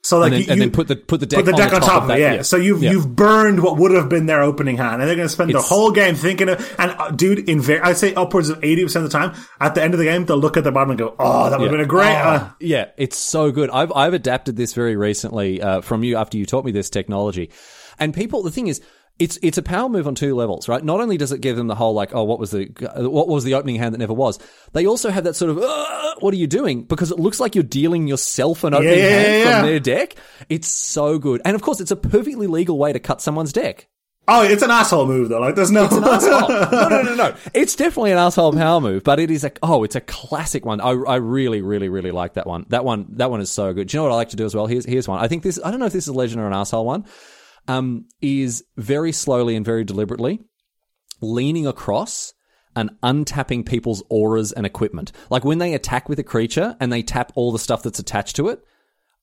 So 0.04 0.20
like 0.20 0.26
and 0.26 0.34
then, 0.34 0.40
you, 0.42 0.52
and 0.52 0.60
then 0.60 0.70
put 0.70 0.86
the 0.88 0.96
put 0.96 1.18
the 1.20 1.26
deck, 1.26 1.38
put 1.38 1.46
the 1.46 1.52
deck 1.52 1.72
on, 1.72 1.80
top, 1.80 2.02
of 2.02 2.08
that. 2.08 2.18
it. 2.18 2.20
Yeah. 2.20 2.42
So 2.42 2.56
you've 2.56 2.82
Yeah. 2.82 2.92
you've 2.92 3.14
burned 3.16 3.62
what 3.62 3.76
would 3.78 3.90
have 3.90 4.08
been 4.08 4.26
their 4.26 4.42
opening 4.42 4.76
hand, 4.76 5.02
and 5.02 5.08
they're 5.08 5.16
going 5.16 5.26
to 5.28 5.32
spend 5.32 5.52
the 5.52 5.60
whole 5.60 5.90
game 5.90 6.14
thinking 6.14 6.48
of. 6.48 6.74
And 6.78 6.92
uh, 6.92 7.10
dude, 7.10 7.48
in 7.48 7.60
I'd 7.82 7.96
say 7.96 8.14
upwards 8.14 8.48
of 8.48 8.62
eighty 8.64 8.84
percent 8.84 9.04
of 9.04 9.10
the 9.10 9.18
time, 9.18 9.34
at 9.60 9.74
the 9.74 9.82
end 9.82 9.94
of 9.94 9.98
the 9.98 10.04
game, 10.04 10.24
they'll 10.24 10.38
look 10.38 10.56
at 10.56 10.64
the 10.64 10.70
bottom 10.72 10.90
and 10.90 10.98
go, 10.98 11.14
"Oh, 11.18 11.50
that 11.50 11.58
would 11.58 11.66
have 11.66 11.72
been 11.72 11.84
a 11.84 11.88
great." 11.88 12.14
Uh, 12.14 12.48
yeah, 12.60 12.90
it's 12.96 13.18
so 13.18 13.50
good. 13.50 13.70
I've 13.70 13.92
I've 13.92 14.14
adapted 14.14 14.56
this 14.56 14.72
very 14.72 14.96
recently 14.96 15.60
uh, 15.60 15.80
from 15.80 16.04
you 16.04 16.16
after 16.16 16.38
you 16.38 16.46
taught 16.46 16.64
me 16.64 16.70
this 16.70 16.90
technology, 16.90 17.50
and 17.98 18.14
people. 18.14 18.42
The 18.42 18.50
thing 18.52 18.68
is. 18.68 18.80
It's 19.18 19.36
it's 19.42 19.58
a 19.58 19.62
power 19.62 19.88
move 19.88 20.06
on 20.06 20.14
two 20.14 20.36
levels, 20.36 20.68
right? 20.68 20.84
Not 20.84 21.00
only 21.00 21.16
does 21.16 21.32
it 21.32 21.40
give 21.40 21.56
them 21.56 21.66
the 21.66 21.74
whole 21.74 21.92
like, 21.92 22.14
oh, 22.14 22.22
what 22.22 22.38
was 22.38 22.52
the 22.52 22.66
what 22.96 23.26
was 23.26 23.42
the 23.42 23.54
opening 23.54 23.76
hand 23.76 23.92
that 23.94 23.98
never 23.98 24.14
was. 24.14 24.38
They 24.72 24.86
also 24.86 25.10
have 25.10 25.24
that 25.24 25.34
sort 25.34 25.50
of, 25.50 25.58
"Uh, 25.58 26.14
what 26.20 26.32
are 26.32 26.36
you 26.36 26.46
doing? 26.46 26.84
Because 26.84 27.10
it 27.10 27.18
looks 27.18 27.40
like 27.40 27.56
you're 27.56 27.64
dealing 27.64 28.06
yourself 28.06 28.62
an 28.62 28.74
opening 28.74 28.98
yeah, 28.98 29.08
hand 29.08 29.44
yeah, 29.44 29.60
from 29.60 29.68
their 29.68 29.80
deck. 29.80 30.14
It's 30.48 30.68
so 30.68 31.18
good, 31.18 31.42
and 31.44 31.56
of 31.56 31.62
course, 31.62 31.80
it's 31.80 31.90
a 31.90 31.96
perfectly 31.96 32.46
legal 32.46 32.78
way 32.78 32.92
to 32.92 33.00
cut 33.00 33.20
someone's 33.20 33.52
deck. 33.52 33.88
oh, 34.28 34.44
it's 34.44 34.62
an 34.62 34.70
asshole 34.70 35.06
move 35.06 35.30
though. 35.30 35.40
Like 35.40 35.56
there's 35.56 35.72
no. 35.72 35.84
asshole. 35.90 36.48
No, 36.48 36.88
no, 36.88 37.02
no, 37.02 37.14
no. 37.16 37.34
It's 37.54 37.74
definitely 37.74 38.12
an 38.12 38.18
asshole 38.18 38.52
power 38.52 38.80
move, 38.80 39.02
but 39.02 39.18
it 39.18 39.32
is 39.32 39.42
a 39.42 39.50
oh, 39.64 39.82
it's 39.82 39.96
a 39.96 40.00
classic 40.00 40.64
one. 40.64 40.80
I, 40.80 40.90
I 40.90 41.16
really, 41.16 41.60
really, 41.60 41.88
really 41.88 42.12
like 42.12 42.34
that 42.34 42.46
one. 42.46 42.66
That 42.68 42.84
one, 42.84 43.06
that 43.16 43.32
one 43.32 43.40
is 43.40 43.50
so 43.50 43.72
good. 43.72 43.88
Do 43.88 43.96
you 43.96 43.98
know 43.98 44.04
what 44.04 44.12
I 44.12 44.16
like 44.16 44.28
to 44.28 44.36
do 44.36 44.44
as 44.44 44.54
well? 44.54 44.66
Here's 44.66 44.84
here's 44.84 45.08
one. 45.08 45.18
I 45.18 45.26
think 45.26 45.42
this. 45.42 45.58
I 45.64 45.72
don't 45.72 45.80
know 45.80 45.86
if 45.86 45.92
this 45.92 46.04
is 46.04 46.08
a 46.08 46.12
legend 46.12 46.40
or 46.40 46.46
an 46.46 46.52
asshole 46.52 46.84
one. 46.84 47.04
Um, 47.68 48.06
is 48.20 48.64
very 48.76 49.12
slowly 49.12 49.54
and 49.54 49.64
very 49.64 49.84
deliberately 49.84 50.40
leaning 51.20 51.66
across 51.66 52.32
and 52.76 52.90
untapping 53.02 53.66
people's 53.66 54.02
auras 54.08 54.52
and 54.52 54.64
equipment. 54.64 55.12
Like 55.30 55.44
when 55.44 55.58
they 55.58 55.74
attack 55.74 56.08
with 56.08 56.18
a 56.18 56.22
creature 56.22 56.76
and 56.80 56.92
they 56.92 57.02
tap 57.02 57.32
all 57.34 57.52
the 57.52 57.58
stuff 57.58 57.82
that's 57.82 57.98
attached 57.98 58.36
to 58.36 58.48
it. 58.48 58.60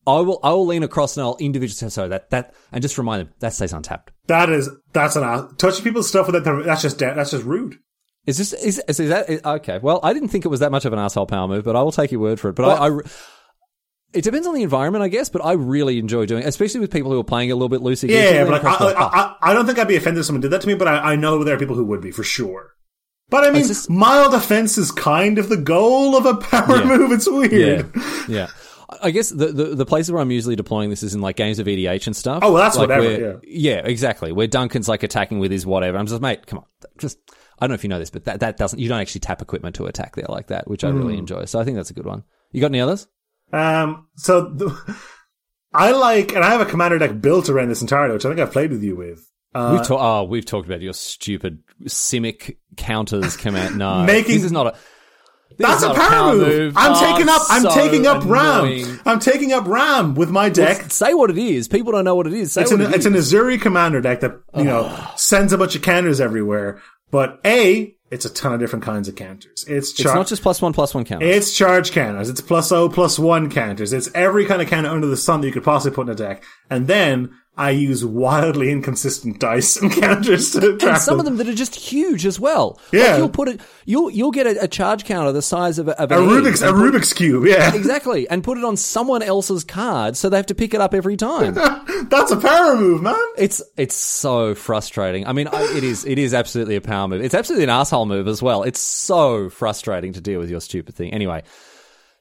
I 0.07 0.19
will 0.19 0.39
I 0.43 0.51
will 0.51 0.67
lean 0.67 0.83
across 0.83 1.17
and 1.17 1.23
I'll 1.23 1.37
individually 1.39 1.89
sorry 1.89 2.09
that 2.09 2.29
that 2.29 2.53
and 2.71 2.81
just 2.81 2.97
remind 2.99 3.21
them 3.21 3.33
that 3.39 3.53
stays 3.53 3.73
untapped. 3.73 4.11
that 4.27 4.51
is 4.51 4.69
that's 4.93 5.15
an 5.15 5.23
ass- 5.23 5.51
touching 5.57 5.83
people's 5.83 6.07
stuff 6.07 6.27
with 6.27 6.43
that. 6.43 6.63
That's 6.63 6.83
just 6.83 6.99
that's 6.99 7.31
just 7.31 7.43
rude. 7.43 7.79
Is 8.27 8.37
this 8.37 8.53
is, 8.53 8.79
is, 8.87 8.99
is 8.99 9.09
that 9.09 9.29
is- 9.29 9.41
okay? 9.43 9.79
Well, 9.81 9.99
I 10.03 10.13
didn't 10.13 10.29
think 10.29 10.45
it 10.45 10.49
was 10.49 10.59
that 10.59 10.71
much 10.71 10.85
of 10.85 10.93
an 10.93 10.99
asshole 10.99 11.25
power 11.25 11.47
move, 11.47 11.63
but 11.63 11.75
I 11.75 11.81
will 11.81 11.91
take 11.91 12.11
your 12.11 12.21
word 12.21 12.39
for 12.39 12.49
it. 12.49 12.53
But 12.55 12.65
I, 12.79 12.87
I, 12.87 12.99
it 14.15 14.23
depends 14.23 14.47
on 14.47 14.53
the 14.55 14.63
environment, 14.63 15.03
I 15.03 15.07
guess. 15.09 15.29
But 15.29 15.43
I 15.45 15.53
really 15.53 15.99
enjoy 15.99 16.25
doing, 16.25 16.43
it, 16.43 16.47
especially 16.47 16.79
with 16.79 16.91
people 16.91 17.11
who 17.11 17.19
are 17.19 17.23
playing 17.23 17.51
a 17.51 17.55
little 17.55 17.69
bit 17.69 17.81
loosey. 17.81 18.09
Yeah, 18.09 18.29
yeah, 18.31 18.43
but 18.45 18.63
I, 18.65 18.69
I, 18.69 18.93
I, 18.93 19.35
I 19.51 19.53
don't 19.53 19.65
think 19.65 19.77
I'd 19.79 19.87
be 19.87 19.95
offended 19.95 20.19
if 20.21 20.25
someone 20.25 20.41
did 20.41 20.51
that 20.51 20.61
to 20.61 20.67
me, 20.67 20.75
but 20.75 20.87
I, 20.87 21.13
I 21.13 21.15
know 21.15 21.43
there 21.43 21.55
are 21.55 21.59
people 21.59 21.75
who 21.75 21.85
would 21.85 22.01
be 22.01 22.11
for 22.11 22.23
sure. 22.23 22.71
But 23.29 23.43
I 23.43 23.51
mean, 23.51 23.65
just- 23.67 23.89
mild 23.89 24.33
offense 24.33 24.77
is 24.77 24.91
kind 24.91 25.37
of 25.39 25.49
the 25.49 25.57
goal 25.57 26.15
of 26.15 26.25
a 26.25 26.35
power 26.35 26.77
Yeah. 26.77 26.83
move. 26.97 27.11
It's 27.11 27.27
weird. 27.29 27.91
yeah. 28.27 28.47
I 29.01 29.09
guess 29.09 29.29
the, 29.29 29.47
the 29.47 29.63
the 29.75 29.85
places 29.85 30.11
where 30.11 30.21
I'm 30.21 30.29
usually 30.31 30.55
deploying 30.55 30.89
this 30.91 31.01
is 31.01 31.15
in 31.15 31.19
like 31.21 31.35
games 31.35 31.57
of 31.59 31.65
EDH 31.65 32.05
and 32.05 32.15
stuff. 32.15 32.39
Oh, 32.43 32.53
well, 32.53 32.61
that's 32.63 32.77
like 32.77 32.87
whatever, 32.89 33.07
where- 33.07 33.41
yeah, 33.43 33.81
exactly. 33.83 34.31
Where 34.31 34.45
Duncan's 34.47 34.87
like 34.87 35.01
attacking 35.03 35.39
with 35.39 35.51
his 35.51 35.65
whatever. 35.65 35.97
I'm 35.97 36.05
just, 36.05 36.21
mate, 36.21 36.45
come 36.45 36.59
on, 36.59 36.65
just. 36.99 37.17
I 37.57 37.65
don't 37.65 37.69
know 37.69 37.75
if 37.75 37.83
you 37.83 37.89
know 37.89 37.99
this, 37.99 38.09
but 38.11 38.25
that, 38.25 38.41
that 38.41 38.57
doesn't. 38.57 38.79
You 38.79 38.87
don't 38.89 38.99
actually 38.99 39.21
tap 39.21 39.41
equipment 39.41 39.75
to 39.77 39.85
attack 39.87 40.15
there 40.15 40.25
like 40.29 40.47
that, 40.47 40.67
which 40.67 40.83
I 40.83 40.91
Hmm. 40.91 40.97
really 40.99 41.17
enjoy. 41.17 41.45
So 41.45 41.57
I 41.59 41.63
think 41.63 41.77
that's 41.77 41.89
a 41.89 41.93
good 41.93 42.05
one. 42.05 42.23
You 42.51 42.61
got 42.61 42.67
any 42.67 42.79
others? 42.81 43.07
Um, 43.53 44.07
so 44.15 44.49
the, 44.49 44.95
I 45.73 45.91
like, 45.91 46.33
and 46.33 46.43
I 46.43 46.49
have 46.51 46.61
a 46.61 46.65
commander 46.65 46.97
deck 46.99 47.19
built 47.21 47.49
around 47.49 47.69
this 47.69 47.81
entirely, 47.81 48.13
which 48.13 48.25
I 48.25 48.29
think 48.29 48.39
I've 48.39 48.51
played 48.51 48.71
with 48.71 48.83
you 48.83 48.95
with. 48.95 49.25
Uh, 49.53 49.71
we've 49.77 49.87
talked. 49.87 50.01
Oh, 50.03 50.23
we've 50.23 50.45
talked 50.45 50.65
about 50.67 50.81
your 50.81 50.93
stupid 50.93 51.63
Simic 51.83 52.57
counters 52.77 53.37
command. 53.37 53.77
No, 53.77 54.03
Making- 54.05 54.35
this 54.35 54.43
is 54.43 54.51
not 54.51 54.67
a. 54.67 54.75
That's 55.57 55.83
a 55.83 55.93
power, 55.93 56.35
move. 56.35 56.73
I'm 56.75 56.91
Oh, 56.93 57.13
taking 57.13 57.29
up. 57.29 57.41
I'm 57.49 57.61
so 57.61 57.73
taking 57.73 58.05
up 58.07 58.23
annoying. 58.23 58.85
Ram. 58.87 59.01
I'm 59.05 59.19
taking 59.19 59.53
up 59.53 59.65
Ram 59.65 60.13
with 60.15 60.29
my 60.29 60.49
deck. 60.49 60.91
Say 60.91 61.13
what 61.13 61.29
it 61.29 61.37
is. 61.37 61.69
People 61.69 61.93
don't 61.93 62.03
know 62.03 62.15
what 62.15 62.27
it 62.27 62.33
is. 62.33 62.51
Say 62.51 62.63
It's 62.63 62.71
what 62.71 62.81
an 62.81 62.87
it 62.87 62.95
it's 62.95 63.05
is. 63.05 63.33
an 63.33 63.39
Azuri 63.39 63.61
commander 63.61 64.01
deck 64.01 64.19
that 64.19 64.37
you 64.57 64.65
know 64.65 64.93
sends 65.15 65.53
a 65.53 65.57
bunch 65.57 65.75
of 65.77 65.81
counters 65.81 66.19
everywhere. 66.19 66.81
But 67.09 67.39
a, 67.45 67.94
it's 68.11 68.25
a 68.25 68.29
ton 68.29 68.53
of 68.53 68.59
different 68.59 68.85
kinds 68.85 69.07
of 69.07 69.15
counters. 69.15 69.65
It's 69.67 69.91
It's 69.91 70.03
not 70.03 70.27
just 70.27 70.43
plus 70.43 70.61
one 70.61 70.73
plus 70.73 70.93
one 70.93 71.05
counters. 71.05 71.35
It's 71.35 71.57
charge 71.57 71.91
counters. 71.91 72.29
It's 72.29 72.41
plus 72.41 72.71
O 72.71 72.87
plus 72.87 73.17
one 73.17 73.49
counters. 73.49 73.93
It's 73.93 74.09
every 74.13 74.45
kind 74.45 74.61
of 74.61 74.67
counter 74.67 74.89
under 74.89 75.07
the 75.07 75.17
sun 75.17 75.41
that 75.41 75.47
you 75.47 75.53
could 75.53 75.63
possibly 75.63 75.95
put 75.95 76.07
in 76.07 76.13
a 76.13 76.15
deck. 76.15 76.43
And 76.69 76.87
then 76.87 77.31
I 77.57 77.69
use 77.69 78.03
wildly 78.03 78.69
inconsistent 78.71 79.39
dice 79.39 79.77
and 79.77 79.89
counters 80.01 80.51
to 80.53 80.77
track 80.77 80.93
and 80.95 81.01
some 81.01 81.17
them. 81.17 81.19
of 81.19 81.25
them 81.25 81.37
that 81.37 81.47
are 81.51 81.55
just 81.55 81.75
huge 81.75 82.25
as 82.25 82.39
well. 82.39 82.79
Yeah. 82.91 83.03
like 83.11 83.17
you'll 83.19 83.29
put 83.29 83.47
it. 83.47 83.61
You'll 83.85 84.09
you'll 84.11 84.31
get 84.31 84.45
a, 84.45 84.63
a 84.63 84.67
charge 84.67 85.05
counter 85.05 85.31
the 85.31 85.41
size 85.41 85.79
of 85.79 85.87
a, 85.87 85.99
of 86.01 86.11
A 86.11 86.15
Rubik's 86.15 86.61
a 86.61 86.67
put- 86.73 86.75
Rubik's 86.75 87.13
cube. 87.13 87.45
Yeah, 87.45 87.73
exactly, 87.75 88.27
and 88.29 88.43
put 88.43 88.57
it 88.57 88.63
on 88.65 88.75
someone 88.75 89.21
else's 89.21 89.63
card, 89.63 90.17
so 90.17 90.27
they 90.29 90.37
have 90.37 90.47
to 90.47 90.55
pick 90.55 90.73
it 90.73 90.81
up 90.81 90.93
every 90.93 91.15
time. 91.17 91.53
that's 92.09 92.31
a 92.31 92.37
power 92.37 92.75
move, 92.75 93.01
man. 93.01 93.15
It's 93.37 93.61
it's 93.77 93.95
so 93.95 94.53
frustrating. 94.55 95.25
I 95.25 95.31
mean, 95.33 95.47
I, 95.47 95.61
it 95.77 95.83
is 95.83 96.03
it 96.05 96.19
is 96.19 96.33
absolutely 96.33 96.75
a 96.75 96.81
power 96.81 97.07
move. 97.07 97.21
It's 97.21 97.35
absolutely 97.35 97.63
an 97.63 97.69
asshole 97.69 98.05
move 98.05 98.27
as 98.27 98.41
well. 98.41 98.63
It's 98.63 98.79
so 98.81 99.49
frustrating 99.49 100.13
to 100.13 100.21
deal 100.21 100.39
with 100.39 100.49
your 100.49 100.59
stupid 100.61 100.95
thing. 100.95 101.13
Anyway, 101.13 101.43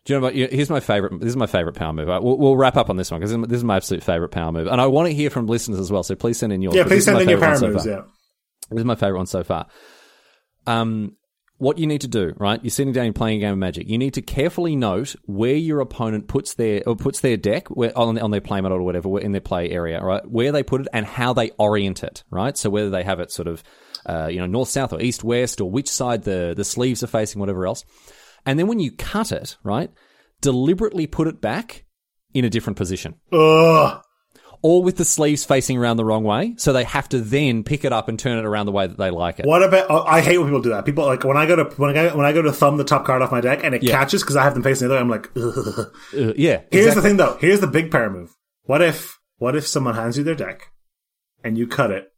do 0.04 0.12
you 0.12 0.20
know 0.20 0.24
what? 0.26 0.34
Here's 0.34 0.68
my 0.68 0.80
favorite. 0.80 1.18
This 1.20 1.30
is 1.30 1.36
my 1.36 1.46
favorite 1.46 1.76
power 1.76 1.92
move. 1.92 2.08
We'll, 2.08 2.36
we'll 2.36 2.56
wrap 2.56 2.76
up 2.76 2.90
on 2.90 2.96
this 2.96 3.10
one 3.10 3.20
because 3.20 3.32
this 3.48 3.56
is 3.56 3.64
my 3.64 3.76
absolute 3.76 4.02
favorite 4.02 4.30
power 4.30 4.52
move, 4.52 4.66
and 4.66 4.80
I 4.80 4.86
want 4.86 5.08
to 5.08 5.14
hear 5.14 5.30
from 5.30 5.46
listeners 5.46 5.78
as 5.78 5.90
well. 5.90 6.02
So 6.02 6.14
please 6.14 6.38
send 6.38 6.52
in 6.52 6.60
yours. 6.60 6.74
Yeah, 6.74 6.84
please 6.84 7.06
send 7.06 7.20
in 7.20 7.28
your 7.28 7.40
power 7.40 7.56
so 7.56 7.68
moves. 7.68 7.84
far. 7.84 7.92
Yeah. 7.92 8.02
This 8.70 8.80
is 8.80 8.84
my 8.84 8.96
favorite 8.96 9.18
one 9.18 9.26
so 9.26 9.42
far. 9.44 9.66
Um, 10.66 11.16
what 11.56 11.78
you 11.78 11.86
need 11.86 12.02
to 12.02 12.08
do, 12.08 12.34
right? 12.36 12.62
You're 12.62 12.70
sitting 12.70 12.92
down, 12.92 13.04
you're 13.04 13.12
playing 13.14 13.38
a 13.38 13.40
game 13.40 13.52
of 13.52 13.58
Magic. 13.58 13.88
You 13.88 13.96
need 13.96 14.14
to 14.14 14.22
carefully 14.22 14.76
note 14.76 15.14
where 15.24 15.54
your 15.54 15.80
opponent 15.80 16.28
puts 16.28 16.54
their 16.54 16.82
or 16.86 16.96
puts 16.96 17.20
their 17.20 17.36
deck 17.36 17.68
where, 17.68 17.96
on 17.96 18.18
on 18.18 18.30
their 18.30 18.40
play 18.40 18.60
mat 18.60 18.72
or 18.72 18.82
whatever 18.82 19.18
in 19.20 19.32
their 19.32 19.40
play 19.40 19.70
area, 19.70 20.02
right? 20.02 20.28
Where 20.28 20.52
they 20.52 20.62
put 20.62 20.82
it 20.82 20.88
and 20.92 21.06
how 21.06 21.32
they 21.32 21.50
orient 21.52 22.02
it, 22.02 22.24
right? 22.30 22.56
So 22.58 22.70
whether 22.70 22.90
they 22.90 23.04
have 23.04 23.20
it 23.20 23.30
sort 23.30 23.48
of, 23.48 23.62
uh, 24.04 24.26
you 24.30 24.38
know, 24.38 24.46
north 24.46 24.68
south 24.68 24.92
or 24.92 25.00
east 25.00 25.24
west 25.24 25.60
or 25.60 25.70
which 25.70 25.88
side 25.88 26.24
the 26.24 26.54
the 26.56 26.64
sleeves 26.64 27.02
are 27.02 27.08
facing, 27.08 27.40
whatever 27.40 27.66
else. 27.66 27.84
And 28.46 28.58
then 28.58 28.66
when 28.66 28.78
you 28.80 28.92
cut 28.92 29.32
it, 29.32 29.56
right, 29.62 29.90
deliberately 30.40 31.06
put 31.06 31.26
it 31.28 31.40
back 31.40 31.84
in 32.32 32.44
a 32.44 32.50
different 32.50 32.76
position 32.76 33.14
Ugh. 33.32 34.02
or 34.60 34.82
with 34.82 34.96
the 34.96 35.04
sleeves 35.04 35.44
facing 35.44 35.78
around 35.78 35.96
the 35.98 36.04
wrong 36.04 36.24
way. 36.24 36.54
So 36.58 36.72
they 36.72 36.84
have 36.84 37.08
to 37.10 37.20
then 37.20 37.62
pick 37.64 37.84
it 37.84 37.92
up 37.92 38.08
and 38.08 38.18
turn 38.18 38.38
it 38.38 38.44
around 38.44 38.66
the 38.66 38.72
way 38.72 38.86
that 38.86 38.98
they 38.98 39.10
like 39.10 39.38
it. 39.40 39.46
What 39.46 39.62
about? 39.62 39.86
Oh, 39.88 40.02
I 40.02 40.20
hate 40.20 40.38
when 40.38 40.48
people 40.48 40.62
do 40.62 40.70
that. 40.70 40.84
People 40.84 41.06
like 41.06 41.24
when 41.24 41.36
I 41.36 41.46
go 41.46 41.56
to 41.56 41.64
when 41.76 41.90
I 41.90 41.92
go, 41.92 42.16
when 42.16 42.26
I 42.26 42.32
go 42.32 42.42
to 42.42 42.52
thumb 42.52 42.76
the 42.76 42.84
top 42.84 43.04
card 43.04 43.22
off 43.22 43.30
my 43.32 43.40
deck 43.40 43.60
and 43.62 43.74
it 43.74 43.82
catches 43.82 44.22
because 44.22 44.36
I 44.36 44.42
have 44.44 44.54
them 44.54 44.62
facing 44.62 44.88
the 44.88 44.94
other. 44.94 45.00
I'm 45.00 45.08
like, 45.08 45.30
Ugh. 45.36 45.92
Uh, 46.14 46.32
yeah. 46.36 46.62
Here's 46.70 46.86
exactly. 46.86 46.94
the 46.94 47.02
thing, 47.02 47.16
though. 47.16 47.36
Here's 47.40 47.60
the 47.60 47.66
big 47.66 47.90
power 47.90 48.10
move. 48.10 48.34
What 48.64 48.82
if 48.82 49.18
what 49.38 49.56
if 49.56 49.66
someone 49.66 49.94
hands 49.94 50.18
you 50.18 50.24
their 50.24 50.34
deck 50.34 50.70
and 51.42 51.56
you 51.56 51.66
cut 51.66 51.90
it 51.90 52.08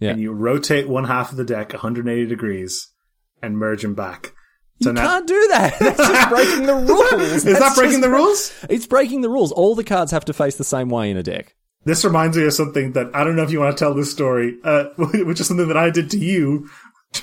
Yeah. 0.00 0.10
and 0.10 0.20
you 0.20 0.32
rotate 0.32 0.88
one 0.88 1.04
half 1.04 1.30
of 1.30 1.36
the 1.36 1.44
deck 1.44 1.72
180 1.72 2.26
degrees 2.26 2.88
and 3.42 3.58
merge 3.58 3.82
them 3.82 3.94
back? 3.94 4.32
So 4.80 4.90
You 4.90 4.96
can't 4.96 5.26
do 5.26 5.48
that. 5.50 5.76
That's 5.80 5.96
just 5.98 6.28
breaking 6.30 6.66
the 6.66 6.74
rules. 6.74 7.44
is 7.44 7.58
that 7.58 7.74
breaking 7.76 8.00
the 8.00 8.10
rules? 8.10 8.52
It's 8.70 8.86
breaking 8.86 9.22
the 9.22 9.28
rules. 9.28 9.50
All 9.52 9.74
the 9.74 9.84
cards 9.84 10.12
have 10.12 10.24
to 10.26 10.32
face 10.32 10.56
the 10.56 10.64
same 10.64 10.88
way 10.88 11.10
in 11.10 11.16
a 11.16 11.22
deck. 11.22 11.54
This 11.84 12.04
reminds 12.04 12.36
me 12.36 12.44
of 12.44 12.52
something 12.52 12.92
that 12.92 13.10
I 13.14 13.24
don't 13.24 13.34
know 13.36 13.42
if 13.42 13.50
you 13.50 13.60
want 13.60 13.76
to 13.76 13.82
tell 13.84 13.94
this 13.94 14.10
story, 14.10 14.56
uh, 14.64 14.84
which 14.96 15.40
is 15.40 15.46
something 15.48 15.68
that 15.68 15.76
I 15.76 15.90
did 15.90 16.10
to 16.10 16.18
you. 16.18 16.68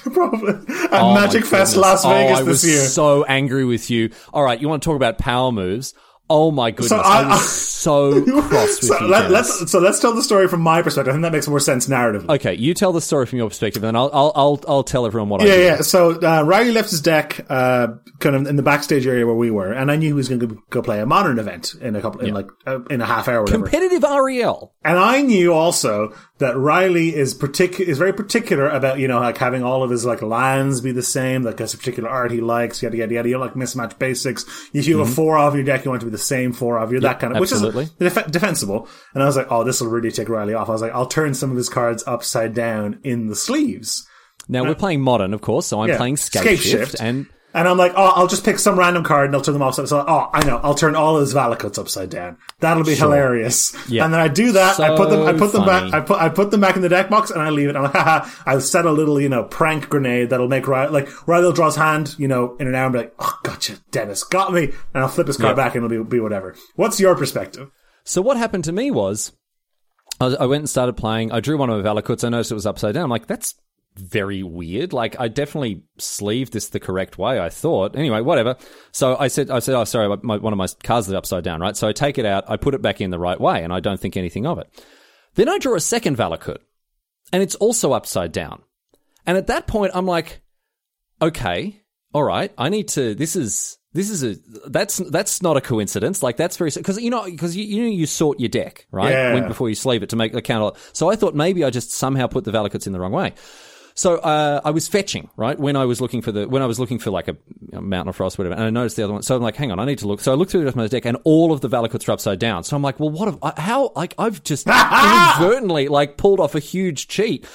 Probably 0.01 0.53
at 0.53 0.93
Oh 0.93 1.13
my 1.13 1.21
Magic 1.21 1.45
Fest 1.45 1.75
goodness. 1.75 2.03
Las 2.03 2.03
Vegas 2.05 2.37
oh, 2.37 2.41
I 2.41 2.43
this 2.43 2.47
was 2.47 2.65
year. 2.65 2.81
so 2.87 3.23
angry 3.25 3.65
with 3.65 3.91
you. 3.91 4.09
All 4.33 4.43
right, 4.43 4.59
you 4.59 4.67
want 4.67 4.81
to 4.81 4.87
talk 4.89 4.95
about 4.95 5.19
power 5.19 5.51
moves? 5.51 5.93
Oh 6.29 6.49
my 6.51 6.71
goodness! 6.71 6.89
So 6.89 6.97
I, 6.97 7.21
I- 7.21 7.27
was 7.27 7.49
so 7.75 8.23
cross 8.41 8.81
with 8.81 8.83
So, 8.85 8.99
you. 8.99 9.07
Let, 9.07 9.29
let's, 9.29 9.71
so 9.71 9.77
let's 9.79 9.99
tell 9.99 10.11
the 10.13 10.23
story 10.23 10.47
from 10.47 10.61
my 10.61 10.81
perspective. 10.81 11.11
I 11.11 11.13
think 11.15 11.21
that 11.21 11.31
makes 11.31 11.47
more 11.47 11.59
sense 11.59 11.85
narratively. 11.87 12.29
Okay, 12.35 12.55
you 12.55 12.73
tell 12.73 12.91
the 12.91 13.01
story 13.01 13.27
from 13.27 13.37
your 13.37 13.47
perspective, 13.49 13.83
and 13.83 13.95
I'll 13.95 14.09
I'll 14.11 14.31
I'll, 14.35 14.59
I'll 14.67 14.83
tell 14.83 15.05
everyone 15.05 15.29
what 15.29 15.41
I 15.41 15.45
Yeah, 15.45 15.55
did. 15.55 15.63
yeah. 15.65 15.81
So 15.81 16.19
uh, 16.19 16.41
Riley 16.43 16.71
left 16.71 16.89
his 16.89 17.01
deck 17.01 17.45
uh, 17.47 17.89
kind 18.19 18.35
of 18.35 18.47
in 18.47 18.55
the 18.55 18.63
backstage 18.63 19.05
area 19.05 19.25
where 19.27 19.35
we 19.35 19.51
were, 19.51 19.71
and 19.71 19.91
I 19.91 19.97
knew 19.97 20.07
he 20.07 20.13
was 20.13 20.27
going 20.27 20.39
to 20.41 20.63
go 20.71 20.81
play 20.81 20.99
a 20.99 21.05
modern 21.05 21.37
event 21.37 21.75
in 21.79 21.95
a 21.95 22.01
couple, 22.01 22.21
in 22.21 22.33
like 22.33 22.47
uh, 22.65 22.79
in 22.89 23.01
a 23.01 23.05
half 23.05 23.27
hour, 23.27 23.39
or 23.39 23.43
whatever. 23.43 23.63
Competitive 23.67 24.03
E 24.03 24.07
REL. 24.19 24.73
And 24.83 24.97
I 24.97 25.21
knew 25.21 25.53
also 25.53 26.11
that 26.37 26.57
Riley 26.57 27.15
is 27.15 27.33
particular 27.33 27.89
is 27.89 27.97
very 27.97 28.11
particular 28.11 28.67
about 28.67 28.99
you 28.99 29.07
know 29.07 29.19
like 29.19 29.37
having 29.37 29.63
all 29.63 29.83
of 29.83 29.89
his 29.89 30.05
like 30.05 30.21
lands 30.21 30.81
be 30.81 30.91
the 30.91 31.03
same, 31.03 31.43
like 31.43 31.59
a 31.59 31.67
particular 31.67 32.09
art 32.09 32.31
he 32.31 32.41
likes, 32.41 32.83
yada 32.83 32.97
yada 32.97 33.13
yada. 33.13 33.29
You 33.29 33.35
don't 33.35 33.41
like 33.41 33.53
mismatch 33.53 33.97
basics. 33.97 34.43
If 34.73 34.87
you 34.87 34.97
have 34.97 35.07
a 35.07 35.09
mm-hmm. 35.09 35.15
four 35.15 35.37
of 35.37 35.55
your 35.55 35.63
deck, 35.63 35.85
you 35.85 35.91
want 35.91 36.01
it 36.01 36.05
to 36.05 36.11
be 36.11 36.15
the 36.15 36.17
same 36.17 36.51
four 36.51 36.77
of 36.77 36.91
your 36.91 37.01
that 37.01 37.19
kind 37.19 37.33
of, 37.33 37.39
which 37.39 37.51
absolutely. 37.51 37.85
is 37.99 38.13
def- 38.13 38.31
defensible. 38.31 38.87
And 39.13 39.23
I 39.23 39.25
was 39.25 39.37
like, 39.37 39.47
oh, 39.49 39.63
this 39.63 39.79
will 39.79 39.89
really 39.89 40.11
take 40.11 40.27
Riley 40.27 40.53
off. 40.53 40.67
I 40.67 40.73
was 40.73 40.81
like, 40.81 40.93
I'll 40.93 41.07
turn 41.07 41.33
some 41.33 41.51
of 41.51 41.57
his 41.57 41.69
cards 41.69 42.03
upside 42.05 42.53
down 42.53 42.99
in 43.03 43.27
the 43.27 43.35
sleeves. 43.35 44.07
Now 44.47 44.63
we're 44.63 44.75
playing 44.75 45.01
modern, 45.01 45.33
of 45.33 45.41
course, 45.41 45.65
so 45.65 45.81
I'm 45.81 45.89
Yeah. 45.89 45.97
playing 45.97 46.17
Scape, 46.17 46.41
Scape 46.41 46.59
Shift, 46.59 46.91
Shift. 46.91 47.01
and 47.01 47.25
And 47.55 47.69
I'm 47.69 47.77
like, 47.77 47.93
oh, 47.95 48.11
I'll 48.15 48.27
just 48.27 48.43
pick 48.43 48.59
some 48.59 48.77
random 48.77 49.03
card 49.05 49.27
and 49.27 49.35
I'll 49.35 49.41
turn 49.41 49.53
them 49.53 49.61
upside. 49.61 49.87
So, 49.87 50.03
oh, 50.05 50.29
I 50.33 50.45
know, 50.45 50.57
I'll 50.61 50.75
turn 50.75 50.93
all 50.93 51.15
of 51.15 51.21
his 51.21 51.33
Valakuts 51.33 51.79
upside 51.79 52.09
down. 52.09 52.37
That'll 52.59 52.83
be 52.83 52.95
hilarious. 52.95 53.73
Yeah. 53.89 54.03
And 54.03 54.13
then 54.13 54.19
I 54.19 54.27
do 54.27 54.51
that. 54.51 54.77
I 54.79 54.95
put 54.97 55.09
them, 55.09 55.21
I 55.21 55.31
So 55.31 55.37
put 55.39 55.51
them 55.53 55.63
funny. 55.63 55.89
back, 55.91 56.01
I 56.03 56.05
put, 56.05 56.21
I 56.21 56.27
put 56.29 56.51
them 56.51 56.59
back 56.59 56.75
in 56.75 56.81
the 56.81 56.89
deck 56.89 57.09
box 57.09 57.31
and 57.31 57.41
I 57.41 57.49
leave 57.51 57.69
it. 57.69 57.77
I'm 57.77 57.83
like, 57.83 57.93
haha, 57.93 58.29
I've 58.45 58.61
set 58.61 58.85
a 58.85 58.91
little, 58.91 59.21
you 59.21 59.29
know, 59.29 59.45
prank 59.45 59.89
grenade 59.89 60.31
that'll 60.31 60.49
make 60.49 60.67
Riley, 60.67 60.91
like, 60.91 61.27
Riley 61.27 61.45
will 61.45 61.53
draw 61.53 61.67
his 61.67 61.77
hand, 61.77 62.13
you 62.19 62.27
know, 62.27 62.57
in 62.57 62.67
an 62.67 62.75
hour 62.75 62.87
and 62.87 62.93
be 62.93 62.99
like, 62.99 63.15
oh, 63.19 63.39
gotcha, 63.43 63.77
Denis, 63.89 64.23
got 64.25 64.51
me. 64.53 64.65
And 64.65 65.03
I'll 65.03 65.07
flip 65.07 65.27
his 65.27 65.37
card 65.37 65.57
Yeah. 65.57 65.63
back 65.63 65.75
and 65.75 65.85
it'll 65.85 66.03
be, 66.03 66.09
be 66.17 66.19
whatever. 66.19 66.55
What's 66.75 66.99
your 66.99 67.15
perspective? 67.15 67.71
So 68.03 68.21
what 68.21 68.35
happened 68.35 68.65
to 68.65 68.73
me 68.73 68.91
was, 68.91 69.31
I, 70.19 70.25
was, 70.25 70.35
I 70.35 70.45
went 70.45 70.59
and 70.61 70.69
started 70.69 70.97
playing. 70.97 71.31
I 71.31 71.39
drew 71.39 71.57
one 71.57 71.69
of 71.69 71.81
my 71.83 71.89
Valakuts. 71.89 72.23
I 72.25 72.29
noticed 72.29 72.51
it 72.51 72.55
was 72.55 72.65
upside 72.65 72.95
down. 72.95 73.05
I'm 73.05 73.09
like, 73.09 73.27
that's 73.27 73.55
very 73.97 74.43
weird. 74.43 74.93
Like, 74.93 75.19
I 75.19 75.27
definitely 75.27 75.83
sleeved 75.97 76.53
this 76.53 76.69
the 76.69 76.79
correct 76.79 77.17
way. 77.17 77.39
I 77.39 77.49
thought. 77.49 77.95
Anyway, 77.95 78.21
whatever. 78.21 78.55
So 78.91 79.15
I 79.17 79.27
said, 79.27 79.49
I 79.49 79.59
said, 79.59 79.75
oh, 79.75 79.83
sorry, 79.83 80.15
my, 80.21 80.37
one 80.37 80.53
of 80.53 80.57
my 80.57 80.67
cards 80.83 81.07
is 81.07 81.13
upside 81.13 81.43
down, 81.43 81.61
right? 81.61 81.75
So 81.75 81.87
I 81.87 81.93
take 81.93 82.17
it 82.17 82.25
out. 82.25 82.43
I 82.49 82.57
put 82.57 82.73
it 82.73 82.81
back 82.81 83.01
in 83.01 83.09
the 83.09 83.19
right 83.19 83.39
way, 83.39 83.63
and 83.63 83.71
I 83.73 83.79
don't 83.79 83.99
think 83.99 84.17
anything 84.17 84.45
of 84.45 84.59
it. 84.59 84.69
Then 85.35 85.49
I 85.49 85.57
draw 85.57 85.75
a 85.75 85.79
second 85.81 86.17
Valakut, 86.17 86.59
and 87.33 87.41
it's 87.41 87.55
also 87.55 87.93
upside 87.93 88.31
down. 88.31 88.61
And 89.25 89.37
at 89.37 89.47
that 89.47 89.67
point, 89.67 89.91
I'm 89.95 90.05
like, 90.05 90.41
okay, 91.21 91.81
all 92.13 92.23
right, 92.23 92.51
I 92.57 92.69
need 92.69 92.87
to. 92.89 93.15
This 93.15 93.35
is 93.35 93.77
this 93.93 94.09
is 94.09 94.23
a 94.23 94.35
that's 94.69 94.97
that's 94.97 95.41
not 95.41 95.57
a 95.57 95.61
coincidence. 95.61 96.21
Like 96.21 96.37
that's 96.37 96.57
very 96.57 96.69
because 96.75 96.99
you 97.01 97.09
know 97.09 97.23
because 97.23 97.55
you 97.55 97.63
you 97.63 97.83
know 97.83 97.89
you 97.89 98.05
sort 98.05 98.39
your 98.39 98.49
deck 98.49 98.87
right 98.91 99.11
Yeah. 99.11 99.33
when, 99.33 99.47
before 99.47 99.69
you 99.69 99.75
sleeve 99.75 100.03
it 100.03 100.09
to 100.09 100.15
make 100.15 100.33
the 100.33 100.41
count. 100.41 100.75
So 100.93 101.09
I 101.09 101.15
thought 101.15 101.33
maybe 101.33 101.63
I 101.63 101.69
just 101.69 101.91
somehow 101.91 102.27
put 102.27 102.43
the 102.43 102.51
Valakuts 102.51 102.87
in 102.87 102.93
the 102.93 102.99
wrong 102.99 103.13
way. 103.13 103.33
So 103.97 104.15
uh, 104.17 104.59
I 104.65 104.71
was 104.71 104.89
fetching 104.89 105.29
right 105.37 105.57
when 105.57 105.77
I 105.77 105.85
was 105.85 106.01
looking 106.01 106.21
for 106.21 106.33
the 106.33 106.47
when 106.49 106.61
I 106.61 106.65
was 106.65 106.79
looking 106.79 106.99
for 106.99 107.11
like 107.11 107.29
a 107.29 107.37
Mountain 107.71 108.09
of 108.09 108.15
Frost 108.17 108.37
whatever, 108.37 108.53
and 108.55 108.63
I 108.65 108.69
noticed 108.69 108.97
the 108.97 109.03
other 109.03 109.13
one. 109.13 109.21
So 109.21 109.37
I'm 109.37 109.41
like, 109.41 109.55
hang 109.55 109.71
on, 109.71 109.79
I 109.79 109.85
need 109.85 109.99
to 109.99 110.07
look. 110.07 110.19
So 110.19 110.33
I 110.33 110.35
looked 110.35 110.51
through 110.51 110.59
the 110.61 110.65
rest 110.65 110.73
of 110.75 110.77
my 110.79 110.87
deck, 110.87 111.05
and 111.05 111.17
all 111.23 111.53
of 111.53 111.61
the 111.61 111.69
Valakuts 111.69 112.07
are 112.09 112.11
upside 112.11 112.37
down. 112.39 112.65
So 112.65 112.75
I'm 112.75 112.81
like, 112.81 112.99
well, 112.99 113.09
what? 113.09 113.27
Have, 113.27 113.39
I- 113.41 113.61
how? 113.61 113.93
Like 113.95 114.13
I've 114.17 114.43
just 114.43 114.67
inadvertently 115.39 115.87
like 115.87 116.17
pulled 116.17 116.39
off 116.41 116.55
a 116.55 116.59
huge 116.59 117.07
cheat. 117.07 117.47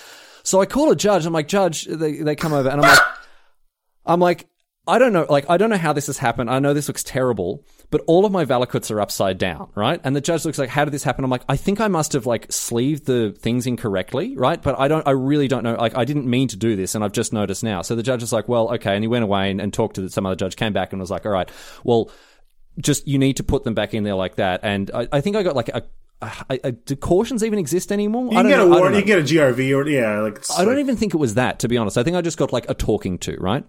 So 0.43 0.61
I 0.63 0.67
call 0.67 0.91
a 0.91 0.97
judge. 0.97 1.27
I'm 1.27 1.35
like, 1.35 1.47
judge. 1.47 1.85
They 1.85 2.23
they 2.23 2.35
come 2.37 2.55
over, 2.55 2.71
and 2.71 2.81
I'm 2.81 2.89
like, 2.89 2.99
I'm 4.07 4.21
like, 4.21 4.49
I 4.91 4.99
don't 4.99 5.13
know, 5.13 5.25
like, 5.31 5.49
I 5.49 5.57
don't 5.57 5.71
know 5.71 5.77
how 5.79 5.93
this 5.93 6.09
has 6.09 6.19
happened. 6.19 6.51
I 6.51 6.59
know 6.59 6.75
this 6.75 6.89
looks 6.89 7.03
terrible, 7.03 7.65
but 7.91 8.03
all 8.07 8.27
of 8.27 8.33
my 8.33 8.45
Valakuts 8.45 8.91
are 8.91 9.01
upside 9.01 9.39
down, 9.39 9.71
right? 9.75 10.01
And 10.05 10.15
the 10.17 10.21
judge 10.21 10.45
looks 10.45 10.59
like, 10.59 10.69
how 10.69 10.85
did 10.85 10.93
this 10.93 11.03
happen? 11.05 11.25
I'm 11.25 11.31
like, 11.31 11.45
I 11.49 11.57
think 11.57 11.81
I 11.81 11.89
must 11.89 12.13
have, 12.15 12.27
like, 12.27 12.51
sleeved 12.53 13.07
the 13.07 13.31
things 13.39 13.67
incorrectly, 13.67 14.37
right? 14.37 14.61
But 14.61 14.79
I 14.79 14.89
don't, 14.89 15.07
I 15.07 15.13
really 15.13 15.49
don't 15.49 15.63
know. 15.63 15.75
Like, 15.77 15.97
I 15.97 16.05
didn't 16.05 16.27
mean 16.29 16.49
to 16.49 16.57
do 16.57 16.77
this, 16.77 16.95
and 16.95 17.03
I've 17.05 17.13
just 17.13 17.33
noticed 17.33 17.63
now. 17.63 17.83
So 17.83 17.95
the 17.95 18.03
judge 18.03 18.23
is 18.23 18.33
like, 18.33 18.49
well, 18.49 18.75
okay. 18.75 18.95
And 18.95 19.05
he 19.05 19.09
went 19.09 19.23
away 19.25 19.51
and, 19.51 19.61
and 19.61 19.73
talked 19.73 19.97
to 19.97 20.09
some 20.11 20.27
other 20.27 20.37
judge, 20.37 20.57
came 20.57 20.73
back 20.73 20.93
and 20.93 21.01
was 21.01 21.11
like, 21.11 21.25
all 21.25 21.33
right, 21.33 21.49
well, 21.85 22.11
just, 22.81 23.07
you 23.07 23.19
need 23.19 23.37
to 23.39 23.45
put 23.45 23.65
them 23.65 23.75
back 23.75 23.95
in 23.95 24.03
there 24.05 24.15
like 24.17 24.37
that. 24.37 24.61
And 24.63 24.91
I, 24.93 25.09
I 25.13 25.21
think 25.21 25.37
I 25.37 25.43
got, 25.43 25.55
like, 25.57 25.69
a, 25.69 25.83
a, 26.23 26.59
a, 26.65 26.73
do 26.73 26.97
cautions 26.97 27.43
even 27.45 27.59
exist 27.59 27.93
anymore? 27.93 28.25
You 28.25 28.39
I 28.39 28.43
can 28.43 28.51
don't 28.51 28.51
get 28.51 28.57
know. 28.59 28.73
a 28.73 28.77
I 28.77 28.81
warning, 28.81 28.97
you 29.01 29.07
can 29.07 29.25
get 29.25 29.31
a 29.31 29.35
GRV 29.55 29.77
or, 29.77 29.89
yeah, 29.89 30.21
like, 30.21 30.45
I 30.57 30.65
don't 30.65 30.75
like- 30.75 30.81
even 30.81 30.97
think 30.97 31.15
it 31.15 31.19
was 31.19 31.35
that, 31.35 31.61
to 31.61 31.69
be 31.69 31.77
honest. 31.77 31.97
I 31.97 32.03
think 32.03 32.17
I 32.17 32.21
just 32.21 32.39
got 32.39 32.53
like 32.53 32.69
a 32.69 32.75
talking 32.75 33.19
to, 33.21 33.37
right? 33.39 33.65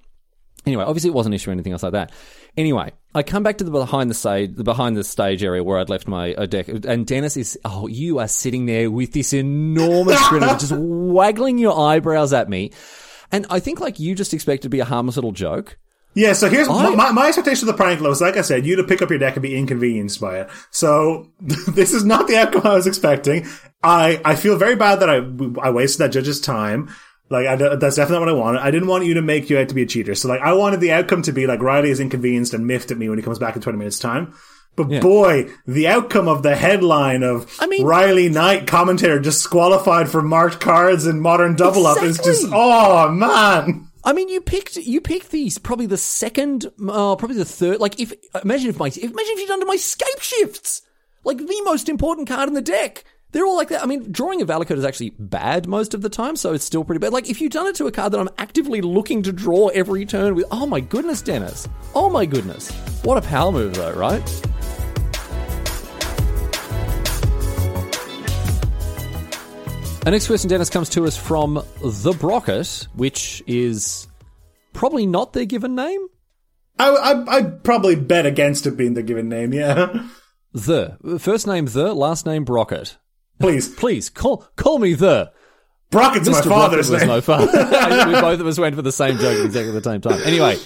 Anyway, 0.66 0.84
obviously 0.84 1.10
it 1.10 1.14
wasn't 1.14 1.34
an 1.34 1.36
issue 1.36 1.50
or 1.50 1.54
anything 1.54 1.74
else 1.74 1.84
like 1.84 1.94
that. 1.94 2.12
Anyway, 2.56 2.92
I 3.16 3.24
come 3.24 3.42
back 3.44 3.58
to 3.58 3.64
the 3.64 3.72
behind 3.72 4.10
the 4.10 4.14
stage, 4.14 4.56
the 4.56 4.64
behind 4.64 4.96
the 4.96 5.04
stage 5.04 5.44
area 5.44 5.64
where 5.64 5.80
I'd 5.80 5.90
left 5.90 6.08
my 6.08 6.34
uh, 6.36 6.46
deck, 6.46 6.68
and 6.68 7.06
Denis 7.08 7.36
is, 7.38 7.58
oh, 7.66 7.88
you 7.88 8.20
are 8.20 8.28
sitting 8.28 8.66
there 8.66 8.92
with 8.92 9.14
this 9.14 9.34
enormous 9.34 10.20
grin, 10.30 10.44
just 10.60 10.74
waggling 10.76 11.58
your 11.58 11.80
eyebrows 11.80 12.32
at 12.34 12.50
me, 12.50 12.72
and 13.32 13.46
I 13.50 13.60
think 13.60 13.80
like 13.80 14.00
you 14.00 14.14
just 14.14 14.34
expect 14.34 14.62
it 14.62 14.64
to 14.64 14.70
be 14.70 14.80
a 14.82 14.86
harmless 14.86 15.16
little 15.16 15.32
joke. 15.32 15.78
Yeah, 16.14 16.34
so 16.34 16.50
here's 16.50 16.68
I- 16.68 16.94
my, 16.94 17.12
my 17.12 17.28
expectation 17.28 17.70
of 17.70 17.74
the 17.76 17.82
prank 17.82 18.02
was, 18.02 18.20
like 18.22 18.36
I 18.36 18.42
said, 18.42 18.66
you 18.66 18.76
to 18.76 18.84
pick 18.84 19.02
up 19.02 19.10
your 19.10 19.20
deck 19.20 19.36
and 19.36 19.42
be 19.42 19.56
inconvenienced 19.58 20.20
by 20.20 20.42
it. 20.42 20.50
So 20.70 21.30
this 21.40 21.94
is 21.94 22.04
not 22.04 22.28
the 22.28 22.36
outcome 22.38 22.68
I 22.68 22.74
was 22.76 22.86
expecting. 22.86 23.48
I, 23.82 24.20
I 24.26 24.36
feel 24.36 24.58
very 24.58 24.76
bad 24.76 25.00
that 25.00 25.10
I, 25.10 25.18
I 25.66 25.72
wasted 25.72 26.00
that 26.02 26.12
judge's 26.12 26.42
time. 26.42 26.90
Like, 27.32 27.48
I, 27.48 27.56
that's 27.56 27.96
definitely 27.96 28.26
not 28.26 28.36
what 28.36 28.44
I 28.44 28.46
wanted. 28.46 28.60
I 28.62 28.72
didn't 28.72 28.90
want 28.90 29.06
you 29.06 29.14
to 29.16 29.22
make 29.22 29.50
you 29.50 29.58
out 29.58 29.70
to 29.70 29.76
be 29.76 29.84
a 29.84 29.86
cheater. 29.88 30.14
So, 30.16 30.28
like, 30.28 30.42
I 30.42 30.54
wanted 30.54 30.82
the 30.82 30.92
outcome 30.92 31.22
to 31.24 31.32
be 31.32 31.48
like 31.48 31.62
Riley 31.62 31.90
is 31.90 32.00
inconvenienced 32.00 32.54
and 32.54 32.68
miffed 32.68 32.92
at 32.92 32.98
me 32.98 33.08
when 33.10 33.18
he 33.18 33.24
comes 33.24 33.40
back 33.40 33.56
in 33.56 33.62
20 33.62 33.78
minutes 33.78 34.00
time. 34.00 34.34
But 34.76 35.02
boy, 35.02 35.50
the 35.68 35.88
outcome 35.90 36.28
of 36.30 36.44
the 36.44 36.56
headline 36.56 37.24
of 37.24 37.54
I 37.60 37.68
mean- 37.68 37.86
Riley 37.86 38.30
Knight 38.30 38.68
commentator 38.68 39.20
disqualified 39.20 40.10
for 40.10 40.22
marked 40.22 40.62
cards 40.62 41.06
in 41.08 41.20
modern 41.20 41.56
double 41.56 41.86
up 41.88 42.02
is 42.04 42.18
just, 42.18 42.48
oh 42.52 43.10
man. 43.12 43.88
I 44.04 44.14
mean, 44.14 44.30
you 44.30 44.42
picked 44.42 44.78
you 44.78 45.00
picked 45.02 45.30
these 45.30 45.58
probably 45.58 45.86
the 45.88 45.98
second, 45.98 46.66
uh, 46.90 47.16
probably 47.18 47.36
the 47.38 47.46
third. 47.46 47.80
Like, 47.80 48.00
if 48.00 48.14
imagine 48.44 48.70
if 48.70 48.80
my 48.80 48.88
if, 48.88 48.98
imagine 48.98 49.16
if 49.34 49.40
you'd 49.40 49.48
done 49.48 49.60
to 49.60 49.66
my 49.66 49.76
Scapeshifts, 49.76 50.82
like 51.24 51.38
the 51.38 51.62
most 51.66 51.88
important 51.90 52.28
card 52.28 52.48
in 52.48 52.56
the 52.56 52.62
deck. 52.62 53.04
They're 53.32 53.46
all 53.46 53.56
like 53.56 53.70
that. 53.70 53.82
I 53.82 53.86
mean, 53.86 54.12
drawing 54.12 54.42
a 54.42 54.46
Valakut 54.46 54.78
is 54.78 54.84
actually 54.84 55.12
bad 55.12 55.66
most 55.66 55.94
of 55.94 56.02
the 56.02 56.10
time, 56.10 56.36
so 56.36 56.54
it's 56.54 56.66
still 56.66 56.84
pretty 56.84 57.00
bad. 57.00 57.14
Like, 57.14 57.30
if 57.30 57.40
you've 57.40 57.52
done 57.52 57.68
it 57.68 57.76
to 57.76 57.88
a 57.88 57.92
card 57.92 58.12
that 58.12 58.20
I'm 58.20 58.30
actively 58.38 58.82
looking 58.82 59.24
to 59.24 59.32
draw 59.32 59.70
every 59.70 60.06
turn 60.06 60.36
with, 60.36 60.46
oh 60.52 60.66
my 60.66 60.82
goodness, 60.82 61.22
Denis. 61.22 61.68
Oh 61.96 62.10
my 62.10 62.26
goodness. 62.26 62.72
What 63.04 63.18
a 63.18 63.22
power 63.22 63.52
move, 63.52 63.76
though, 63.76 63.94
right? 63.94 64.22
Our 70.06 70.12
next 70.12 70.28
question, 70.28 70.50
Denis, 70.50 70.70
comes 70.70 70.90
to 70.90 71.06
us 71.06 71.16
from 71.16 71.64
The 71.82 72.12
Brocket, 72.14 72.88
which 72.96 73.44
is 73.48 74.08
probably 74.74 75.06
not 75.06 75.32
their 75.32 75.46
given 75.46 75.76
name. 75.76 76.08
I, 76.80 76.90
I, 76.90 77.36
I'd 77.38 77.64
probably 77.64 77.96
bet 77.96 78.26
against 78.26 78.66
it 78.66 78.76
being 78.76 78.96
the 78.96 79.04
given 79.04 79.30
name, 79.30 79.54
yeah. 79.54 80.08
The. 80.54 80.98
First 81.18 81.48
name 81.48 81.68
The, 81.68 81.94
last 81.94 82.26
name 82.26 82.44
Brocket. 82.44 82.98
Please. 83.42 83.70
Please, 83.70 84.10
call 84.10 84.48
call 84.56 84.80
me 84.80 84.94
The. 84.94 85.32
Brockett's 85.90 86.30
my 86.30 86.40
Mr. 86.40 86.48
father's 86.48 86.90
Brocket 86.90 87.08
name. 87.08 87.10
was 87.10 87.28
my 87.28 87.36
father. 87.50 88.08
we 88.14 88.22
both 88.22 88.40
of 88.40 88.48
us 88.48 88.58
went 88.58 88.76
for 88.76 88.82
the 88.82 88.94
same 88.94 89.18
joke 89.18 89.38
at 89.38 89.46
exactly 89.46 89.74
the 89.74 89.84
same 89.84 90.00
time. 90.00 90.22
Anyway, 90.24 90.58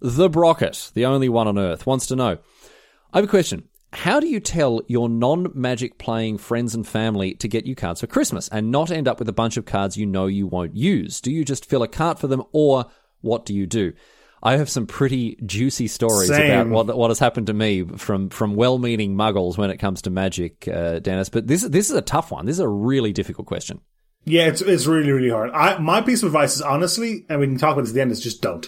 The 0.00 0.30
Brocket, 0.30 0.90
the 0.94 1.04
only 1.04 1.28
one 1.28 1.46
on 1.46 1.58
Earth, 1.58 1.86
wants 1.86 2.06
to 2.06 2.16
know. 2.16 2.38
I 3.12 3.18
have 3.18 3.24
a 3.24 3.28
question. 3.28 3.68
How 3.92 4.18
do 4.18 4.26
you 4.26 4.40
tell 4.40 4.80
your 4.88 5.08
non 5.08 5.48
magic 5.54 5.98
playing 5.98 6.38
friends 6.38 6.74
and 6.74 6.86
family 6.86 7.34
to 7.34 7.46
get 7.46 7.66
you 7.66 7.76
cards 7.76 8.00
for 8.00 8.06
Christmas 8.06 8.48
and 8.48 8.70
not 8.72 8.90
end 8.90 9.06
up 9.06 9.18
with 9.18 9.28
a 9.28 9.32
bunch 9.32 9.56
of 9.56 9.66
cards 9.66 9.96
you 9.96 10.06
know 10.06 10.26
you 10.26 10.46
won't 10.46 10.74
use? 10.76 11.20
Do 11.20 11.30
you 11.30 11.44
just 11.44 11.66
fill 11.66 11.82
a 11.82 11.88
cart 11.88 12.18
for 12.18 12.26
them 12.26 12.42
or 12.52 12.86
what 13.20 13.44
do 13.46 13.54
you 13.54 13.66
do? 13.66 13.92
I 14.44 14.58
have 14.58 14.68
some 14.68 14.86
pretty 14.86 15.38
juicy 15.46 15.88
stories 15.88 16.28
Same. 16.28 16.68
about 16.68 16.68
what 16.88 16.96
what 16.98 17.10
has 17.10 17.18
happened 17.18 17.46
to 17.46 17.54
me 17.54 17.82
from 17.82 18.28
from 18.28 18.54
well 18.54 18.78
meaning 18.78 19.16
muggles 19.16 19.56
when 19.56 19.70
it 19.70 19.78
comes 19.78 20.02
to 20.02 20.10
magic, 20.10 20.68
uh, 20.68 20.98
Denis. 20.98 21.30
But 21.30 21.46
this 21.46 21.62
this 21.62 21.88
is 21.90 21.96
a 21.96 22.02
tough 22.02 22.30
one. 22.30 22.44
This 22.44 22.56
is 22.56 22.60
a 22.60 22.68
really 22.68 23.12
difficult 23.12 23.46
question. 23.46 23.80
Yeah, 24.26 24.46
it's, 24.46 24.62
it's 24.62 24.86
really, 24.86 25.10
really 25.12 25.28
hard. 25.30 25.50
I, 25.50 25.76
my 25.78 26.00
piece 26.00 26.22
of 26.22 26.28
advice 26.28 26.54
is 26.56 26.62
honestly, 26.62 27.26
and 27.28 27.40
we 27.40 27.46
can 27.46 27.58
talk 27.58 27.72
about 27.74 27.82
this 27.82 27.90
at 27.90 27.94
the 27.94 28.00
end, 28.00 28.10
is 28.10 28.20
just 28.22 28.40
don't. 28.40 28.66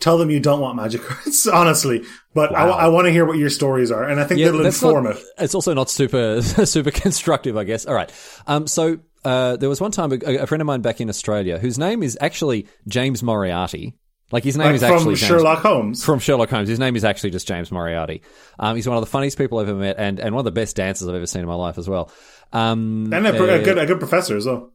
Tell 0.00 0.18
them 0.18 0.28
you 0.30 0.38
don't 0.40 0.60
want 0.60 0.76
magic 0.76 1.02
cards, 1.04 1.46
honestly. 1.46 2.02
But 2.34 2.54
I, 2.54 2.66
Wow. 2.66 2.72
I 2.72 2.88
want 2.88 3.06
to 3.06 3.10
hear 3.12 3.24
what 3.24 3.38
your 3.38 3.48
stories 3.48 3.90
are, 3.90 4.04
and 4.04 4.20
I 4.20 4.24
think 4.24 4.40
that'll 4.40 4.64
inform 4.66 5.04
not- 5.04 5.16
it. 5.16 5.24
It's 5.38 5.54
also 5.54 5.72
not 5.72 5.88
super 5.88 6.42
super 6.42 6.90
constructive, 6.90 7.56
I 7.56 7.64
guess. 7.64 7.86
All 7.86 7.94
right. 7.94 8.12
Um, 8.46 8.66
so 8.66 8.98
uh, 9.24 9.56
there 9.56 9.68
was 9.68 9.80
one 9.80 9.92
time 9.92 10.12
a, 10.12 10.16
a 10.38 10.46
friend 10.46 10.60
of 10.60 10.66
mine 10.66 10.82
back 10.82 11.00
in 11.00 11.08
Australia 11.08 11.58
whose 11.58 11.78
name 11.78 12.02
is 12.02 12.18
actually 12.20 12.66
James 12.86 13.22
Moriarty. 13.22 13.94
Like 14.34 14.42
his 14.42 14.56
name 14.56 14.66
Like 14.66 14.74
is 14.74 14.82
from 14.82 14.92
actually 14.94 15.14
James, 15.14 15.28
Sherlock 15.28 15.58
Holmes. 15.60 16.04
from 16.04 16.18
Sherlock 16.18 16.50
Holmes. 16.50 16.68
His 16.68 16.80
name 16.80 16.96
is 16.96 17.04
actually 17.04 17.30
just 17.30 17.46
James 17.46 17.70
Moriarty. 17.70 18.22
Um, 18.58 18.74
he's 18.74 18.88
one 18.88 18.96
of 18.96 19.00
the 19.02 19.06
funniest 19.08 19.38
people 19.38 19.60
I've 19.60 19.68
ever 19.68 19.78
met, 19.78 19.94
and, 19.96 20.18
and 20.18 20.34
one 20.34 20.40
of 20.40 20.44
the 20.44 20.50
best 20.60 20.74
dancers 20.74 21.06
I've 21.06 21.14
ever 21.14 21.26
seen 21.26 21.42
in 21.42 21.46
my 21.46 21.54
life 21.54 21.78
as 21.78 21.88
well. 21.88 22.10
Um, 22.52 23.12
and 23.12 23.26
a, 23.28 23.30
uh, 23.30 23.60
a 23.60 23.62
good, 23.62 23.78
a 23.78 23.86
good 23.86 24.00
professor 24.00 24.36
as 24.36 24.46
well. 24.46 24.72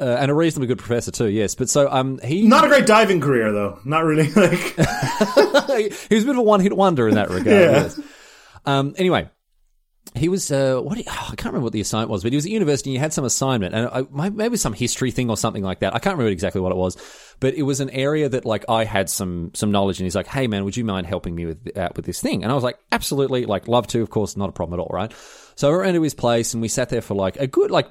uh, 0.00 0.04
and 0.04 0.30
a 0.30 0.34
reasonably 0.34 0.68
good 0.68 0.78
professor 0.78 1.10
too. 1.10 1.28
Yes, 1.28 1.54
but 1.54 1.68
so 1.68 1.86
um, 1.92 2.18
he 2.24 2.46
Not 2.46 2.64
a 2.64 2.68
great 2.68 2.86
diving 2.86 3.20
career, 3.20 3.52
though. 3.52 3.78
Not 3.84 4.04
really. 4.04 4.30
Like, 4.34 5.92
he 6.08 6.14
was 6.14 6.24
a 6.24 6.26
bit 6.26 6.30
of 6.30 6.38
a 6.38 6.42
one 6.42 6.60
hit 6.60 6.74
wonder 6.74 7.06
in 7.06 7.16
that 7.16 7.28
regard. 7.28 7.46
Yeah. 7.46 7.70
yes. 7.72 8.00
Um, 8.64 8.94
anyway, 8.96 9.28
he 10.14 10.28
was 10.28 10.50
uh, 10.50 10.80
what? 10.80 10.96
He, 10.96 11.04
oh, 11.06 11.12
I 11.12 11.36
can't 11.36 11.46
remember 11.46 11.64
what 11.64 11.72
the 11.72 11.80
assignment 11.80 12.10
was, 12.10 12.22
but 12.22 12.32
he 12.32 12.36
was 12.36 12.46
at 12.46 12.52
university. 12.52 12.90
and 12.90 12.94
He 12.96 12.98
had 13.00 13.12
some 13.12 13.24
assignment, 13.24 13.74
and 13.74 13.88
I, 13.92 14.30
maybe 14.30 14.56
some 14.56 14.72
history 14.72 15.10
thing 15.10 15.28
or 15.30 15.36
something 15.36 15.62
like 15.62 15.80
that. 15.80 15.94
I 15.94 15.98
can't 15.98 16.16
remember 16.16 16.30
exactly 16.32 16.60
what 16.60 16.72
it 16.72 16.76
was, 16.76 16.96
but 17.40 17.54
it 17.54 17.62
was 17.62 17.80
an 17.80 17.90
area 17.90 18.28
that 18.28 18.44
like 18.44 18.64
I 18.68 18.84
had 18.84 19.08
some 19.10 19.50
some 19.54 19.70
knowledge. 19.70 19.98
And 20.00 20.06
he's 20.06 20.14
like, 20.16 20.26
"Hey, 20.26 20.46
man, 20.46 20.64
would 20.64 20.76
you 20.76 20.84
mind 20.84 21.06
helping 21.06 21.34
me 21.34 21.46
with 21.46 21.76
out 21.76 21.96
with 21.96 22.04
this 22.06 22.20
thing?" 22.20 22.42
And 22.42 22.50
I 22.52 22.54
was 22.54 22.64
like, 22.64 22.78
"Absolutely, 22.92 23.46
like 23.46 23.68
love 23.68 23.86
to, 23.88 24.02
of 24.02 24.10
course, 24.10 24.36
not 24.36 24.48
a 24.48 24.52
problem 24.52 24.78
at 24.78 24.82
all, 24.82 24.90
right?" 24.92 25.12
So 25.56 25.72
I 25.72 25.76
went 25.84 25.94
to 25.94 26.02
his 26.02 26.14
place, 26.14 26.52
and 26.54 26.60
we 26.60 26.68
sat 26.68 26.88
there 26.88 27.02
for 27.02 27.14
like 27.14 27.36
a 27.36 27.46
good 27.46 27.70
like 27.70 27.86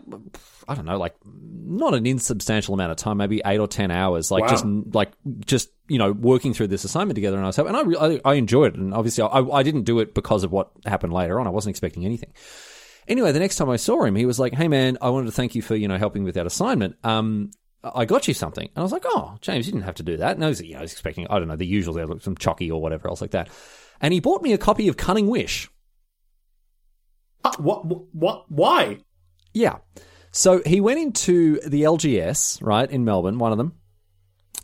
I 0.68 0.76
don't 0.76 0.86
know, 0.86 0.98
like 0.98 1.16
not 1.26 1.94
an 1.94 2.06
insubstantial 2.06 2.74
amount 2.74 2.92
of 2.92 2.98
time, 2.98 3.18
maybe 3.18 3.42
eight 3.46 3.60
or 3.60 3.68
ten 3.68 3.92
hours, 3.92 4.32
like 4.32 4.44
Wow. 4.44 4.50
just 4.50 4.66
like 4.94 5.12
just 5.46 5.70
you 5.88 5.98
know 5.98 6.12
working 6.12 6.54
through 6.54 6.68
this 6.68 6.84
assignment 6.84 7.16
together. 7.16 7.38
And 7.38 7.46
I 7.46 7.48
was 7.48 7.58
and 7.60 7.76
I 7.76 7.82
I, 8.06 8.22
I 8.26 8.34
enjoyed 8.36 8.74
it, 8.76 8.80
and 8.80 8.94
obviously 8.94 9.24
I, 9.24 9.40
I 9.40 9.64
didn't 9.64 9.84
do 9.84 10.00
it 10.00 10.14
because 10.14 10.44
of 10.44 10.52
what 10.52 10.72
happened 10.86 11.14
later 11.14 11.40
on. 11.40 11.48
I 11.48 11.52
wasn't 11.52 11.72
expecting 11.72 12.06
anything. 12.06 12.34
Anyway, 13.08 13.34
the 13.34 13.40
next 13.40 13.58
time 13.58 13.70
I 13.70 13.76
saw 13.76 14.04
him, 14.04 14.16
he 14.16 14.26
was 14.26 14.40
like, 14.40 14.54
"Hey 14.54 14.68
man, 14.70 14.98
I 15.02 15.10
wanted 15.10 15.26
to 15.26 15.34
thank 15.34 15.56
you 15.56 15.62
for 15.62 15.76
you 15.76 15.88
know 15.88 15.98
helping 15.98 16.24
with 16.24 16.36
that 16.36 16.46
assignment. 16.46 16.96
Um, 17.04 17.52
I 17.84 18.06
got 18.06 18.28
you 18.28 18.34
something." 18.34 18.66
And 18.68 18.78
I 18.78 18.82
was 18.82 18.92
like, 18.92 19.04
"Oh, 19.06 19.38
James, 19.42 19.66
you 19.68 19.74
didn't 19.74 19.86
have 19.86 19.96
to 19.96 20.04
do 20.04 20.18
that." 20.18 20.36
And 20.36 20.44
I 20.46 20.48
was, 20.50 20.62
you 20.62 20.74
know, 20.74 20.80
I 20.80 20.82
was 20.84 20.92
expecting 20.92 21.28
I 21.30 21.40
don't 21.40 21.48
know 21.48 21.56
the 21.56 21.66
usual, 21.66 21.94
like 21.96 22.22
some 22.22 22.36
chocky 22.36 22.72
or 22.72 22.82
whatever 22.82 23.08
else 23.08 23.22
like 23.22 23.32
that. 23.32 23.50
And 24.02 24.14
he 24.14 24.20
bought 24.20 24.42
me 24.42 24.54
a 24.54 24.58
copy 24.58 24.88
of 24.88 24.98
Cunning 24.98 25.28
Wish. 25.28 25.70
Uh, 27.44 27.52
what? 27.58 27.86
What? 28.14 28.46
Why? 28.50 29.00
Yeah. 29.54 29.78
So 30.32 30.62
he 30.66 30.82
went 30.82 31.00
into 31.00 31.60
the 31.68 31.84
LGS, 31.84 32.60
right, 32.62 32.90
in 32.90 33.06
Melbourne, 33.06 33.38
one 33.38 33.52
of 33.52 33.58
them. 33.58 33.74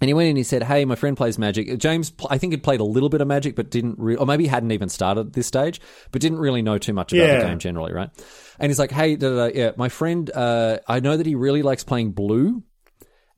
And 0.01 0.07
he 0.07 0.13
went 0.13 0.25
in 0.27 0.29
and 0.29 0.37
he 0.37 0.43
said, 0.43 0.63
Hey, 0.63 0.85
my 0.85 0.95
friend 0.95 1.17
plays 1.17 1.37
Magic. 1.37 1.77
James, 1.77 2.13
I 2.29 2.37
think, 2.37 2.53
had 2.53 2.63
played 2.63 2.79
a 2.79 2.85
little 2.85 3.09
bit 3.09 3.19
of 3.19 3.27
Magic, 3.27 3.55
but 3.57 3.69
didn't 3.69 3.99
re- 3.99 4.15
or 4.15 4.25
maybe 4.25 4.47
hadn't 4.47 4.71
even 4.71 4.87
started 4.87 5.27
at 5.27 5.33
this 5.33 5.45
stage, 5.45 5.81
but 6.11 6.21
didn't 6.21 6.39
really 6.39 6.61
know 6.61 6.77
too 6.77 6.93
much 6.93 7.11
about 7.11 7.27
Yeah. 7.27 7.39
the 7.41 7.45
game 7.47 7.59
generally, 7.59 7.91
right? 7.91 8.09
And 8.59 8.69
he's 8.69 8.79
like, 8.79 8.91
Hey, 8.91 9.17
da, 9.17 9.29
da, 9.29 9.35
da, 9.49 9.53
yeah, 9.53 9.71
my 9.75 9.89
friend, 9.89 10.31
uh, 10.33 10.77
I 10.87 11.01
know 11.01 11.17
that 11.17 11.25
he 11.25 11.35
really 11.35 11.61
likes 11.63 11.83
playing 11.83 12.13
blue. 12.13 12.63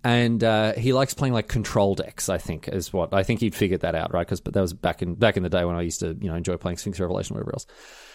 And 0.03 0.43
uh, 0.43 0.73
he 0.73 0.93
likes 0.93 1.13
playing 1.13 1.33
like 1.33 1.47
control 1.47 1.93
decks. 1.93 2.27
I 2.27 2.39
think 2.39 2.67
is 2.67 2.91
what 2.91 3.13
I 3.13 3.21
think 3.23 3.39
he'd 3.39 3.53
figured 3.53 3.81
that 3.81 3.93
out, 3.93 4.13
right? 4.13 4.25
Because 4.25 4.41
but 4.41 4.53
that 4.53 4.61
was 4.61 4.73
back 4.73 5.01
in 5.01 5.13
back 5.15 5.37
in 5.37 5.43
the 5.43 5.49
day 5.49 5.63
when 5.63 5.75
I 5.75 5.81
used 5.81 5.99
to, 5.99 6.17
you 6.19 6.29
know, 6.29 6.35
enjoy 6.35 6.57
playing 6.57 6.77
Sphinx 6.77 6.99
Revelation, 6.99 7.35
or 7.35 7.39
whatever 7.39 7.53
else. 7.53 7.67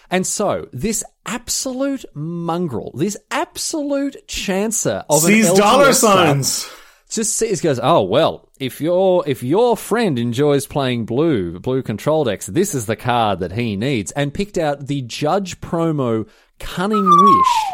And 0.09 0.25
so 0.25 0.67
this 0.73 1.03
absolute 1.25 2.05
mongrel, 2.13 2.91
this 2.93 3.17
absolute 3.31 4.27
chancer 4.27 5.05
of 5.09 5.25
These 5.25 5.51
dollar 5.53 5.93
signs. 5.93 6.69
just 7.09 7.37
sees 7.37 7.61
goes, 7.61 7.79
oh 7.81 8.03
well, 8.03 8.49
if 8.59 8.81
your 8.81 9.27
if 9.27 9.43
your 9.43 9.77
friend 9.77 10.19
enjoys 10.19 10.67
playing 10.67 11.05
blue 11.05 11.59
blue 11.59 11.83
control 11.83 12.23
decks, 12.23 12.47
this 12.47 12.75
is 12.75 12.85
the 12.85 12.95
card 12.95 13.39
that 13.39 13.53
he 13.53 13.75
needs, 13.75 14.11
and 14.11 14.33
picked 14.33 14.57
out 14.57 14.87
the 14.87 15.01
Judge 15.03 15.61
promo 15.61 16.27
Cunning 16.59 17.09
Wish, 17.09 17.73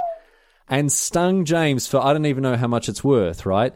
and 0.69 0.91
stung 0.91 1.45
James 1.45 1.87
for 1.87 1.99
I 1.99 2.13
don't 2.13 2.25
even 2.25 2.43
know 2.43 2.57
how 2.57 2.67
much 2.67 2.89
it's 2.89 3.03
worth, 3.03 3.45
right? 3.45 3.73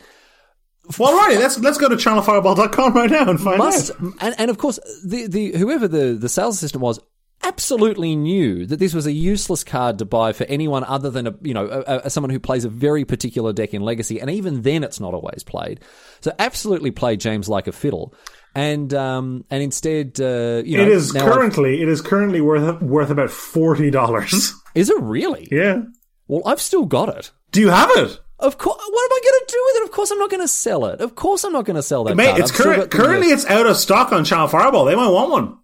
Well, 0.97 1.15
righty, 1.17 1.37
let's 1.37 1.59
let's 1.59 1.77
go 1.77 1.89
to 1.89 1.95
channelfireball.com 1.95 2.93
right 2.93 3.09
now 3.09 3.29
and 3.29 3.39
find 3.39 3.57
Must 3.57 3.91
out. 3.91 3.99
and, 4.21 4.35
and 4.37 4.49
of 4.49 4.57
course 4.57 4.79
the 5.05 5.27
the 5.27 5.51
whoever 5.57 5.87
the 5.87 6.13
the 6.19 6.29
sales 6.29 6.55
assistant 6.55 6.81
was 6.81 6.99
absolutely 7.43 8.15
knew 8.15 8.65
that 8.65 8.77
this 8.79 8.93
was 8.93 9.05
a 9.05 9.11
useless 9.11 9.63
card 9.63 9.99
to 9.99 10.05
buy 10.05 10.33
for 10.33 10.43
anyone 10.45 10.83
other 10.83 11.09
than 11.09 11.27
a 11.27 11.35
you 11.41 11.53
know 11.53 11.67
a, 11.87 12.01
a, 12.05 12.09
someone 12.09 12.29
who 12.31 12.39
plays 12.39 12.65
a 12.65 12.69
very 12.69 13.05
particular 13.05 13.53
deck 13.53 13.73
in 13.73 13.81
Legacy, 13.81 14.19
and 14.19 14.29
even 14.29 14.61
then 14.63 14.83
it's 14.83 14.99
not 14.99 15.13
always 15.13 15.43
played. 15.43 15.79
So 16.21 16.31
absolutely 16.39 16.91
play 16.91 17.15
James 17.15 17.47
like 17.47 17.67
a 17.67 17.71
fiddle, 17.71 18.13
and 18.55 18.93
um 18.93 19.45
and 19.49 19.61
instead 19.61 20.19
uh, 20.19 20.61
you 20.65 20.77
know 20.77 20.83
It 20.83 20.89
is 20.89 21.13
now 21.13 21.25
I've- 21.25 21.31
currently 21.33 21.81
it 21.81 21.87
is 21.87 22.01
currently 22.01 22.41
worth 22.41 22.81
worth 22.81 23.09
about 23.09 23.29
forty 23.29 23.91
dollars. 23.91 24.53
is 24.75 24.89
it 24.89 24.99
really? 25.01 25.47
yeah. 25.51 25.81
Well, 26.29 26.41
I've 26.45 26.59
still 26.61 26.85
got 26.85 27.07
it. 27.09 27.31
Do 27.51 27.61
you 27.61 27.69
have 27.69 27.89
it, 27.95 28.19
Of 28.39 28.57
course, 28.57 28.77
what 28.77 29.11
am 29.11 29.17
I 29.17 29.19
going 29.23 29.39
to 29.39 29.45
do 29.47 29.63
with 29.65 29.75
it? 29.77 29.83
Of 29.85 29.91
course, 29.91 30.11
I'm 30.11 30.19
not 30.19 30.29
going 30.29 30.43
to 30.43 30.47
sell 30.47 30.85
it. 30.85 31.01
Of 31.01 31.15
course, 31.15 31.43
I'm 31.43 31.53
not 31.53 31.65
going 31.65 31.75
to 31.75 31.81
sell 31.81 32.03
that. 32.03 32.15
mate? 32.15 32.27
card. 32.27 32.39
It's 32.41 32.51
I've 32.51 32.57
current, 32.57 32.77
got 32.77 32.91
the, 32.91 32.97
uh, 32.97 33.05
currently 33.05 33.27
it's 33.29 33.45
out 33.47 33.65
of 33.65 33.77
stock 33.77 34.11
on 34.11 34.25
Channel 34.25 34.47
Fireball. 34.47 34.85
They 34.85 34.95
might 34.95 35.09
want 35.09 35.31
one. 35.31 35.57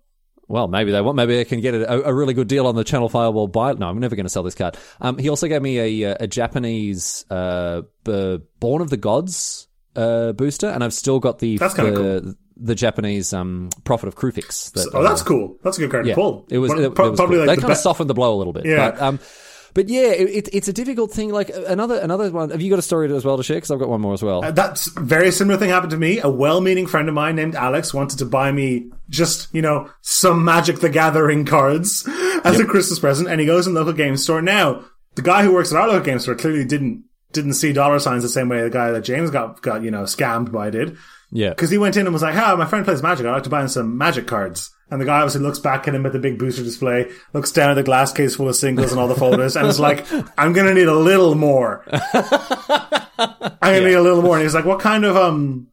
Well, 0.48 0.68
maybe 0.68 0.92
they 0.92 1.02
want. 1.02 1.16
Maybe 1.16 1.36
they 1.36 1.46
can 1.46 1.62
get 1.62 1.74
a, 1.74 2.10
a 2.10 2.14
really 2.14 2.34
good 2.34 2.48
deal 2.48 2.68
on 2.68 2.76
the 2.76 2.84
Channel 2.84 3.10
Fireball 3.10 3.48
buy. 3.48 3.74
No, 3.74 3.88
I'm 3.88 4.00
never 4.00 4.16
going 4.16 4.26
to 4.26 4.30
sell 4.30 4.44
this 4.44 4.56
card. 4.56 4.78
Um, 5.00 5.18
he 5.18 5.30
also 5.30 5.48
gave 5.48 5.62
me 5.62 6.04
a, 6.04 6.16
a 6.20 6.28
Japanese 6.28 7.26
uh, 7.30 7.84
Born 8.04 8.82
of 8.82 8.90
the 8.90 8.98
Gods 8.98 9.68
uh, 9.96 10.34
booster, 10.34 10.68
and 10.68 10.84
I've 10.84 10.94
still 10.94 11.20
got 11.20 11.40
the 11.40 11.58
That's 11.58 11.76
the, 11.76 12.36
the 12.58 12.76
Japanese 12.76 13.34
um, 13.34 13.70
Prophet 13.84 14.08
of 14.08 14.16
Kruphix. 14.16 14.72
That, 14.74 14.90
Oh, 14.94 15.04
that's 15.04 15.22
cool. 15.22 15.58
That's 15.64 15.78
a 15.78 15.82
good 15.82 15.92
card 15.92 16.08
yeah, 16.08 16.16
to 16.16 16.22
pull. 16.22 16.46
it 16.50 16.58
was, 16.58 16.72
it, 16.72 16.80
it 16.80 16.88
was 16.90 16.96
probably 16.96 17.38
cool. 17.38 17.46
like 17.46 17.48
they 17.48 17.56
the 17.56 17.62
kind 17.62 17.72
of 17.72 17.78
softened 17.78 18.10
the 18.10 18.14
blow 18.14 18.36
a 18.36 18.38
little 18.38 18.54
bit. 18.54 18.66
Yeah. 18.66 18.92
But, 18.92 19.02
um, 19.02 19.20
but 19.74 19.90
yeah, 19.90 20.12
it, 20.12 20.30
it, 20.30 20.50
it's 20.54 20.68
a 20.68 20.74
difficult 20.74 21.12
thing. 21.12 21.30
Like 21.32 21.50
another 21.50 22.00
another 22.00 22.30
one. 22.32 22.52
Have 22.52 22.62
you 22.62 22.70
got 22.70 22.80
a 22.80 22.84
story 22.84 23.14
as 23.14 23.26
well 23.26 23.38
to 23.38 23.44
share? 23.44 23.58
Because 23.58 23.72
I've 23.72 23.80
got 23.80 23.90
one 23.90 24.02
more 24.02 24.14
as 24.14 24.22
well. 24.22 24.44
Uh, 24.44 24.52
That's 24.52 24.88
very 24.92 25.32
similar 25.32 25.58
thing 25.58 25.70
happened 25.70 25.92
to 25.92 25.98
me. 25.98 26.20
A 26.20 26.30
well-meaning 26.30 26.88
friend 26.88 27.08
of 27.10 27.16
mine 27.16 27.36
named 27.36 27.56
Alex 27.56 27.94
wanted 27.94 28.20
to 28.20 28.26
buy 28.26 28.52
me 28.52 28.92
just, 29.10 29.54
you 29.54 29.62
know, 29.62 29.90
some 30.02 30.46
Magic 30.46 30.80
the 30.80 30.90
Gathering 30.90 31.46
cards 31.46 32.08
as 32.44 32.60
a 32.60 32.66
Christmas 32.66 33.00
present, 33.00 33.30
and 33.30 33.40
he 33.40 33.48
goes 33.48 33.68
in 33.68 33.74
the 33.74 33.80
local 33.80 33.94
game 33.94 34.18
store. 34.18 34.42
Now, 34.42 34.84
the 35.16 35.22
guy 35.22 35.44
who 35.44 35.54
works 35.54 35.72
at 35.72 35.80
our 35.80 35.88
local 35.88 36.06
game 36.06 36.20
store 36.20 36.36
clearly 36.36 36.66
didn't 36.66 37.06
didn't 37.32 37.54
see 37.54 37.74
dollar 37.74 37.98
signs 38.00 38.22
the 38.22 38.30
same 38.30 38.48
way 38.48 38.62
the 38.62 38.70
guy 38.70 38.92
that 38.92 39.04
James 39.04 39.32
got 39.32 39.62
got 39.62 39.82
you 39.82 39.92
know 39.92 40.04
scammed 40.04 40.52
by 40.52 40.70
did, 40.70 40.98
yeah, 41.32 41.50
because 41.50 41.72
he 41.72 41.78
went 41.78 41.98
in 41.98 42.06
and 42.06 42.14
was 42.14 42.22
like, 42.22 42.36
"Hi, 42.36 42.54
my 42.56 42.66
friend 42.66 42.86
plays 42.86 43.02
Magic. 43.02 43.26
I'd 43.26 43.32
like 43.32 43.44
to 43.44 43.50
buy 43.50 43.62
him 43.62 43.68
some 43.68 43.98
Magic 43.98 44.28
cards." 44.28 44.73
And 44.92 45.02
the 45.02 45.06
guy 45.06 45.20
obviously 45.22 45.42
looks 45.42 45.60
back 45.60 45.88
at 45.88 45.96
him 45.96 46.06
at 46.06 46.14
the 46.14 46.20
big 46.20 46.38
booster 46.38 46.62
display, 46.64 47.10
looks 47.34 47.52
down 47.52 47.72
at 47.72 47.74
the 47.74 47.84
glass 47.84 48.14
case 48.14 48.36
full 48.36 48.48
of 48.50 48.56
singles 48.56 48.92
and 48.92 49.00
all 49.00 49.08
the 49.08 49.16
folders, 49.16 49.56
and 49.56 49.66
is 49.68 49.80
like, 49.80 50.06
"I'm 50.38 50.54
gonna 50.54 50.74
need 50.74 50.88
a 50.88 50.94
little 50.96 51.34
more." 51.36 51.84
I'm 51.90 53.74
gonna 53.74 53.86
need 53.86 53.94
a 53.94 54.02
little 54.02 54.22
more. 54.22 54.36
And 54.36 54.44
he's 54.44 54.54
like, 54.56 54.66
what 54.66 54.80
kind 54.80 55.06
of 55.06 55.16
um 55.16 55.68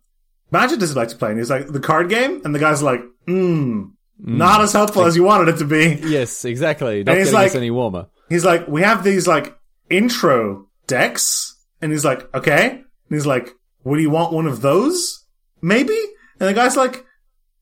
magic 0.51 0.79
does 0.79 0.91
he 0.91 0.97
like 0.97 1.09
to 1.09 1.17
play? 1.17 1.31
And 1.31 1.39
he's 1.39 1.51
like, 1.51 1.67
the 1.69 1.81
card 1.81 2.09
game? 2.09 2.41
And 2.45 2.55
the 2.55 2.59
guy's 2.59 2.83
like, 2.83 3.01
mm, 3.27 3.91
not 4.19 4.61
as 4.63 4.73
helpful 4.73 5.05
as 5.05 5.17
you 5.17 5.25
wanted 5.25 5.55
it 5.55 5.59
to 5.59 5.65
be. 5.65 6.01
yes, 6.09 6.45
exactly. 6.45 7.05
Not 7.05 7.17
he's 7.17 7.27
getting 7.31 7.41
like- 7.41 7.55
any 7.55 7.71
warmer. 7.71 8.07
He's 8.29 8.45
like, 8.45 8.69
we 8.69 8.83
have 8.83 9.03
these 9.03 9.27
like 9.27 9.57
intro 9.91 10.67
decks. 10.87 11.57
And 11.83 11.91
he's 11.91 12.05
like, 12.05 12.33
okay. 12.35 12.71
And 12.71 12.85
he's 13.11 13.27
like, 13.27 13.51
would 13.85 14.01
you 14.01 14.11
want 14.11 14.33
one 14.33 14.47
of 14.47 14.61
those? 14.61 15.25
Maybe? 15.63 15.99
And 16.39 16.49
the 16.49 16.55
guy's 16.55 16.77
like, 16.77 17.05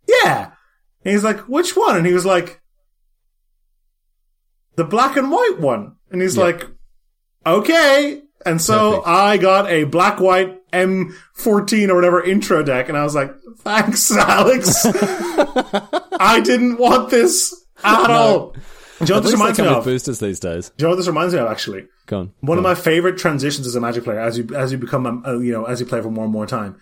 yeah. 0.07 0.51
And 1.09 1.15
he's 1.15 1.25
like, 1.25 1.41
which 1.49 1.75
one? 1.75 1.97
And 1.97 2.07
he 2.07 2.13
was 2.13 2.27
like, 2.27 2.61
the 4.77 4.85
black 4.85 5.17
and 5.17 5.31
white 5.31 5.57
one. 5.59 5.97
And 6.11 6.21
he's 6.21 6.37
Yeah. 6.37 6.43
like, 6.45 6.67
okay. 7.47 8.21
And 8.45 8.61
so 8.61 8.91
Perfect. 8.91 9.09
I 9.09 9.37
got 9.39 9.71
a 9.71 9.85
black 9.85 10.21
white 10.21 10.61
M14 10.71 11.89
or 11.89 11.95
whatever 11.95 12.23
intro 12.23 12.63
deck. 12.63 12.91
And 12.91 12.99
I 12.99 13.05
was 13.05 13.15
like, 13.15 13.35
thanks, 13.61 14.11
Alex. 14.17 14.85
I 16.21 16.41
didn't 16.45 16.77
want 16.77 17.09
this 17.09 17.55
at 17.83 18.11
all. 18.11 18.51
Do 18.51 19.05
you 19.05 19.07
know 19.09 19.15
what 19.15 19.23
this 19.23 19.33
reminds 19.33 19.59
me 19.61 19.67
of? 19.67 19.85
boosters 19.85 20.19
these 20.19 20.41
days. 20.41 20.71
Do 20.77 20.83
you 20.83 20.87
know 20.87 20.91
what 20.91 20.97
this 20.97 21.07
reminds 21.07 21.33
me 21.33 21.41
of? 21.41 21.49
Actually, 21.49 21.87
Go 22.07 22.19
on. 22.19 22.33
one 22.41 22.59
of 22.59 22.65
my 22.65 22.75
favorite 22.75 23.17
transitions 23.17 23.67
as 23.67 23.77
a 23.77 23.81
Magic 23.81 24.05
player, 24.05 24.19
as 24.21 24.37
you 24.37 24.47
as 24.55 24.73
you 24.73 24.79
become, 24.79 25.25
uh, 25.25 25.39
you 25.39 25.53
know, 25.53 25.65
as 25.65 25.79
you 25.81 25.87
play 25.87 26.03
for 26.03 26.11
more 26.11 26.25
and 26.25 26.33
more 26.33 26.47
time, 26.47 26.77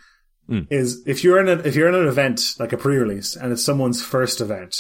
Hmm. 0.49 0.61
is 0.71 1.03
if 1.07 1.25
you're 1.25 1.41
in 1.41 1.49
a 1.49 1.57
if 1.67 1.75
you're 1.75 1.89
in 1.89 1.95
an 1.97 2.07
event 2.07 2.55
like 2.61 2.73
a 2.73 2.77
pre-release 2.77 3.35
and 3.35 3.53
it's 3.53 3.65
someone's 3.65 4.01
first 4.05 4.41
event, 4.41 4.77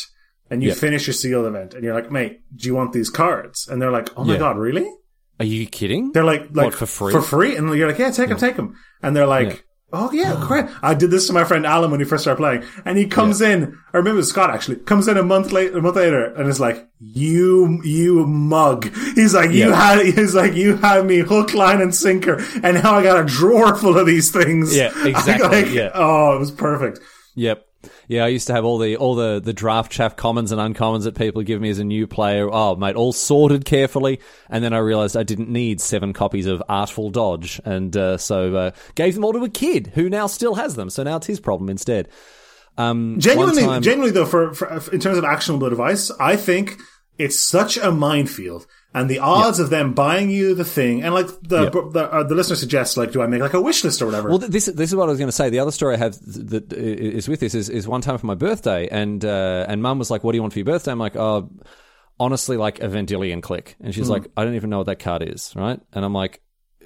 and 0.50 0.62
you 0.62 0.68
Yeah. 0.68 0.74
finish 0.76 1.06
your 1.08 1.14
sealed 1.14 1.46
event, 1.46 1.74
and 1.74 1.82
you're 1.82 1.94
like, 1.94 2.10
mate, 2.12 2.40
do 2.54 2.68
you 2.68 2.74
want 2.74 2.92
these 2.92 3.10
cards? 3.10 3.66
And 3.68 3.82
they're 3.82 3.90
like, 3.90 4.08
oh 4.16 4.24
my 4.24 4.34
Yeah. 4.34 4.38
god, 4.38 4.58
really? 4.58 4.88
Are 5.40 5.44
you 5.44 5.66
kidding? 5.66 6.12
They're 6.12 6.24
like, 6.24 6.42
like 6.54 6.66
What, 6.66 6.74
for 6.74 6.86
free? 6.86 7.12
For 7.12 7.20
free, 7.20 7.56
and 7.56 7.68
you're 7.74 7.88
like, 7.88 7.98
yeah, 7.98 8.10
take 8.10 8.28
them, 8.28 8.38
take 8.38 8.56
them. 8.56 8.74
And 9.02 9.14
they're 9.16 9.26
like. 9.26 9.65
Oh 9.92 10.10
yeah, 10.12 10.42
great. 10.46 10.66
I 10.82 10.94
did 10.94 11.10
this 11.10 11.26
to 11.28 11.32
my 11.32 11.44
friend 11.44 11.64
Alan 11.66 11.90
when 11.90 12.00
he 12.00 12.06
first 12.06 12.24
started 12.24 12.38
playing, 12.40 12.64
and 12.84 12.96
he 12.98 13.06
comes 13.06 13.40
in, 13.40 13.78
I 13.92 13.98
remember 13.98 14.22
Scott 14.22 14.50
actually, 14.50 14.76
comes 14.76 15.08
in 15.08 15.16
a 15.16 15.22
month 15.22 15.52
later, 15.52 15.78
a 15.78 15.82
month 15.82 15.96
later, 15.96 16.24
and 16.34 16.48
is 16.48 16.60
like, 16.60 16.88
you, 17.00 17.80
you 17.84 18.26
mug. 18.26 18.90
He's 19.14 19.34
like, 19.34 19.50
you 19.50 19.68
Yeah. 19.70 19.74
had, 19.96 20.04
he's 20.06 20.34
like, 20.34 20.54
you 20.54 20.76
had 20.76 21.04
me 21.06 21.18
hook, 21.18 21.54
line, 21.54 21.80
and 21.80 21.94
sinker, 21.94 22.42
and 22.62 22.82
now 22.82 22.94
I 22.94 23.02
got 23.02 23.20
a 23.20 23.24
drawer 23.24 23.76
full 23.76 23.98
of 23.98 24.06
these 24.06 24.30
things. 24.30 24.76
Yeah, 24.76 24.92
exactly, 25.06 25.62
like, 25.64 25.72
yeah. 25.72 25.90
Oh, 25.94 26.34
it 26.36 26.38
was 26.38 26.50
perfect. 26.50 27.00
Yep. 27.34 27.64
Yeah, 28.08 28.24
I 28.24 28.28
used 28.28 28.46
to 28.46 28.52
have 28.54 28.64
all 28.64 28.78
the 28.78 28.96
all 28.96 29.14
the, 29.16 29.40
the 29.40 29.52
draft 29.52 29.90
chaff 29.90 30.14
commons 30.14 30.52
and 30.52 30.60
uncommons 30.60 31.04
that 31.04 31.16
people 31.16 31.42
give 31.42 31.60
me 31.60 31.70
as 31.70 31.78
a 31.80 31.84
new 31.84 32.06
player. 32.06 32.48
Oh, 32.50 32.76
mate, 32.76 32.94
all 32.94 33.12
sorted 33.12 33.64
carefully, 33.64 34.20
and 34.48 34.62
then 34.62 34.72
I 34.72 34.78
realized 34.78 35.16
I 35.16 35.24
didn't 35.24 35.48
need 35.48 35.80
seven 35.80 36.12
copies 36.12 36.46
of 36.46 36.62
Artful 36.68 37.10
Dodge, 37.10 37.60
and 37.64 37.96
uh, 37.96 38.16
so 38.16 38.54
uh, 38.54 38.70
gave 38.94 39.14
them 39.14 39.24
all 39.24 39.32
to 39.32 39.42
a 39.44 39.48
kid 39.48 39.88
who 39.94 40.08
now 40.08 40.28
still 40.28 40.54
has 40.54 40.76
them. 40.76 40.88
So 40.90 41.02
now 41.02 41.16
it's 41.16 41.26
his 41.26 41.40
problem 41.40 41.68
instead. 41.68 42.08
Um, 42.78 43.16
Genuinely, 43.18 43.62
time- 43.62 43.82
genuinely 43.82 44.12
though, 44.12 44.26
for, 44.26 44.54
for 44.54 44.68
in 44.92 45.00
terms 45.00 45.18
of 45.18 45.24
actionable 45.24 45.66
advice, 45.66 46.10
I 46.20 46.36
think 46.36 46.78
it's 47.18 47.40
such 47.40 47.76
a 47.76 47.90
minefield, 47.90 48.66
and 48.96 49.08
the 49.08 49.20
odds 49.20 49.58
of 49.60 49.70
them 49.70 49.92
buying 49.94 50.28
you 50.30 50.54
the 50.54 50.64
thing, 50.64 51.02
and 51.04 51.14
like 51.14 51.28
the 51.42 51.64
Yeah. 51.64 51.70
the, 51.92 52.12
uh, 52.12 52.22
the 52.24 52.34
listener 52.34 52.56
suggests, 52.56 52.96
like, 52.96 53.12
do 53.12 53.22
I 53.22 53.26
make 53.28 53.40
like 53.42 53.54
a 53.54 53.60
wish 53.60 53.84
list 53.84 54.02
or 54.02 54.06
whatever? 54.06 54.28
Well, 54.30 54.38
this 54.38 54.66
this 54.66 54.90
is 54.90 54.96
what 54.96 55.04
I 55.08 55.12
was 55.12 55.18
going 55.18 55.28
to 55.28 55.32
say. 55.40 55.50
The 55.50 55.60
other 55.60 55.70
story 55.70 55.94
I 55.94 55.98
have 55.98 56.14
th- 56.18 56.46
that 56.48 56.72
i- 56.72 56.76
is 56.76 57.28
with 57.28 57.40
this 57.40 57.54
is, 57.54 57.68
is 57.68 57.86
one 57.86 58.00
time 58.00 58.18
for 58.18 58.26
my 58.26 58.34
birthday, 58.34 58.88
and 58.90 59.24
uh, 59.24 59.66
and 59.68 59.80
Mum 59.82 59.98
was 60.00 60.10
like, 60.10 60.24
"What 60.24 60.32
do 60.32 60.36
you 60.38 60.42
want 60.42 60.52
for 60.54 60.58
your 60.58 60.66
birthday?" 60.66 60.90
I'm 60.90 60.98
like, 60.98 61.14
"Oh, 61.16 61.50
honestly 62.18 62.56
like 62.56 62.80
a 62.80 62.88
Vendilion 62.88 63.42
Clique. 63.42 63.76
And 63.80 63.94
she's 63.94 64.08
like, 64.08 64.26
I 64.36 64.44
don't 64.44 64.54
even 64.54 64.70
know 64.70 64.78
what 64.78 64.86
that 64.86 64.98
card 64.98 65.22
is, 65.22 65.52
right? 65.54 65.78
And 65.92 66.02
I'm 66.02 66.14
like, 66.14 66.40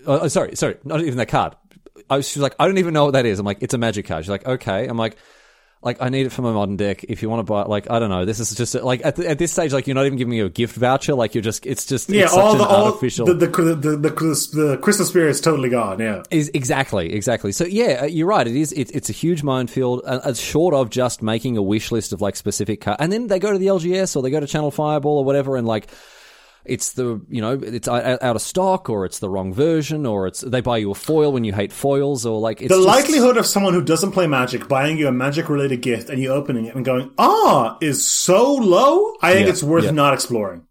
oh, 0.05 0.21
oh, 0.23 0.29
sorry, 0.29 0.57
sorry, 0.57 0.77
not 0.83 1.01
even 1.03 1.19
that 1.19 1.29
card. 1.29 1.55
I 2.11 2.17
was, 2.17 2.27
she's 2.29 2.43
like, 2.43 2.57
I 2.59 2.67
don't 2.67 2.79
even 2.79 2.95
know 2.95 3.05
what 3.05 3.13
that 3.13 3.27
is. 3.27 3.39
I'm 3.39 3.47
like, 3.47 3.59
it's 3.61 3.73
a 3.73 3.79
magic 3.79 4.07
card. 4.07 4.25
She's 4.25 4.31
like, 4.31 4.45
okay. 4.45 4.89
I'm 4.89 4.97
like, 4.97 5.17
like 5.83 6.03
I 6.03 6.11
need 6.11 6.27
it 6.27 6.31
for 6.31 6.43
my 6.43 6.53
modern 6.53 6.77
deck. 6.77 7.05
If 7.05 7.23
you 7.23 7.31
want 7.31 7.41
to 7.47 7.51
buy, 7.51 7.63
like 7.63 7.91
I 7.91 7.99
don't 7.99 8.11
know, 8.11 8.25
this 8.27 8.39
is 8.39 8.55
just 8.55 8.75
like 8.75 9.01
at, 9.05 9.17
the, 9.17 9.29
at 9.29 9.39
this 9.39 9.51
stage, 9.53 9.73
like 9.73 9.87
you're 9.87 9.95
not 9.95 10.05
even 10.05 10.19
giving 10.19 10.31
me 10.31 10.41
a 10.41 10.49
gift 10.51 10.77
voucher. 10.77 11.15
Like 11.15 11.35
you're 11.35 11.43
just, 11.43 11.65
it's 11.65 11.87
just, 11.87 12.11
Yeah, 12.11 12.25
it's 12.25 12.33
such 12.35 12.45
all 12.45 12.53
an 12.53 12.59
the 12.59 12.65
all 12.65 12.87
artificial. 12.87 13.27
the 13.27 13.35
the, 13.35 13.47
the 13.47 13.97
the 13.97 14.79
Christmas 14.83 15.09
spirit's 15.09 15.41
totally 15.41 15.71
gone. 15.71 15.99
Yeah, 15.99 16.23
Is 16.31 16.51
exactly, 16.53 17.13
exactly. 17.15 17.53
So 17.53 17.65
yeah, 17.65 18.01
uh, 18.03 18.05
you're 18.07 18.27
right. 18.27 18.47
It 18.47 18.57
is. 18.57 18.73
It, 18.73 18.91
it's 18.95 19.09
a 19.09 19.15
huge 19.15 19.43
minefield. 19.43 20.03
Uh, 20.05 20.21
uh, 20.23 20.35
short 20.35 20.75
of 20.75 20.91
just 20.91 21.23
making 21.23 21.57
a 21.57 21.63
wish 21.63 21.91
list 21.91 22.13
of 22.13 22.21
like 22.21 22.37
specific 22.37 22.83
car, 22.83 22.97
and 22.99 23.11
then 23.11 23.29
they 23.29 23.39
go 23.39 23.51
to 23.53 23.59
the 23.59 23.69
LGS 23.69 24.17
or 24.17 24.23
they 24.23 24.31
go 24.31 24.41
to 24.41 24.47
Channel 24.47 24.71
Fireball 24.71 25.19
or 25.19 25.25
whatever, 25.25 25.57
and 25.57 25.67
like 25.67 25.87
it's 26.71 26.93
the 26.93 27.21
you 27.29 27.41
know 27.41 27.53
it's 27.63 27.89
out 27.89 28.37
of 28.37 28.41
stock 28.43 28.89
or 28.89 29.05
it's 29.05 29.19
the 29.19 29.29
wrong 29.29 29.53
version 29.53 30.07
or 30.07 30.27
it's 30.27 30.41
they 30.41 30.61
buy 30.61 30.79
you 30.79 30.91
a 30.91 30.95
foil 30.95 31.33
when 31.33 31.45
you 31.45 31.53
hate 31.53 31.73
foils 31.73 32.25
or 32.25 32.39
like 32.41 32.61
it's 32.63 32.69
the 32.71 32.77
just- 32.77 32.87
likelihood 32.87 33.37
of 33.37 33.45
someone 33.47 33.75
who 33.75 33.83
doesn't 33.83 34.13
play 34.13 34.27
Magic 34.27 34.69
buying 34.69 34.97
you 34.99 35.09
a 35.09 35.13
Magic 35.13 35.49
related 35.49 35.83
gift 35.83 36.09
and 36.11 36.21
you 36.23 36.29
opening 36.31 36.65
it 36.67 36.75
and 36.75 36.85
going 36.85 37.11
ah 37.19 37.77
is 37.81 38.11
so 38.11 38.55
low. 38.55 39.15
I 39.21 39.33
think 39.35 39.45
Yeah, 39.47 39.53
it's 39.53 39.63
worth 39.63 39.85
yeah. 39.85 39.91
not 39.91 40.15
exploring. 40.15 40.67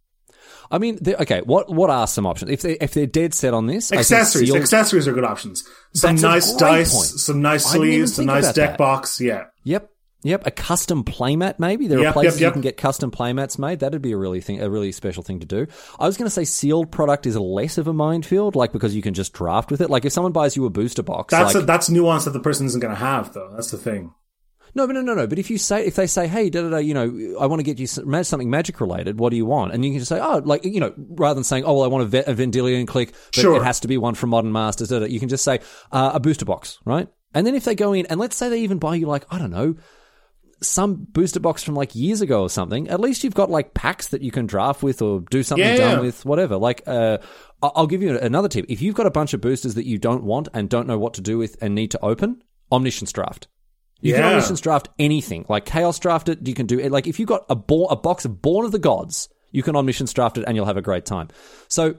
I 0.72 0.78
mean, 0.78 1.00
okay. 1.08 1.42
What 1.46 1.74
what 1.74 1.90
are 1.90 2.06
some 2.06 2.28
options 2.28 2.52
if 2.52 2.62
they 2.62 2.74
if 2.74 2.94
they're 2.94 3.08
dead 3.08 3.34
set 3.34 3.54
on 3.56 3.66
this? 3.66 3.92
Accessories, 3.92 4.54
accessories 4.54 5.08
are 5.08 5.14
good 5.14 5.24
options. 5.24 5.64
Some 5.96 6.12
That's 6.18 6.22
nice 6.22 6.54
dice, 6.54 6.94
point. 6.94 7.08
some 7.08 7.42
nice 7.42 7.66
I 7.68 7.74
didn't 7.74 7.88
even 7.88 7.98
sleeves, 8.08 8.16
some 8.16 8.26
nice 8.26 8.54
deck 8.54 8.70
that. 8.72 8.78
box. 8.78 9.20
Yeah, 9.20 9.46
Yep. 9.64 9.90
Yep, 10.24 10.48
a 10.48 10.52
custom 10.52 11.04
playmat 11.06 11.60
maybe. 11.60 11.88
There 11.88 12.00
Yep, 12.00 12.10
are 12.10 12.14
places 12.14 12.42
yep, 12.42 12.42
yep. 12.42 12.50
you 12.50 12.54
can 12.54 12.62
get 12.62 12.76
custom 12.78 13.10
playmats 13.10 13.58
made. 13.58 13.80
That'd 13.80 14.02
be 14.02 14.12
a 14.12 14.18
really 14.18 14.42
thing, 14.42 14.62
a 14.62 14.70
really 14.70 14.92
special 14.92 15.24
thing 15.24 15.40
to 15.40 15.46
do. 15.46 15.66
I 15.98 16.06
was 16.08 16.18
going 16.18 16.26
to 16.26 16.30
say 16.30 16.44
sealed 16.44 16.92
product 16.92 17.26
is 17.26 17.38
less 17.38 17.78
of 17.78 17.88
a 17.88 17.94
minefield, 17.94 18.56
like 18.56 18.74
because 18.74 18.94
you 18.94 19.02
can 19.02 19.14
just 19.14 19.32
draft 19.32 19.72
with 19.72 19.80
it. 19.80 19.90
Like 19.90 20.04
if 20.04 20.12
someone 20.12 20.34
buys 20.34 20.58
you 20.58 20.66
a 20.66 20.70
booster 20.70 21.04
box, 21.04 21.32
that's 21.32 21.56
like 21.56 21.64
a, 21.64 21.66
that's 21.66 21.90
nuance 21.90 22.26
that 22.26 22.32
the 22.32 22.40
person 22.42 22.66
isn't 22.66 22.82
going 22.82 22.94
to 22.94 23.00
have 23.00 23.34
though. 23.34 23.50
That's 23.54 23.72
the 23.72 23.78
thing. 23.78 24.14
no, 24.76 24.86
but 24.86 24.94
no, 24.94 25.02
no, 25.02 25.14
no. 25.14 25.26
But 25.26 25.40
if 25.40 25.50
you 25.50 25.58
say 25.58 25.86
if 25.86 25.96
they 25.96 26.06
say, 26.06 26.28
hey, 26.28 26.50
da 26.50 26.64
da 26.64 26.70
da, 26.70 26.78
you 26.80 26.94
know, 26.94 27.38
I 27.40 27.46
want 27.46 27.62
to 27.62 27.64
get 27.64 27.80
you 27.80 27.88
something 27.88 28.50
magic 28.50 28.82
related. 28.82 29.20
What 29.20 29.30
do 29.30 29.38
you 29.38 29.46
want? 29.46 29.74
And 29.74 29.86
you 29.86 29.92
can 29.92 30.00
just 30.00 30.10
say, 30.10 30.20
oh, 30.20 30.42
like 30.44 30.66
you 30.66 30.82
know, 30.82 30.94
rather 30.98 31.36
than 31.36 31.46
saying, 31.46 31.64
oh, 31.66 31.76
well, 31.76 31.84
I 31.84 31.88
want 31.88 32.14
a, 32.14 32.34
Vendilion 32.34 32.86
Clique, 32.88 33.14
but 33.14 33.42
Sure. 33.42 33.56
it 33.56 33.64
has 33.64 33.80
to 33.80 33.88
be 33.88 33.98
one 33.98 34.16
from 34.16 34.32
Modern 34.32 34.52
Masters. 34.52 34.90
Da, 34.90 35.00
da. 35.00 35.06
You 35.06 35.22
can 35.22 35.30
just 35.30 35.46
say 35.46 35.60
uh, 35.94 36.12
a 36.16 36.20
booster 36.20 36.44
box, 36.44 36.78
right? 36.84 37.08
And 37.34 37.48
then 37.48 37.56
if 37.56 37.64
they 37.64 37.76
go 37.76 37.94
in 37.94 38.06
and 38.08 38.20
let's 38.20 38.36
say 38.36 38.50
they 38.50 38.60
even 38.62 38.80
buy 38.80 38.96
you 38.96 39.08
like 39.08 39.24
I 39.32 39.40
don't 39.40 39.52
know 39.52 39.76
some 40.62 40.96
booster 40.96 41.40
box 41.40 41.64
from 41.64 41.76
like 41.76 41.96
years 41.96 42.22
ago 42.22 42.42
or 42.42 42.50
something, 42.50 42.90
at 42.90 43.00
least 43.00 43.24
you've 43.24 43.34
got 43.34 43.50
like 43.50 43.74
packs 43.74 44.10
that 44.10 44.22
you 44.22 44.32
can 44.32 44.46
draft 44.46 44.84
with 44.84 45.02
or 45.02 45.22
do 45.30 45.42
something 45.44 45.66
Yeah, 45.66 45.76
yeah. 45.76 46.00
with, 46.00 46.26
whatever. 46.26 46.58
Like, 46.58 46.84
uh, 46.86 47.20
I'll 47.62 47.88
give 47.88 48.02
you 48.02 48.18
another 48.18 48.48
tip. 48.50 48.66
If 48.70 48.82
you've 48.82 48.96
got 48.96 49.06
a 49.06 49.12
bunch 49.12 49.34
of 49.34 49.42
boosters 49.42 49.76
that 49.76 49.86
you 49.86 49.98
don't 49.98 50.24
want 50.24 50.48
and 50.54 50.70
don't 50.70 50.88
know 50.88 50.98
what 51.00 51.14
to 51.16 51.22
do 51.22 51.38
with 51.38 51.58
and 51.62 51.76
need 51.76 51.92
to 51.92 52.00
open, 52.04 52.44
Omniscience 52.72 53.12
Draft. 53.12 53.48
You 54.02 54.14
can 54.14 54.24
Omniscience 54.24 54.62
Draft 54.62 54.90
anything. 54.98 55.46
Like 55.50 55.66
Chaos 55.66 56.00
Draft 56.00 56.30
it, 56.30 56.48
you 56.48 56.54
can 56.54 56.66
do 56.68 56.80
it. 56.80 56.92
Like 56.92 57.08
if 57.08 57.20
you've 57.20 57.28
got 57.28 57.46
a, 57.50 57.56
bo- 57.56 57.88
a 57.88 57.96
box 57.98 58.24
of 58.26 58.42
Born 58.42 58.66
of 58.66 58.72
the 58.72 58.80
Gods, 58.80 59.28
you 59.52 59.62
can 59.64 59.76
Omniscience 59.76 60.14
Draft 60.14 60.38
it 60.38 60.46
and 60.48 60.56
you'll 60.56 60.66
have 60.66 60.78
a 60.78 60.82
great 60.82 61.06
time. 61.06 61.28
So 61.68 61.96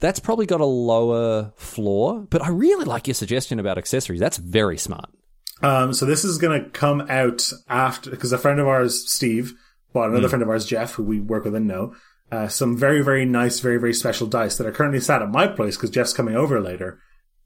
that's 0.00 0.18
probably 0.20 0.46
got 0.46 0.60
a 0.60 0.64
lower 0.66 1.52
floor, 1.56 2.26
but 2.28 2.42
I 2.42 2.48
really 2.48 2.84
like 2.84 3.06
your 3.06 3.14
suggestion 3.14 3.60
about 3.60 3.78
accessories. 3.78 4.20
That's 4.20 4.38
very 4.38 4.76
smart. 4.78 5.08
Um, 5.62 5.94
so 5.94 6.04
this 6.04 6.24
is 6.24 6.38
going 6.38 6.62
to 6.62 6.70
come 6.70 7.02
out 7.08 7.50
after 7.68 8.10
because 8.10 8.32
a 8.32 8.38
friend 8.38 8.60
of 8.60 8.68
ours, 8.68 9.10
Steve, 9.10 9.54
bought 9.92 10.10
another 10.10 10.28
friend 10.28 10.42
of 10.42 10.48
ours, 10.50 10.66
Jeff, 10.66 10.94
who 10.94 11.02
we 11.02 11.20
work 11.20 11.44
with 11.44 11.54
and 11.54 11.66
know, 11.66 11.94
uh, 12.30 12.48
some 12.48 12.76
very 12.76 13.02
very 13.02 13.24
nice, 13.24 13.60
very 13.60 13.78
very 13.78 13.94
special 13.94 14.26
dice 14.26 14.58
that 14.58 14.66
are 14.66 14.72
currently 14.72 15.00
sat 15.00 15.22
at 15.22 15.30
my 15.30 15.46
place 15.46 15.76
because 15.76 15.90
Jeff's 15.90 16.12
coming 16.12 16.36
over 16.36 16.60
later 16.60 17.00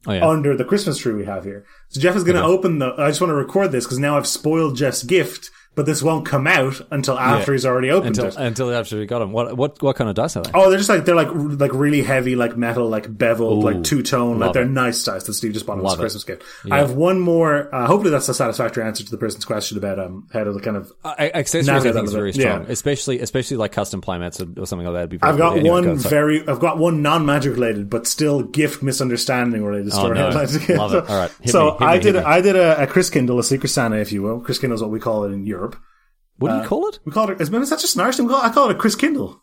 Oh 0.06 0.12
yeah. 0.12 0.26
under 0.26 0.56
the 0.56 0.64
Christmas 0.64 0.96
tree 0.98 1.12
we 1.12 1.26
have 1.26 1.44
here. 1.44 1.66
So 1.90 2.00
Jeff 2.00 2.16
is 2.16 2.24
going 2.24 2.36
to 2.36 2.42
open 2.42 2.78
the. 2.78 2.94
I 2.98 3.08
just 3.08 3.20
want 3.20 3.30
to 3.30 3.34
record 3.34 3.70
this 3.70 3.84
because 3.84 3.98
now 3.98 4.16
I've 4.16 4.26
spoiled 4.26 4.76
Jeff's 4.76 5.02
gift, 5.02 5.50
but 5.80 5.86
this 5.86 6.02
won't 6.02 6.26
come 6.26 6.46
out 6.46 6.78
until 6.90 7.18
after 7.18 7.52
Yeah. 7.52 7.54
he's 7.56 7.64
already 7.64 7.90
opened 7.90 8.18
until 8.18 8.26
it. 8.26 8.36
until 8.36 8.70
after 8.74 8.98
we 8.98 9.06
got 9.06 9.20
them. 9.20 9.32
What 9.32 9.56
what 9.56 9.80
what 9.82 9.96
kind 9.96 10.10
of 10.10 10.14
dice 10.16 10.36
are 10.36 10.42
they? 10.42 10.50
Oh, 10.52 10.68
they're 10.68 10.76
just 10.78 10.90
like 10.90 11.06
they're 11.06 11.14
like 11.14 11.28
like 11.32 11.72
really 11.72 12.02
heavy, 12.02 12.36
like 12.36 12.56
metal, 12.56 12.88
like 12.88 13.16
beveled, 13.16 13.64
Ooh, 13.64 13.66
like 13.70 13.82
two 13.82 14.02
tone. 14.02 14.38
Like 14.38 14.52
they're 14.52 14.64
it. 14.64 14.68
nice 14.70 15.02
dice 15.04 15.24
that 15.24 15.32
Steve 15.34 15.52
just 15.54 15.64
bought 15.64 15.78
him 15.78 15.86
as 15.86 15.94
a 15.94 15.96
Christmas 15.96 16.24
gift. 16.24 16.42
I 16.70 16.78
have 16.78 16.92
one 16.92 17.18
more. 17.18 17.74
Uh, 17.74 17.86
hopefully, 17.86 18.10
that's 18.10 18.28
a 18.28 18.34
satisfactory 18.34 18.84
answer 18.84 19.04
to 19.04 19.10
the 19.10 19.16
person's 19.16 19.44
question 19.46 19.78
about 19.78 19.98
um 19.98 20.26
how 20.32 20.44
to 20.44 20.58
kind 20.60 20.76
of. 20.76 20.92
Uh, 21.04 21.14
accessories, 21.18 21.68
I 21.86 21.92
think, 21.92 22.04
is 22.06 22.12
very 22.12 22.32
strong, 22.34 22.64
Yeah. 22.64 22.70
especially 22.70 23.20
especially 23.20 23.56
like 23.56 23.72
custom 23.72 24.02
playmats 24.02 24.40
or, 24.40 24.60
or 24.60 24.66
something 24.66 24.86
like 24.86 24.94
that. 24.94 25.00
Would 25.00 25.10
be 25.10 25.18
I've 25.22 25.38
got. 25.38 25.52
Anyway, 25.56 25.70
one 25.70 25.84
go, 25.84 25.94
very. 25.96 26.46
I've 26.46 26.60
got 26.60 26.76
one 26.78 27.00
non 27.02 27.24
magic 27.24 27.54
related, 27.54 27.88
but 27.88 28.06
still 28.06 28.42
gift 28.42 28.82
misunderstanding 28.82 29.64
related 29.64 29.92
story. 29.92 30.16
no. 30.18 30.28
I'd 30.28 30.34
like 30.34 30.48
to 30.50 30.58
get. 30.58 30.76
Love 30.76 30.94
it. 30.94 31.08
All 31.08 31.16
right. 31.16 31.30
Hit 31.40 31.52
so 31.52 31.76
me, 31.80 31.86
I 31.86 31.98
did. 31.98 32.14
me. 32.14 32.20
A, 32.20 32.24
I 32.26 32.40
did 32.40 32.56
a, 32.56 32.82
a 32.82 32.86
Chris 32.86 33.08
Kindle, 33.10 33.38
a 33.38 33.44
Secret 33.44 33.68
Santa, 33.70 33.96
if 33.98 34.12
you 34.12 34.22
will. 34.22 34.40
Chris 34.40 34.58
Kindle 34.58 34.74
is 34.74 34.82
what 34.82 34.90
we 34.90 35.00
call 35.00 35.24
it 35.24 35.32
in 35.32 35.46
Europe. 35.46 35.69
What 36.40 36.48
do 36.48 36.54
uh, 36.54 36.62
you 36.62 36.68
call 36.68 36.88
it? 36.88 36.98
We 37.04 37.12
call 37.12 37.30
it. 37.30 37.40
Is, 37.40 37.50
is 37.52 37.70
that 37.70 37.78
just 37.80 37.94
an 37.96 38.00
Irish? 38.02 38.16
Call- 38.16 38.34
I 38.42 38.48
call 38.48 38.68
it 38.70 38.76
a 38.76 38.78
Chris 38.78 38.94
Kindle. 38.94 39.40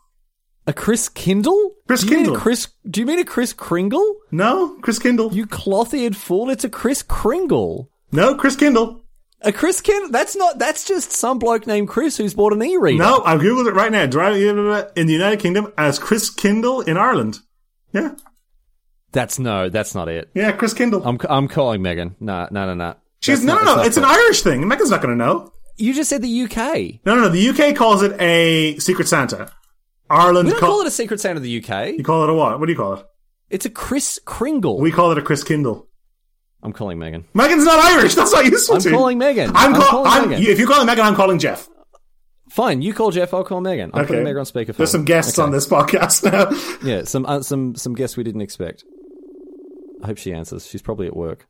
A 0.66 0.74
Chris 0.74 1.08
Kindle? 1.08 1.76
Chris 1.88 2.02
do 2.02 2.10
Kindle. 2.10 2.36
Chris? 2.36 2.68
Do 2.89 3.00
you 3.00 3.06
mean 3.06 3.20
a 3.20 3.24
Chris 3.24 3.54
Kringle? 3.54 4.18
No, 4.32 4.78
Chris 4.82 5.00
Kindle. 5.00 5.32
You 5.32 5.45
cloth-eared 5.45 6.18
fool! 6.18 6.50
It's 6.50 6.64
a 6.66 6.70
Chris 6.70 7.04
Kringle. 7.04 7.89
no, 8.12 8.36
Chris 8.36 8.56
Kindle. 8.56 9.04
A 9.43 9.52
Chris 9.52 9.80
Kindle? 9.80 10.10
That's 10.10 10.36
not. 10.36 10.58
That's 10.58 10.86
just 10.86 11.12
some 11.12 11.38
bloke 11.38 11.68
named 11.68 11.88
Chris 11.88 12.18
who's 12.18 12.34
bought 12.34 12.52
an 12.52 12.64
e-reader. 12.64 12.98
No, 12.98 13.22
I've 13.24 13.41
googled 13.41 13.68
it 13.68 13.76
right 13.76 13.91
now. 13.91 14.04
In 14.95 15.06
the 15.08 15.14
United 15.14 15.39
Kingdom 15.39 15.72
as 15.78 16.00
Chris 16.00 16.32
Kindle 16.32 16.82
in 16.82 16.98
Ireland. 16.98 17.39
Yeah, 17.93 18.16
that's 19.12 19.38
no. 19.38 19.70
That's 19.70 19.93
not 19.93 20.10
it. 20.10 20.32
yeah, 20.34 20.52
Chris 20.52 20.74
Kindle. 20.74 21.08
I'm 21.08 21.20
I'm 21.30 21.48
calling 21.48 21.84
Megan. 21.84 22.16
No, 22.20 22.48
no, 22.50 22.66
no, 22.66 22.74
no. 22.74 22.95
She's 23.22 23.45
That's 23.45 23.45
no, 23.45 23.56
not- 23.56 23.66
no, 23.66 23.76
no. 23.78 23.82
It's 23.84 23.98
an 23.98 24.06
Irish 24.06 24.41
thing. 24.41 24.68
Megan's 24.68 24.89
not 24.89 25.02
going 25.02 25.18
to 25.18 25.24
know. 25.26 25.54
You 25.78 25.94
just 25.94 26.10
said 26.10 26.22
the 26.22 26.42
UK. 26.44 27.06
No, 27.06 27.16
no, 27.16 27.22
no. 27.22 27.30
The 27.30 27.50
UK 27.50 27.76
calls 27.76 28.02
it 28.04 28.20
a 28.20 28.78
Secret 28.80 29.08
Santa. 29.08 29.52
Ireland 30.10 30.48
We 30.48 30.52
don't 30.52 30.60
call, 30.60 30.70
call 30.70 30.82
it 30.82 30.88
a 30.88 30.92
Secret 30.92 31.20
Santa 31.20 31.38
of 31.38 31.44
the 31.44 31.58
UK. 31.64 31.98
You 31.98 32.04
call 32.04 32.24
it 32.24 32.30
a 32.30 32.34
what? 32.34 32.60
What 32.60 32.66
do 32.66 32.72
you 32.72 32.78
call 32.78 32.94
it? 32.96 33.06
It's 33.50 33.66
a 33.66 33.70
Chris 33.70 34.20
Kringle. 34.26 34.80
We 34.80 34.92
call 34.92 35.12
it 35.12 35.18
a 35.18 35.22
Chris 35.22 35.44
Kindle. 35.44 35.88
I'm 36.64 36.74
calling 36.74 36.98
Megan. 36.98 37.26
Megan's 37.34 37.66
not 37.66 37.80
Irish. 37.80 38.16
That's 38.16 38.32
not 38.34 38.46
useful 38.46 38.76
I'm 38.76 38.82
to 38.82 38.90
calling 38.92 39.18
Megan. 39.20 39.52
I'm, 39.54 39.74
I'm 39.76 39.82
call- 39.82 39.90
calling 40.04 40.12
I'm- 40.12 40.30
Megan. 40.30 40.46
If 40.48 40.58
you're 40.60 40.68
calling 40.68 40.88
Megan, 40.88 41.06
I'm 41.06 41.16
calling 41.16 41.40
Jeff. 41.40 41.70
Fine, 42.50 42.82
you 42.82 42.94
call 42.94 43.12
Jeff. 43.12 43.34
I'll 43.34 43.44
call 43.44 43.62
Megan. 43.62 43.92
I'm 43.94 44.06
putting 44.08 44.24
Megan 44.24 44.40
on 44.40 44.46
speakerphone. 44.46 44.78
There's 44.78 44.92
some 44.92 45.06
guests 45.06 45.38
Okay. 45.38 45.46
on 45.46 45.52
this 45.52 45.68
podcast 45.68 46.24
now. 46.24 46.50
Yeah, 46.90 47.04
some 47.04 47.26
uh, 47.26 47.42
some 47.42 47.76
some 47.76 47.94
guests 47.94 48.16
we 48.18 48.24
didn't 48.24 48.42
expect. 48.42 48.84
I 50.02 50.08
hope 50.08 50.18
she 50.18 50.32
answers. 50.34 50.66
She's 50.66 50.82
probably 50.82 51.08
at 51.08 51.16
work. 51.16 51.48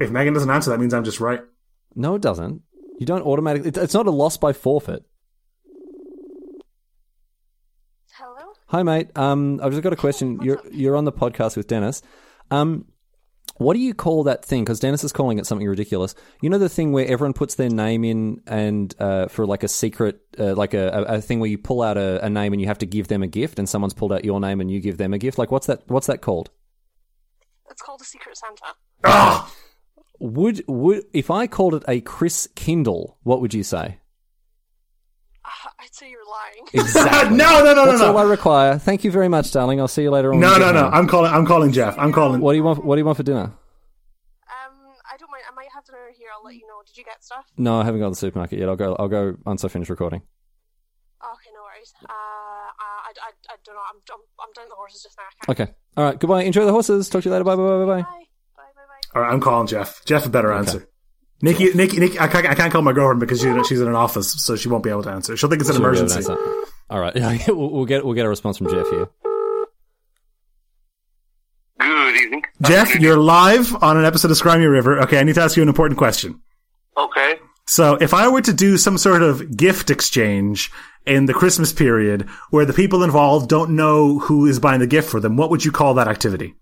If 0.00 0.10
Megan 0.10 0.34
doesn't 0.34 0.50
answer, 0.50 0.70
that 0.70 0.78
means 0.78 0.94
I'm 0.94 1.04
just 1.04 1.20
right. 1.20 1.40
No, 1.94 2.14
it 2.14 2.22
doesn't. 2.22 2.62
You 2.98 3.06
don't 3.06 3.22
automatically. 3.22 3.70
It's 3.82 3.94
not 3.94 4.06
a 4.06 4.10
loss 4.10 4.36
by 4.36 4.52
forfeit. 4.52 5.04
Hello? 8.12 8.52
Hi, 8.66 8.82
mate. 8.82 9.16
Um, 9.16 9.60
I've 9.62 9.72
just 9.72 9.82
got 9.82 9.92
a 9.92 9.96
question. 9.96 10.40
You're 10.42 10.60
you're 10.70 10.96
on 10.96 11.04
the 11.04 11.12
podcast 11.12 11.56
with 11.56 11.66
Denis. 11.66 12.02
Um, 12.50 12.86
what 13.56 13.74
do 13.74 13.80
you 13.80 13.92
call 13.92 14.24
that 14.24 14.44
thing? 14.44 14.62
Because 14.64 14.78
Denis 14.78 15.02
is 15.02 15.12
calling 15.12 15.38
it 15.38 15.46
something 15.46 15.66
ridiculous. 15.66 16.14
You 16.42 16.50
know 16.50 16.58
the 16.58 16.68
thing 16.68 16.92
where 16.92 17.06
everyone 17.06 17.32
puts 17.32 17.56
their 17.56 17.70
name 17.70 18.04
in 18.04 18.40
and 18.46 18.94
uh, 19.00 19.26
for 19.26 19.46
like 19.46 19.64
a 19.64 19.68
secret, 19.68 20.20
uh, 20.38 20.54
like 20.54 20.74
a, 20.74 20.88
a, 20.88 21.02
a 21.16 21.20
thing 21.20 21.40
where 21.40 21.50
you 21.50 21.58
pull 21.58 21.82
out 21.82 21.96
a, 21.96 22.24
a 22.24 22.30
name 22.30 22.52
and 22.52 22.62
you 22.62 22.68
have 22.68 22.78
to 22.78 22.86
give 22.86 23.08
them 23.08 23.22
a 23.22 23.26
gift, 23.26 23.58
and 23.58 23.68
someone's 23.68 23.94
pulled 23.94 24.12
out 24.12 24.24
your 24.24 24.38
name 24.40 24.60
and 24.60 24.70
you 24.70 24.80
give 24.80 24.96
them 24.96 25.12
a 25.12 25.18
gift. 25.18 25.38
Like 25.38 25.50
what's 25.50 25.66
that? 25.66 25.82
What's 25.88 26.06
that 26.06 26.20
called? 26.20 26.50
It's 27.70 27.82
called 27.82 28.00
a 28.00 28.04
Secret 28.04 28.36
Santa. 28.36 28.74
Ah, 29.04 29.52
Would 30.20 30.64
would 30.66 31.04
if 31.12 31.30
I 31.30 31.46
called 31.46 31.74
it 31.74 31.84
a 31.86 32.00
Chris 32.00 32.48
Kindle, 32.54 33.18
what 33.22 33.40
would 33.40 33.54
you 33.54 33.62
say? 33.62 34.00
Uh, 35.44 35.70
I'd 35.78 35.94
say 35.94 36.10
you're 36.10 36.20
lying. 36.26 36.66
Exactly. 36.74 37.36
no, 37.36 37.64
no, 37.64 37.72
no, 37.72 37.84
no, 37.84 37.86
That's 37.86 38.02
all 38.02 38.18
I 38.18 38.24
require. 38.24 38.78
Thank 38.78 39.04
you 39.04 39.10
very 39.10 39.28
much, 39.28 39.52
darling. 39.52 39.80
I'll 39.80 39.88
see 39.88 40.02
you 40.02 40.10
later 40.10 40.34
on. 40.34 40.40
No, 40.40 40.58
no, 40.58 40.72
no. 40.72 40.84
home. 40.84 40.94
I'm 40.94 41.08
calling. 41.08 41.32
I'm 41.32 41.46
calling 41.46 41.72
Jeff. 41.72 41.98
I'm 41.98 42.12
calling. 42.12 42.40
What 42.40 42.52
do 42.52 42.56
you 42.56 42.64
want? 42.64 42.84
What 42.84 42.96
do 42.96 43.00
you 43.00 43.04
want 43.04 43.16
for 43.16 43.22
dinner? 43.22 43.44
Um, 43.44 43.52
I 45.10 45.16
don't 45.18 45.30
mind. 45.30 45.44
I 45.50 45.54
might 45.54 45.68
have 45.72 45.84
dinner 45.84 46.10
here. 46.16 46.28
I'll 46.36 46.44
let 46.44 46.54
you 46.54 46.66
know. 46.66 46.82
Did 46.86 46.98
you 46.98 47.04
get 47.04 47.24
stuff? 47.24 47.46
No, 47.56 47.80
I 47.80 47.84
haven't 47.84 48.00
gone 48.00 48.10
to 48.10 48.14
the 48.14 48.16
supermarket 48.16 48.58
yet. 48.58 48.68
I'll 48.68 48.76
go. 48.76 48.96
I'll 48.98 49.08
go 49.08 49.36
once 49.46 49.64
I 49.64 49.68
finish 49.68 49.88
recording. 49.88 50.22
Oh, 51.22 51.32
okay, 51.34 51.50
no 51.54 51.62
worries. 51.62 51.94
Uh, 52.04 52.12
uh 52.12 53.08
I, 53.08 53.12
I, 53.22 53.30
I 53.50 53.56
don't 53.64 53.74
know. 53.74 53.80
I'm, 53.88 54.00
I'm, 54.12 54.20
I'm 54.40 54.52
down 54.54 54.68
the 54.68 54.74
horses 54.74 55.02
just 55.02 55.16
now. 55.16 55.52
Okay. 55.52 55.72
All 55.96 56.04
right. 56.04 56.18
Goodbye. 56.18 56.42
Enjoy 56.42 56.66
the 56.66 56.72
horses. 56.72 57.08
Talk 57.08 57.22
to 57.22 57.28
you 57.28 57.32
later. 57.32 57.44
Bye. 57.44 57.56
Bye. 57.56 57.62
Bye. 57.62 57.84
Bye. 57.84 58.02
Bye. 58.02 58.02
Bye. 58.02 58.24
All 59.14 59.22
right, 59.22 59.32
I'm 59.32 59.40
calling 59.40 59.66
Jeff. 59.66 60.04
Jeff, 60.04 60.26
a 60.26 60.28
better 60.28 60.52
answer. 60.52 60.88
Nikki, 61.40 61.72
Nikki, 61.72 61.98
Nikki. 61.98 62.18
I 62.18 62.26
can't, 62.26 62.46
I 62.46 62.54
can't 62.54 62.72
call 62.72 62.82
my 62.82 62.92
girlfriend 62.92 63.20
because 63.20 63.40
she, 63.40 63.64
she's 63.68 63.80
in 63.80 63.88
an 63.88 63.94
office, 63.94 64.32
so 64.42 64.56
she 64.56 64.68
won't 64.68 64.82
be 64.82 64.90
able 64.90 65.04
to 65.04 65.10
answer. 65.10 65.36
She'll 65.36 65.48
think 65.48 65.60
it's 65.60 65.70
an 65.70 65.76
She'll 65.76 65.82
be 65.90 65.96
able 65.98 66.08
to 66.08 66.14
emergency. 66.14 66.32
answer. 66.32 66.54
All 66.90 67.00
right. 67.00 67.14
we'll, 67.48 67.70
we'll 67.70 67.84
get 67.84 68.04
we'll 68.04 68.14
get 68.14 68.26
a 68.26 68.28
response 68.28 68.58
from 68.58 68.68
Jeff 68.68 68.88
here. 68.90 69.08
Good 71.78 72.16
evening. 72.22 72.42
Jeff, 72.62 72.94
you're 72.96 73.16
live 73.18 73.74
on 73.82 73.96
an 73.96 74.04
episode 74.04 74.30
of 74.30 74.36
Scry 74.36 74.58
Me 74.58 74.64
a 74.64 74.70
River. 74.70 75.00
Okay, 75.02 75.18
I 75.20 75.22
need 75.22 75.36
to 75.36 75.42
ask 75.42 75.56
you 75.56 75.62
an 75.62 75.68
important 75.68 75.96
question. 75.98 76.40
Okay. 76.96 77.36
So 77.68 77.94
if 78.00 78.14
I 78.14 78.28
were 78.28 78.40
to 78.42 78.52
do 78.52 78.76
some 78.76 78.98
sort 78.98 79.22
of 79.22 79.56
gift 79.56 79.90
exchange 79.90 80.70
in 81.06 81.26
the 81.26 81.34
Christmas 81.34 81.72
period 81.72 82.22
where 82.50 82.64
the 82.64 82.72
people 82.72 83.04
involved 83.04 83.48
don't 83.48 83.76
know 83.76 84.18
who 84.18 84.46
is 84.46 84.58
buying 84.58 84.80
the 84.80 84.86
gift 84.86 85.08
for 85.10 85.20
them, 85.20 85.36
what 85.36 85.50
would 85.50 85.64
you 85.64 85.70
call 85.70 85.94
that 85.94 86.08
activity? 86.08 86.54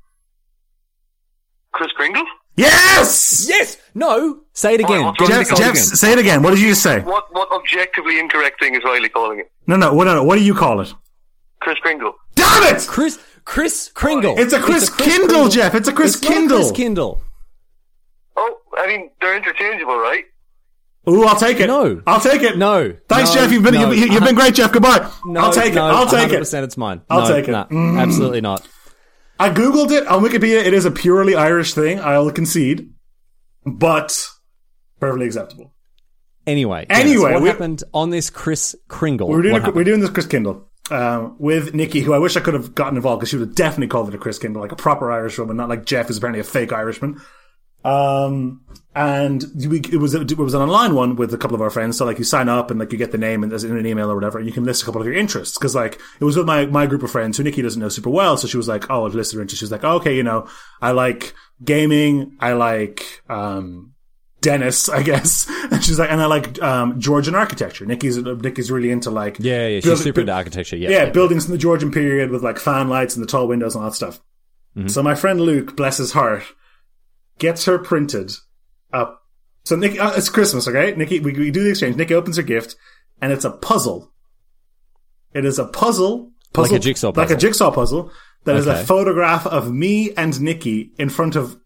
Chris 1.72 1.92
Kringle? 1.92 2.24
Yes! 2.56 3.46
Yes. 3.48 3.76
No. 3.94 4.40
Say 4.52 4.74
it 4.74 4.80
again. 4.80 5.04
what's 5.04 5.18
Get 5.18 5.28
Jeff, 5.28 5.46
say 5.46 5.54
it 5.54 5.58
Jeff, 5.58 5.70
again. 5.72 5.82
say 5.84 6.12
it 6.12 6.18
again. 6.18 6.42
What 6.42 6.50
did 6.50 6.60
you 6.60 6.68
just 6.68 6.82
say? 6.82 7.00
What 7.00 7.32
what 7.32 7.50
objectively 7.52 8.18
incorrect 8.18 8.58
thing 8.60 8.74
is 8.74 8.82
Riley 8.84 9.08
calling 9.10 9.40
it? 9.40 9.50
No, 9.66 9.76
no, 9.76 9.92
what, 9.92 10.04
no, 10.04 10.14
no. 10.14 10.24
What 10.24 10.36
do 10.38 10.44
you 10.44 10.54
call 10.54 10.80
it? 10.80 10.92
Chris 11.60 11.78
Kringle. 11.80 12.14
Damn 12.34 12.74
it! 12.74 12.86
Chris 12.88 13.18
Chris 13.44 13.90
Kringle. 13.94 14.34
It's 14.38 14.52
a 14.52 14.60
Chris 14.60 14.88
Kindle, 14.88 15.28
Kringle. 15.28 15.48
Jeff. 15.50 15.74
It's 15.74 15.88
a 15.88 15.92
Chris 15.92 16.14
It's 16.16 16.24
not 16.24 16.32
Kindle. 16.32 16.58
Chris 16.58 16.72
Kindle. 16.72 17.20
Oh, 18.36 18.58
I 18.78 18.86
mean 18.86 19.10
they're 19.20 19.36
interchangeable, 19.36 19.96
right? 19.98 20.24
Ooh, 21.08 21.24
I'll 21.24 21.36
take 21.38 21.60
it. 21.60 21.68
No. 21.68 22.02
I'll 22.06 22.20
take 22.20 22.42
it. 22.42 22.58
No. 22.58 22.92
Thanks, 23.08 23.32
No. 23.32 23.40
Jeff. 23.40 23.52
You've 23.52 23.62
been 23.62 23.74
No. 23.74 23.92
you've, 23.92 24.12
you've 24.12 24.24
been 24.24 24.34
great, 24.34 24.54
Jeff. 24.56 24.72
Goodbye. 24.72 25.08
No, 25.24 25.40
I'll 25.40 25.52
take 25.52 25.72
no, 25.74 25.86
it. 25.88 25.92
I'll 25.92 26.06
take 26.08 26.30
100% 26.30 26.54
it. 26.58 26.64
it's 26.64 26.76
mine. 26.76 27.00
I'll 27.08 27.28
No, 27.28 27.34
take 27.36 27.46
it. 27.48 27.52
nah, 27.52 27.66
Mm. 27.66 28.00
Absolutely 28.00 28.40
not. 28.40 28.66
I 29.38 29.50
googled 29.50 29.90
it 29.90 30.06
on 30.06 30.22
Wikipedia. 30.22 30.64
It 30.64 30.74
is 30.74 30.84
a 30.84 30.90
purely 30.90 31.34
Irish 31.34 31.74
thing. 31.74 32.00
I'll 32.00 32.30
concede, 32.30 32.90
but 33.64 34.28
perfectly 34.98 35.26
acceptable. 35.26 35.74
Anyway. 36.46 36.86
Anyway, 36.88 37.32
what 37.32 37.42
happened 37.42 37.82
on 37.92 38.10
this 38.10 38.30
Chris 38.30 38.76
Kringle? 38.88 39.28
We're 39.28 39.42
doing 39.42 39.62
a, 39.62 39.70
we're 39.72 39.84
doing 39.84 40.00
this 40.00 40.10
Chris 40.10 40.26
Kindle 40.26 40.70
um, 40.90 41.36
with 41.38 41.74
Nikki, 41.74 42.00
who 42.00 42.12
I 42.12 42.18
wish 42.18 42.36
I 42.36 42.40
could 42.40 42.54
have 42.54 42.74
gotten 42.74 42.96
involved 42.96 43.20
because 43.20 43.30
she 43.30 43.36
would 43.36 43.48
have 43.48 43.56
definitely 43.56 43.88
called 43.88 44.08
it 44.08 44.14
a 44.14 44.18
Chris 44.18 44.38
Kindle, 44.38 44.62
like 44.62 44.72
a 44.72 44.76
proper 44.76 45.10
Irish 45.10 45.38
woman, 45.38 45.56
not 45.56 45.68
like 45.68 45.84
Jeff, 45.84 46.06
who's 46.06 46.18
apparently 46.18 46.40
a 46.40 46.44
fake 46.44 46.72
Irishman. 46.72 47.20
Um, 47.86 48.62
and 48.94 49.44
we, 49.68 49.78
it 49.80 50.00
was 50.00 50.14
it 50.14 50.38
was 50.38 50.54
an 50.54 50.62
online 50.62 50.94
one 50.94 51.16
with 51.16 51.32
a 51.34 51.36
couple 51.38 51.54
of 51.54 51.60
our 51.60 51.68
friends. 51.68 51.98
So 51.98 52.06
like 52.06 52.18
you 52.18 52.24
sign 52.24 52.48
up 52.48 52.70
and 52.70 52.80
like 52.80 52.90
you 52.92 52.98
get 52.98 53.12
the 53.12 53.18
name 53.18 53.42
and 53.42 53.52
there's 53.52 53.62
in 53.62 53.76
an 53.76 53.86
email 53.86 54.10
or 54.10 54.14
whatever, 54.14 54.38
and 54.38 54.46
you 54.46 54.52
can 54.54 54.64
list 54.64 54.82
a 54.82 54.86
couple 54.86 55.02
of 55.02 55.06
your 55.06 55.14
interests. 55.16 55.58
Because 55.58 55.74
like 55.74 56.00
it 56.18 56.24
was 56.24 56.36
with 56.36 56.46
my 56.46 56.64
my 56.66 56.86
group 56.86 57.02
of 57.02 57.10
friends 57.10 57.36
who 57.36 57.44
Nikki 57.44 57.60
doesn't 57.62 57.80
know 57.80 57.90
super 57.90 58.08
well, 58.10 58.36
so 58.38 58.48
she 58.48 58.56
was 58.56 58.68
like, 58.68 58.90
"Oh, 58.90 59.04
I've 59.06 59.14
listed 59.14 59.36
her 59.36 59.42
interests." 59.42 59.60
She 59.60 59.64
was 59.64 59.70
like, 59.72 59.84
oh, 59.84 59.96
"Okay, 59.96 60.16
you 60.16 60.22
know, 60.22 60.48
I 60.80 60.92
like 60.92 61.34
gaming, 61.62 62.36
I 62.40 62.54
like 62.54 63.22
um 63.28 63.92
Denis, 64.40 64.88
I 64.88 65.02
guess." 65.02 65.46
And 65.70 65.84
she's 65.84 65.98
like, 65.98 66.10
"And 66.10 66.22
I 66.22 66.26
like 66.26 66.60
um 66.62 66.98
Georgian 66.98 67.34
architecture." 67.34 67.84
Nikki's 67.84 68.16
Nikki's 68.16 68.70
really 68.70 68.90
into 68.90 69.10
like 69.10 69.36
Yeah, 69.38 69.66
yeah. 69.66 69.76
She's 69.80 69.84
build- 69.84 69.98
super 69.98 70.20
into 70.22 70.32
architecture. 70.32 70.76
Yeah. 70.76 70.88
yeah, 70.88 71.04
yeah. 71.04 71.10
buildings 71.10 71.44
in 71.44 71.52
the 71.52 71.58
Georgian 71.58 71.90
period 71.92 72.30
with 72.30 72.42
like 72.42 72.58
fan 72.58 72.88
lights 72.88 73.14
and 73.14 73.22
the 73.22 73.30
tall 73.30 73.46
windows 73.46 73.74
and 73.74 73.84
all 73.84 73.90
that 73.90 73.94
stuff. 73.96 74.20
Mm-hmm. 74.74 74.88
So 74.88 75.02
my 75.02 75.14
friend 75.14 75.38
Luke, 75.40 75.76
bless 75.76 75.98
his 75.98 76.12
heart, 76.12 76.44
gets 77.38 77.64
her 77.66 77.78
printed 77.78 78.32
up. 78.92 79.22
So 79.64 79.76
Nikki, 79.76 79.98
uh, 79.98 80.12
it's 80.16 80.28
Christmas, 80.28 80.68
okay? 80.68 80.94
Nikki, 80.96 81.20
we, 81.20 81.32
we 81.32 81.50
do 81.50 81.64
the 81.64 81.70
exchange. 81.70 81.96
Nikki 81.96 82.14
opens 82.14 82.36
her 82.36 82.42
gift, 82.42 82.76
and 83.20 83.32
it's 83.32 83.44
a 83.44 83.50
puzzle. 83.50 84.12
It 85.34 85.44
is 85.44 85.58
a 85.58 85.64
puzzle, 85.66 86.30
puzzle 86.52 86.72
Like 86.72 86.80
a 86.80 86.82
jigsaw 86.84 87.08
like 87.08 87.16
a 87.16 87.20
puzzle. 87.34 87.36
jigsaw 87.38 87.70
puzzle. 87.72 88.12
That 88.44 88.56
is 88.56 88.68
Okay. 88.68 88.80
a 88.80 88.84
photograph 88.84 89.46
of 89.46 89.72
me 89.72 90.12
and 90.16 90.40
Nikki 90.40 90.92
in 90.98 91.08
front 91.08 91.34
of 91.36 91.58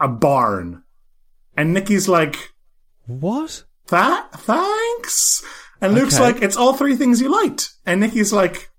a 0.00 0.08
barn, 0.08 0.82
and 1.56 1.74
Nikki's 1.74 2.08
like, 2.08 2.36
What? 3.06 3.64
that 3.88 4.28
thanks 4.32 5.44
and 5.80 5.92
luke's 5.94 6.14
Okay. 6.14 6.22
like 6.24 6.40
it's 6.42 6.56
all 6.56 6.72
three 6.72 6.94
things 6.96 7.20
you 7.20 7.28
liked 7.28 7.70
and 7.84 8.00
nikki's 8.00 8.32
like 8.32 8.70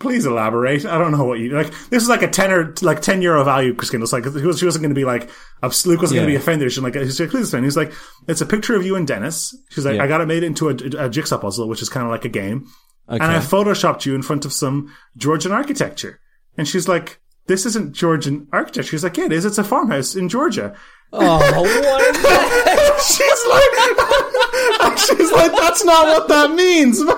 please 0.00 0.26
elaborate. 0.26 0.84
I 0.84 0.98
don't 0.98 1.12
know 1.12 1.24
what 1.24 1.38
you 1.38 1.50
like 1.50 1.70
this 1.90 2.02
is 2.02 2.08
like 2.08 2.22
a 2.22 2.28
10 2.28 2.50
or 2.52 2.74
like 2.82 3.00
10 3.02 3.22
euro 3.22 3.44
value 3.44 3.74
Christine. 3.74 4.02
it's 4.02 4.12
like 4.12 4.24
she 4.24 4.30
was- 4.30 4.58
she 4.58 4.64
wasn't 4.64 4.82
going 4.82 4.90
to 4.94 4.98
be 4.98 5.04
like 5.04 5.30
luke 5.62 6.00
wasn't 6.00 6.00
going 6.16 6.26
to 6.26 6.26
be 6.26 6.34
offended. 6.34 6.72
She's 6.72 6.82
like 6.82 6.94
she's 6.94 7.20
like 7.20 7.30
please 7.30 7.42
explain." 7.42 7.64
he's 7.64 7.76
like 7.76 7.92
it's 8.26 8.40
a 8.40 8.46
picture 8.46 8.74
of 8.74 8.84
you 8.84 8.96
and 8.96 9.06
denis. 9.06 9.54
She's 9.70 9.84
like 9.84 9.96
Yeah. 9.96 10.02
i 10.04 10.06
got 10.08 10.20
it 10.20 10.26
made 10.26 10.42
into 10.42 10.68
a, 10.70 10.74
a 11.04 11.08
jigsaw 11.08 11.38
puzzle 11.38 11.68
which 11.68 11.82
is 11.82 11.88
kind 11.88 12.04
of 12.06 12.10
like 12.10 12.24
a 12.24 12.28
game. 12.30 12.66
Okay. 13.08 13.22
and 13.22 13.32
i 13.32 13.38
photoshopped 13.38 14.06
you 14.06 14.14
in 14.14 14.22
front 14.22 14.44
of 14.44 14.52
some 14.52 14.92
georgian 15.16 15.52
architecture. 15.52 16.18
And 16.56 16.66
she's 16.66 16.88
like 16.88 17.20
this 17.46 17.66
isn't 17.66 17.94
georgian 17.94 18.48
architecture. 18.52 18.90
She's 18.90 19.04
like 19.04 19.16
yeah 19.16 19.26
it 19.26 19.32
is. 19.32 19.44
It's 19.44 19.58
a 19.58 19.64
farmhouse 19.64 20.14
in 20.16 20.28
georgia 20.28 20.74
oh, 21.12 21.38
what 21.38 23.00
she's 23.02 23.46
like, 23.48 24.98
she's 25.18 25.32
like, 25.32 25.52
that's 25.52 25.84
not 25.84 26.06
what 26.06 26.28
that 26.28 26.52
means, 26.54 27.02
man. 27.04 27.16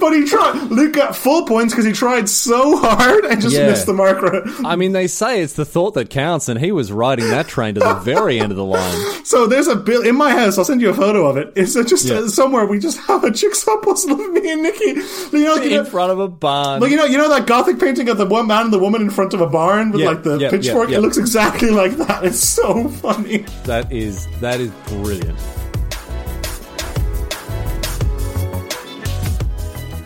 But 0.00 0.12
he 0.14 0.24
tried. 0.24 0.54
Luke 0.70 0.94
got 0.94 1.14
full 1.14 1.44
points 1.46 1.72
because 1.74 1.84
he 1.84 1.92
tried 1.92 2.28
so 2.28 2.76
hard 2.78 3.24
and 3.26 3.40
just 3.40 3.54
Yeah. 3.54 3.66
missed 3.68 3.86
the 3.86 3.92
mark. 3.92 4.22
right. 4.22 4.42
I 4.64 4.76
mean, 4.76 4.92
they 4.92 5.06
say 5.06 5.42
it's 5.42 5.52
the 5.52 5.64
thought 5.66 5.94
that 5.94 6.08
counts, 6.10 6.48
and 6.48 6.58
he 6.58 6.72
was 6.72 6.90
riding 6.90 7.28
that 7.28 7.48
train 7.48 7.74
to 7.74 7.80
the 7.80 7.94
very 7.94 8.40
end 8.40 8.50
of 8.50 8.56
the 8.56 8.64
line. 8.64 9.24
So 9.24 9.46
there's 9.46 9.68
a 9.68 9.76
bill 9.76 10.02
in 10.02 10.16
my 10.16 10.30
house. 10.32 10.56
I'll 10.58 10.64
send 10.64 10.80
you 10.80 10.88
a 10.90 10.94
photo 10.94 11.26
of 11.26 11.36
it. 11.36 11.52
It's 11.54 11.74
just 11.74 12.06
Yeah. 12.06 12.16
uh, 12.20 12.28
somewhere 12.28 12.64
we 12.66 12.78
just 12.78 12.98
have 13.00 13.24
a 13.24 13.30
jigsaw 13.30 13.76
puzzle 13.78 14.12
of 14.20 14.32
me 14.32 14.50
and 14.50 14.62
Nikki. 14.62 14.84
You 15.36 15.44
know, 15.44 15.54
you 15.56 15.62
In 15.62 15.70
know, 15.70 15.84
front 15.84 16.12
of 16.12 16.18
a 16.18 16.28
barn. 16.28 16.80
like 16.80 16.90
you 16.90 16.96
know, 16.96 17.04
you 17.04 17.18
know 17.18 17.28
that 17.28 17.46
gothic 17.46 17.78
painting 17.78 18.08
of 18.08 18.16
the 18.18 18.26
one 18.26 18.46
man 18.46 18.64
and 18.64 18.72
the 18.72 18.78
woman 18.78 19.02
in 19.02 19.10
front 19.10 19.34
of 19.34 19.40
a 19.42 19.46
barn 19.46 19.90
with 19.92 20.00
Yeah, 20.00 20.08
like 20.08 20.22
the 20.22 20.38
yeah, 20.38 20.50
pitchfork. 20.50 20.88
yeah, 20.88 20.92
yeah. 20.92 20.98
It 20.98 21.02
looks 21.02 21.18
exactly 21.18 21.70
like 21.70 21.92
that. 21.98 22.24
It's 22.24 22.40
so 22.42 22.81
funny. 22.88 23.38
That 23.64 23.90
is 23.92 24.26
that 24.40 24.60
is 24.60 24.70
brilliant. 24.86 25.38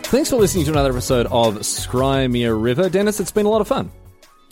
Thanks 0.07 0.31
for 0.31 0.37
listening 0.37 0.65
to 0.67 0.71
another 0.71 0.91
episode 0.91 1.27
of 1.27 1.57
Scry 1.57 2.31
Me 2.31 2.45
a 2.45 2.55
River. 2.55 2.89
Denis, 2.89 3.19
it's 3.19 3.33
been 3.33 3.45
a 3.45 3.49
lot 3.51 3.61
of 3.61 3.67
fun. 3.69 3.91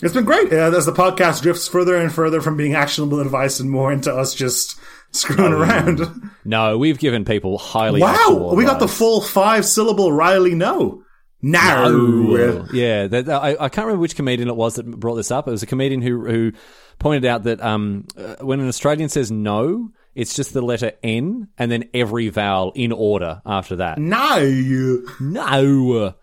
It's 0.02 0.12
been 0.12 0.24
great 0.24 0.52
uh, 0.52 0.76
as 0.76 0.84
the 0.84 0.92
podcast 0.92 1.42
drifts 1.42 1.68
further 1.68 1.96
and 1.96 2.12
further 2.12 2.40
from 2.40 2.56
being 2.56 2.74
actionable 2.74 3.20
advice 3.20 3.60
and 3.60 3.70
more 3.70 3.92
into 3.92 4.12
us 4.12 4.34
just 4.34 4.78
screwing 5.12 5.52
around. 5.52 6.00
No, 6.44 6.76
we've 6.76 6.98
given 6.98 7.24
people 7.24 7.56
highly 7.56 8.00
Wow, 8.00 8.52
we 8.54 8.64
got 8.64 8.80
the 8.80 8.88
full 8.88 9.20
five 9.20 9.64
syllable 9.64 10.12
Riley 10.12 10.54
no. 10.54 11.04
No. 11.40 11.84
Oh, 11.86 12.66
yeah. 12.72 13.06
That, 13.06 13.28
I, 13.28 13.50
I 13.50 13.68
can't 13.68 13.86
remember 13.86 14.00
which 14.00 14.16
comedian 14.16 14.48
it 14.48 14.56
was 14.56 14.74
that 14.74 14.84
brought 14.84 15.14
this 15.16 15.30
up. 15.30 15.46
It 15.46 15.50
was 15.50 15.62
a 15.62 15.66
comedian 15.66 16.02
who 16.02 16.24
who 16.26 16.52
pointed 16.98 17.24
out 17.24 17.44
that 17.44 17.62
um, 17.62 18.06
uh, 18.16 18.36
when 18.40 18.60
an 18.60 18.68
Australian 18.68 19.08
says 19.08 19.30
no, 19.30 19.90
it's 20.14 20.34
just 20.34 20.52
the 20.52 20.62
letter 20.62 20.92
N 21.02 21.48
and 21.58 21.70
then 21.70 21.88
every 21.92 22.28
vowel 22.28 22.72
in 22.74 22.92
order 22.92 23.42
after 23.44 23.76
that. 23.76 23.98
No. 23.98 25.02
No. 25.20 26.14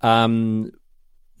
Um, 0.00 0.72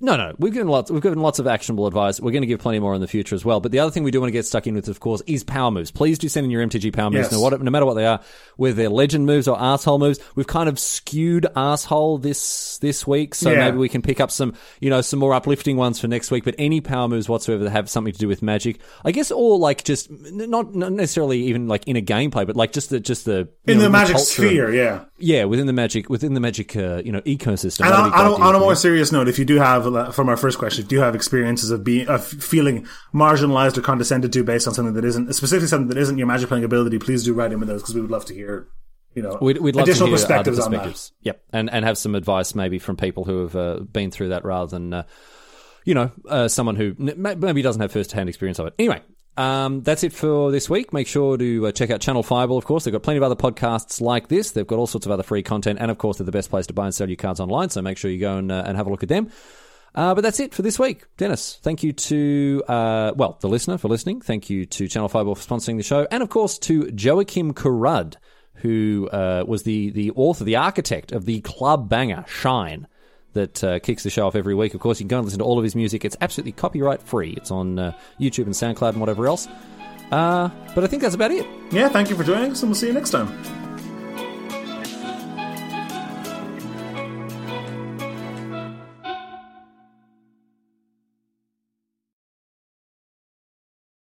no, 0.00 0.16
no. 0.16 0.34
We've 0.38 0.52
given 0.52 0.68
lots. 0.68 0.90
We've 0.90 1.02
given 1.02 1.18
lots 1.20 1.38
of 1.38 1.46
actionable 1.46 1.86
advice. 1.86 2.20
We're 2.20 2.30
going 2.32 2.42
to 2.42 2.46
give 2.46 2.60
plenty 2.60 2.78
more 2.78 2.94
in 2.94 3.00
the 3.00 3.08
future 3.08 3.34
as 3.34 3.44
well. 3.44 3.60
But 3.60 3.72
the 3.72 3.80
other 3.80 3.90
thing 3.90 4.02
we 4.04 4.10
do 4.10 4.20
want 4.20 4.28
to 4.28 4.32
get 4.32 4.46
stuck 4.46 4.66
in 4.66 4.74
with, 4.74 4.88
of 4.88 5.00
course, 5.00 5.22
is 5.26 5.42
power 5.44 5.70
moves. 5.70 5.90
Please 5.90 6.18
do 6.18 6.28
send 6.28 6.44
in 6.44 6.50
your 6.50 6.64
MTG 6.66 6.92
power 6.92 7.10
moves, 7.10 7.24
Yes. 7.26 7.32
no, 7.32 7.40
what, 7.40 7.60
no 7.60 7.70
matter 7.70 7.84
what 7.86 7.94
they 7.94 8.06
are, 8.06 8.20
whether 8.56 8.74
they're 8.74 8.88
legend 8.88 9.26
moves 9.26 9.48
or 9.48 9.60
asshole 9.60 9.98
moves. 9.98 10.18
We've 10.34 10.46
kind 10.46 10.68
of 10.68 10.78
skewed 10.78 11.46
asshole 11.56 12.18
this 12.18 12.78
this 12.78 13.06
week, 13.06 13.34
so 13.34 13.50
Yeah. 13.50 13.58
maybe 13.64 13.76
we 13.78 13.88
can 13.88 14.02
pick 14.02 14.20
up 14.20 14.30
some, 14.30 14.54
you 14.80 14.88
know, 14.90 15.00
some 15.00 15.18
more 15.18 15.34
uplifting 15.34 15.76
ones 15.76 15.98
for 16.00 16.06
next 16.08 16.30
week. 16.30 16.44
But 16.44 16.54
any 16.58 16.80
power 16.80 17.08
moves 17.08 17.28
whatsoever 17.28 17.64
that 17.64 17.70
have 17.70 17.90
something 17.90 18.12
to 18.12 18.18
do 18.18 18.28
with 18.28 18.40
magic, 18.42 18.78
I 19.04 19.10
guess, 19.12 19.30
or 19.32 19.58
like 19.58 19.82
just 19.84 20.08
not 20.10 20.74
not 20.74 20.92
necessarily 20.92 21.42
even 21.44 21.66
like 21.66 21.86
in 21.88 21.96
a 21.96 22.02
gameplay, 22.02 22.46
but 22.46 22.54
like 22.56 22.72
just 22.72 22.90
the 22.90 23.00
just 23.00 23.24
the 23.24 23.48
In 23.66 23.78
know, 23.78 23.84
the 23.84 23.90
magic 23.90 24.18
sphere, 24.18 24.72
yeah. 24.72 25.04
yeah, 25.18 25.44
within 25.44 25.66
the 25.66 25.72
magic, 25.72 26.08
within 26.08 26.34
the 26.34 26.40
magic, 26.40 26.76
uh, 26.76 27.02
you 27.04 27.10
know, 27.10 27.20
ecosystem. 27.22 27.86
And 27.86 27.94
on, 27.94 28.12
on, 28.12 28.42
on 28.42 28.54
a 28.54 28.58
more 28.60 28.74
serious 28.76 29.10
note, 29.10 29.28
if 29.28 29.38
you 29.38 29.44
do 29.44 29.56
have, 29.56 29.87
from 30.12 30.28
our 30.28 30.36
first 30.36 30.58
question, 30.58 30.84
if 30.84 30.92
you 30.92 31.00
have 31.00 31.14
experiences 31.14 31.70
of 31.70 31.84
being, 31.84 32.08
of 32.08 32.24
feeling 32.26 32.86
marginalized 33.14 33.76
or 33.76 33.82
condescended 33.82 34.32
to 34.32 34.44
based 34.44 34.66
on 34.66 34.74
something 34.74 34.94
that 34.94 35.04
isn't, 35.04 35.32
specifically 35.34 35.68
something 35.68 35.88
that 35.88 35.98
isn't 35.98 36.18
your 36.18 36.26
magic 36.26 36.48
playing 36.48 36.64
ability, 36.64 36.98
please 36.98 37.24
do 37.24 37.32
write 37.34 37.52
in 37.52 37.60
with 37.60 37.68
those 37.68 37.82
because 37.82 37.94
we 37.94 38.00
would 38.00 38.10
love 38.10 38.24
to 38.26 38.34
hear, 38.34 38.68
you 39.14 39.22
know, 39.22 39.38
We'd, 39.40 39.58
we'd 39.58 39.76
love 39.76 39.88
additional 39.88 40.06
to 40.06 40.10
hear 40.10 40.18
perspectives 40.18 40.58
other 40.58 40.78
on 40.78 40.84
that. 40.84 41.10
Yep, 41.22 41.42
and 41.52 41.70
and 41.70 41.84
have 41.84 41.98
some 41.98 42.14
advice 42.14 42.54
maybe 42.54 42.78
from 42.78 42.96
people 42.96 43.24
who 43.24 43.42
have 43.42 43.56
uh, 43.56 43.80
been 43.80 44.10
through 44.10 44.28
that 44.30 44.44
rather 44.44 44.70
than, 44.70 44.92
uh, 44.92 45.02
you 45.84 45.94
know, 45.94 46.10
uh, 46.28 46.48
someone 46.48 46.76
who 46.76 46.94
maybe 46.98 47.62
doesn't 47.62 47.80
have 47.82 47.92
first 47.92 48.12
hand 48.12 48.28
experience 48.28 48.58
of 48.58 48.66
it. 48.66 48.74
Anyway. 48.78 49.02
Um, 49.36 49.82
that's 49.82 50.02
it 50.02 50.12
for 50.12 50.50
this 50.50 50.68
week. 50.68 50.92
Make 50.92 51.06
sure 51.06 51.38
to 51.38 51.68
uh, 51.68 51.70
check 51.70 51.90
out 51.90 52.00
Channel 52.00 52.24
Fireball, 52.24 52.58
of 52.58 52.64
course. 52.64 52.82
They've 52.82 52.90
got 52.90 53.04
plenty 53.04 53.18
of 53.18 53.22
other 53.22 53.36
podcasts 53.36 54.00
like 54.00 54.26
this. 54.26 54.50
They've 54.50 54.66
got 54.66 54.80
all 54.80 54.88
sorts 54.88 55.06
of 55.06 55.12
other 55.12 55.22
free 55.22 55.44
content. 55.44 55.78
And, 55.80 55.92
of 55.92 55.98
course, 55.98 56.18
they're 56.18 56.24
the 56.24 56.32
best 56.32 56.50
place 56.50 56.66
to 56.66 56.72
buy 56.72 56.86
and 56.86 56.92
sell 56.92 57.08
your 57.08 57.14
cards 57.14 57.38
online. 57.38 57.70
So 57.70 57.80
make 57.80 57.98
sure 57.98 58.10
you 58.10 58.18
go 58.18 58.36
and, 58.36 58.50
uh, 58.50 58.64
and 58.66 58.76
have 58.76 58.88
a 58.88 58.90
look 58.90 59.04
at 59.04 59.08
them. 59.08 59.30
Uh, 59.94 60.14
but 60.14 60.20
that's 60.20 60.40
it 60.40 60.54
for 60.54 60.62
this 60.62 60.78
week. 60.78 61.04
Denis, 61.16 61.58
thank 61.62 61.82
you 61.82 61.92
to, 61.92 62.62
uh, 62.68 63.12
well, 63.16 63.38
the 63.40 63.48
listener 63.48 63.78
for 63.78 63.88
listening. 63.88 64.20
Thank 64.20 64.50
you 64.50 64.66
to 64.66 64.86
Channel 64.86 65.08
5 65.08 65.26
for 65.26 65.34
sponsoring 65.34 65.76
the 65.76 65.82
show. 65.82 66.06
And, 66.10 66.22
of 66.22 66.28
course, 66.28 66.58
to 66.60 66.84
Joakim 66.84 67.52
Karud, 67.52 68.14
who 68.54 69.08
uh, 69.12 69.44
was 69.46 69.62
the, 69.62 69.90
the 69.90 70.10
author, 70.12 70.44
the 70.44 70.56
architect 70.56 71.12
of 71.12 71.24
the 71.24 71.40
club 71.40 71.88
banger 71.88 72.24
Shine 72.28 72.86
that 73.34 73.62
uh, 73.62 73.78
kicks 73.78 74.02
the 74.02 74.10
show 74.10 74.26
off 74.26 74.34
every 74.34 74.54
week. 74.54 74.74
Of 74.74 74.80
course, 74.80 75.00
you 75.00 75.04
can 75.04 75.08
go 75.08 75.18
and 75.18 75.24
listen 75.24 75.38
to 75.38 75.44
all 75.44 75.58
of 75.58 75.64
his 75.64 75.74
music. 75.74 76.04
It's 76.04 76.16
absolutely 76.20 76.52
copyright 76.52 77.02
free. 77.02 77.32
It's 77.36 77.50
on 77.50 77.78
uh, 77.78 77.92
YouTube 78.20 78.44
and 78.44 78.54
SoundCloud 78.54 78.90
and 78.90 79.00
whatever 79.00 79.26
else. 79.26 79.48
Uh, 80.10 80.50
but 80.74 80.84
I 80.84 80.86
think 80.86 81.02
that's 81.02 81.14
about 81.14 81.30
it. 81.30 81.46
Yeah, 81.70 81.88
thank 81.88 82.10
you 82.10 82.16
for 82.16 82.24
joining 82.24 82.52
us 82.52 82.62
and 82.62 82.70
we'll 82.70 82.76
see 82.76 82.86
you 82.86 82.94
next 82.94 83.10
time. 83.10 83.67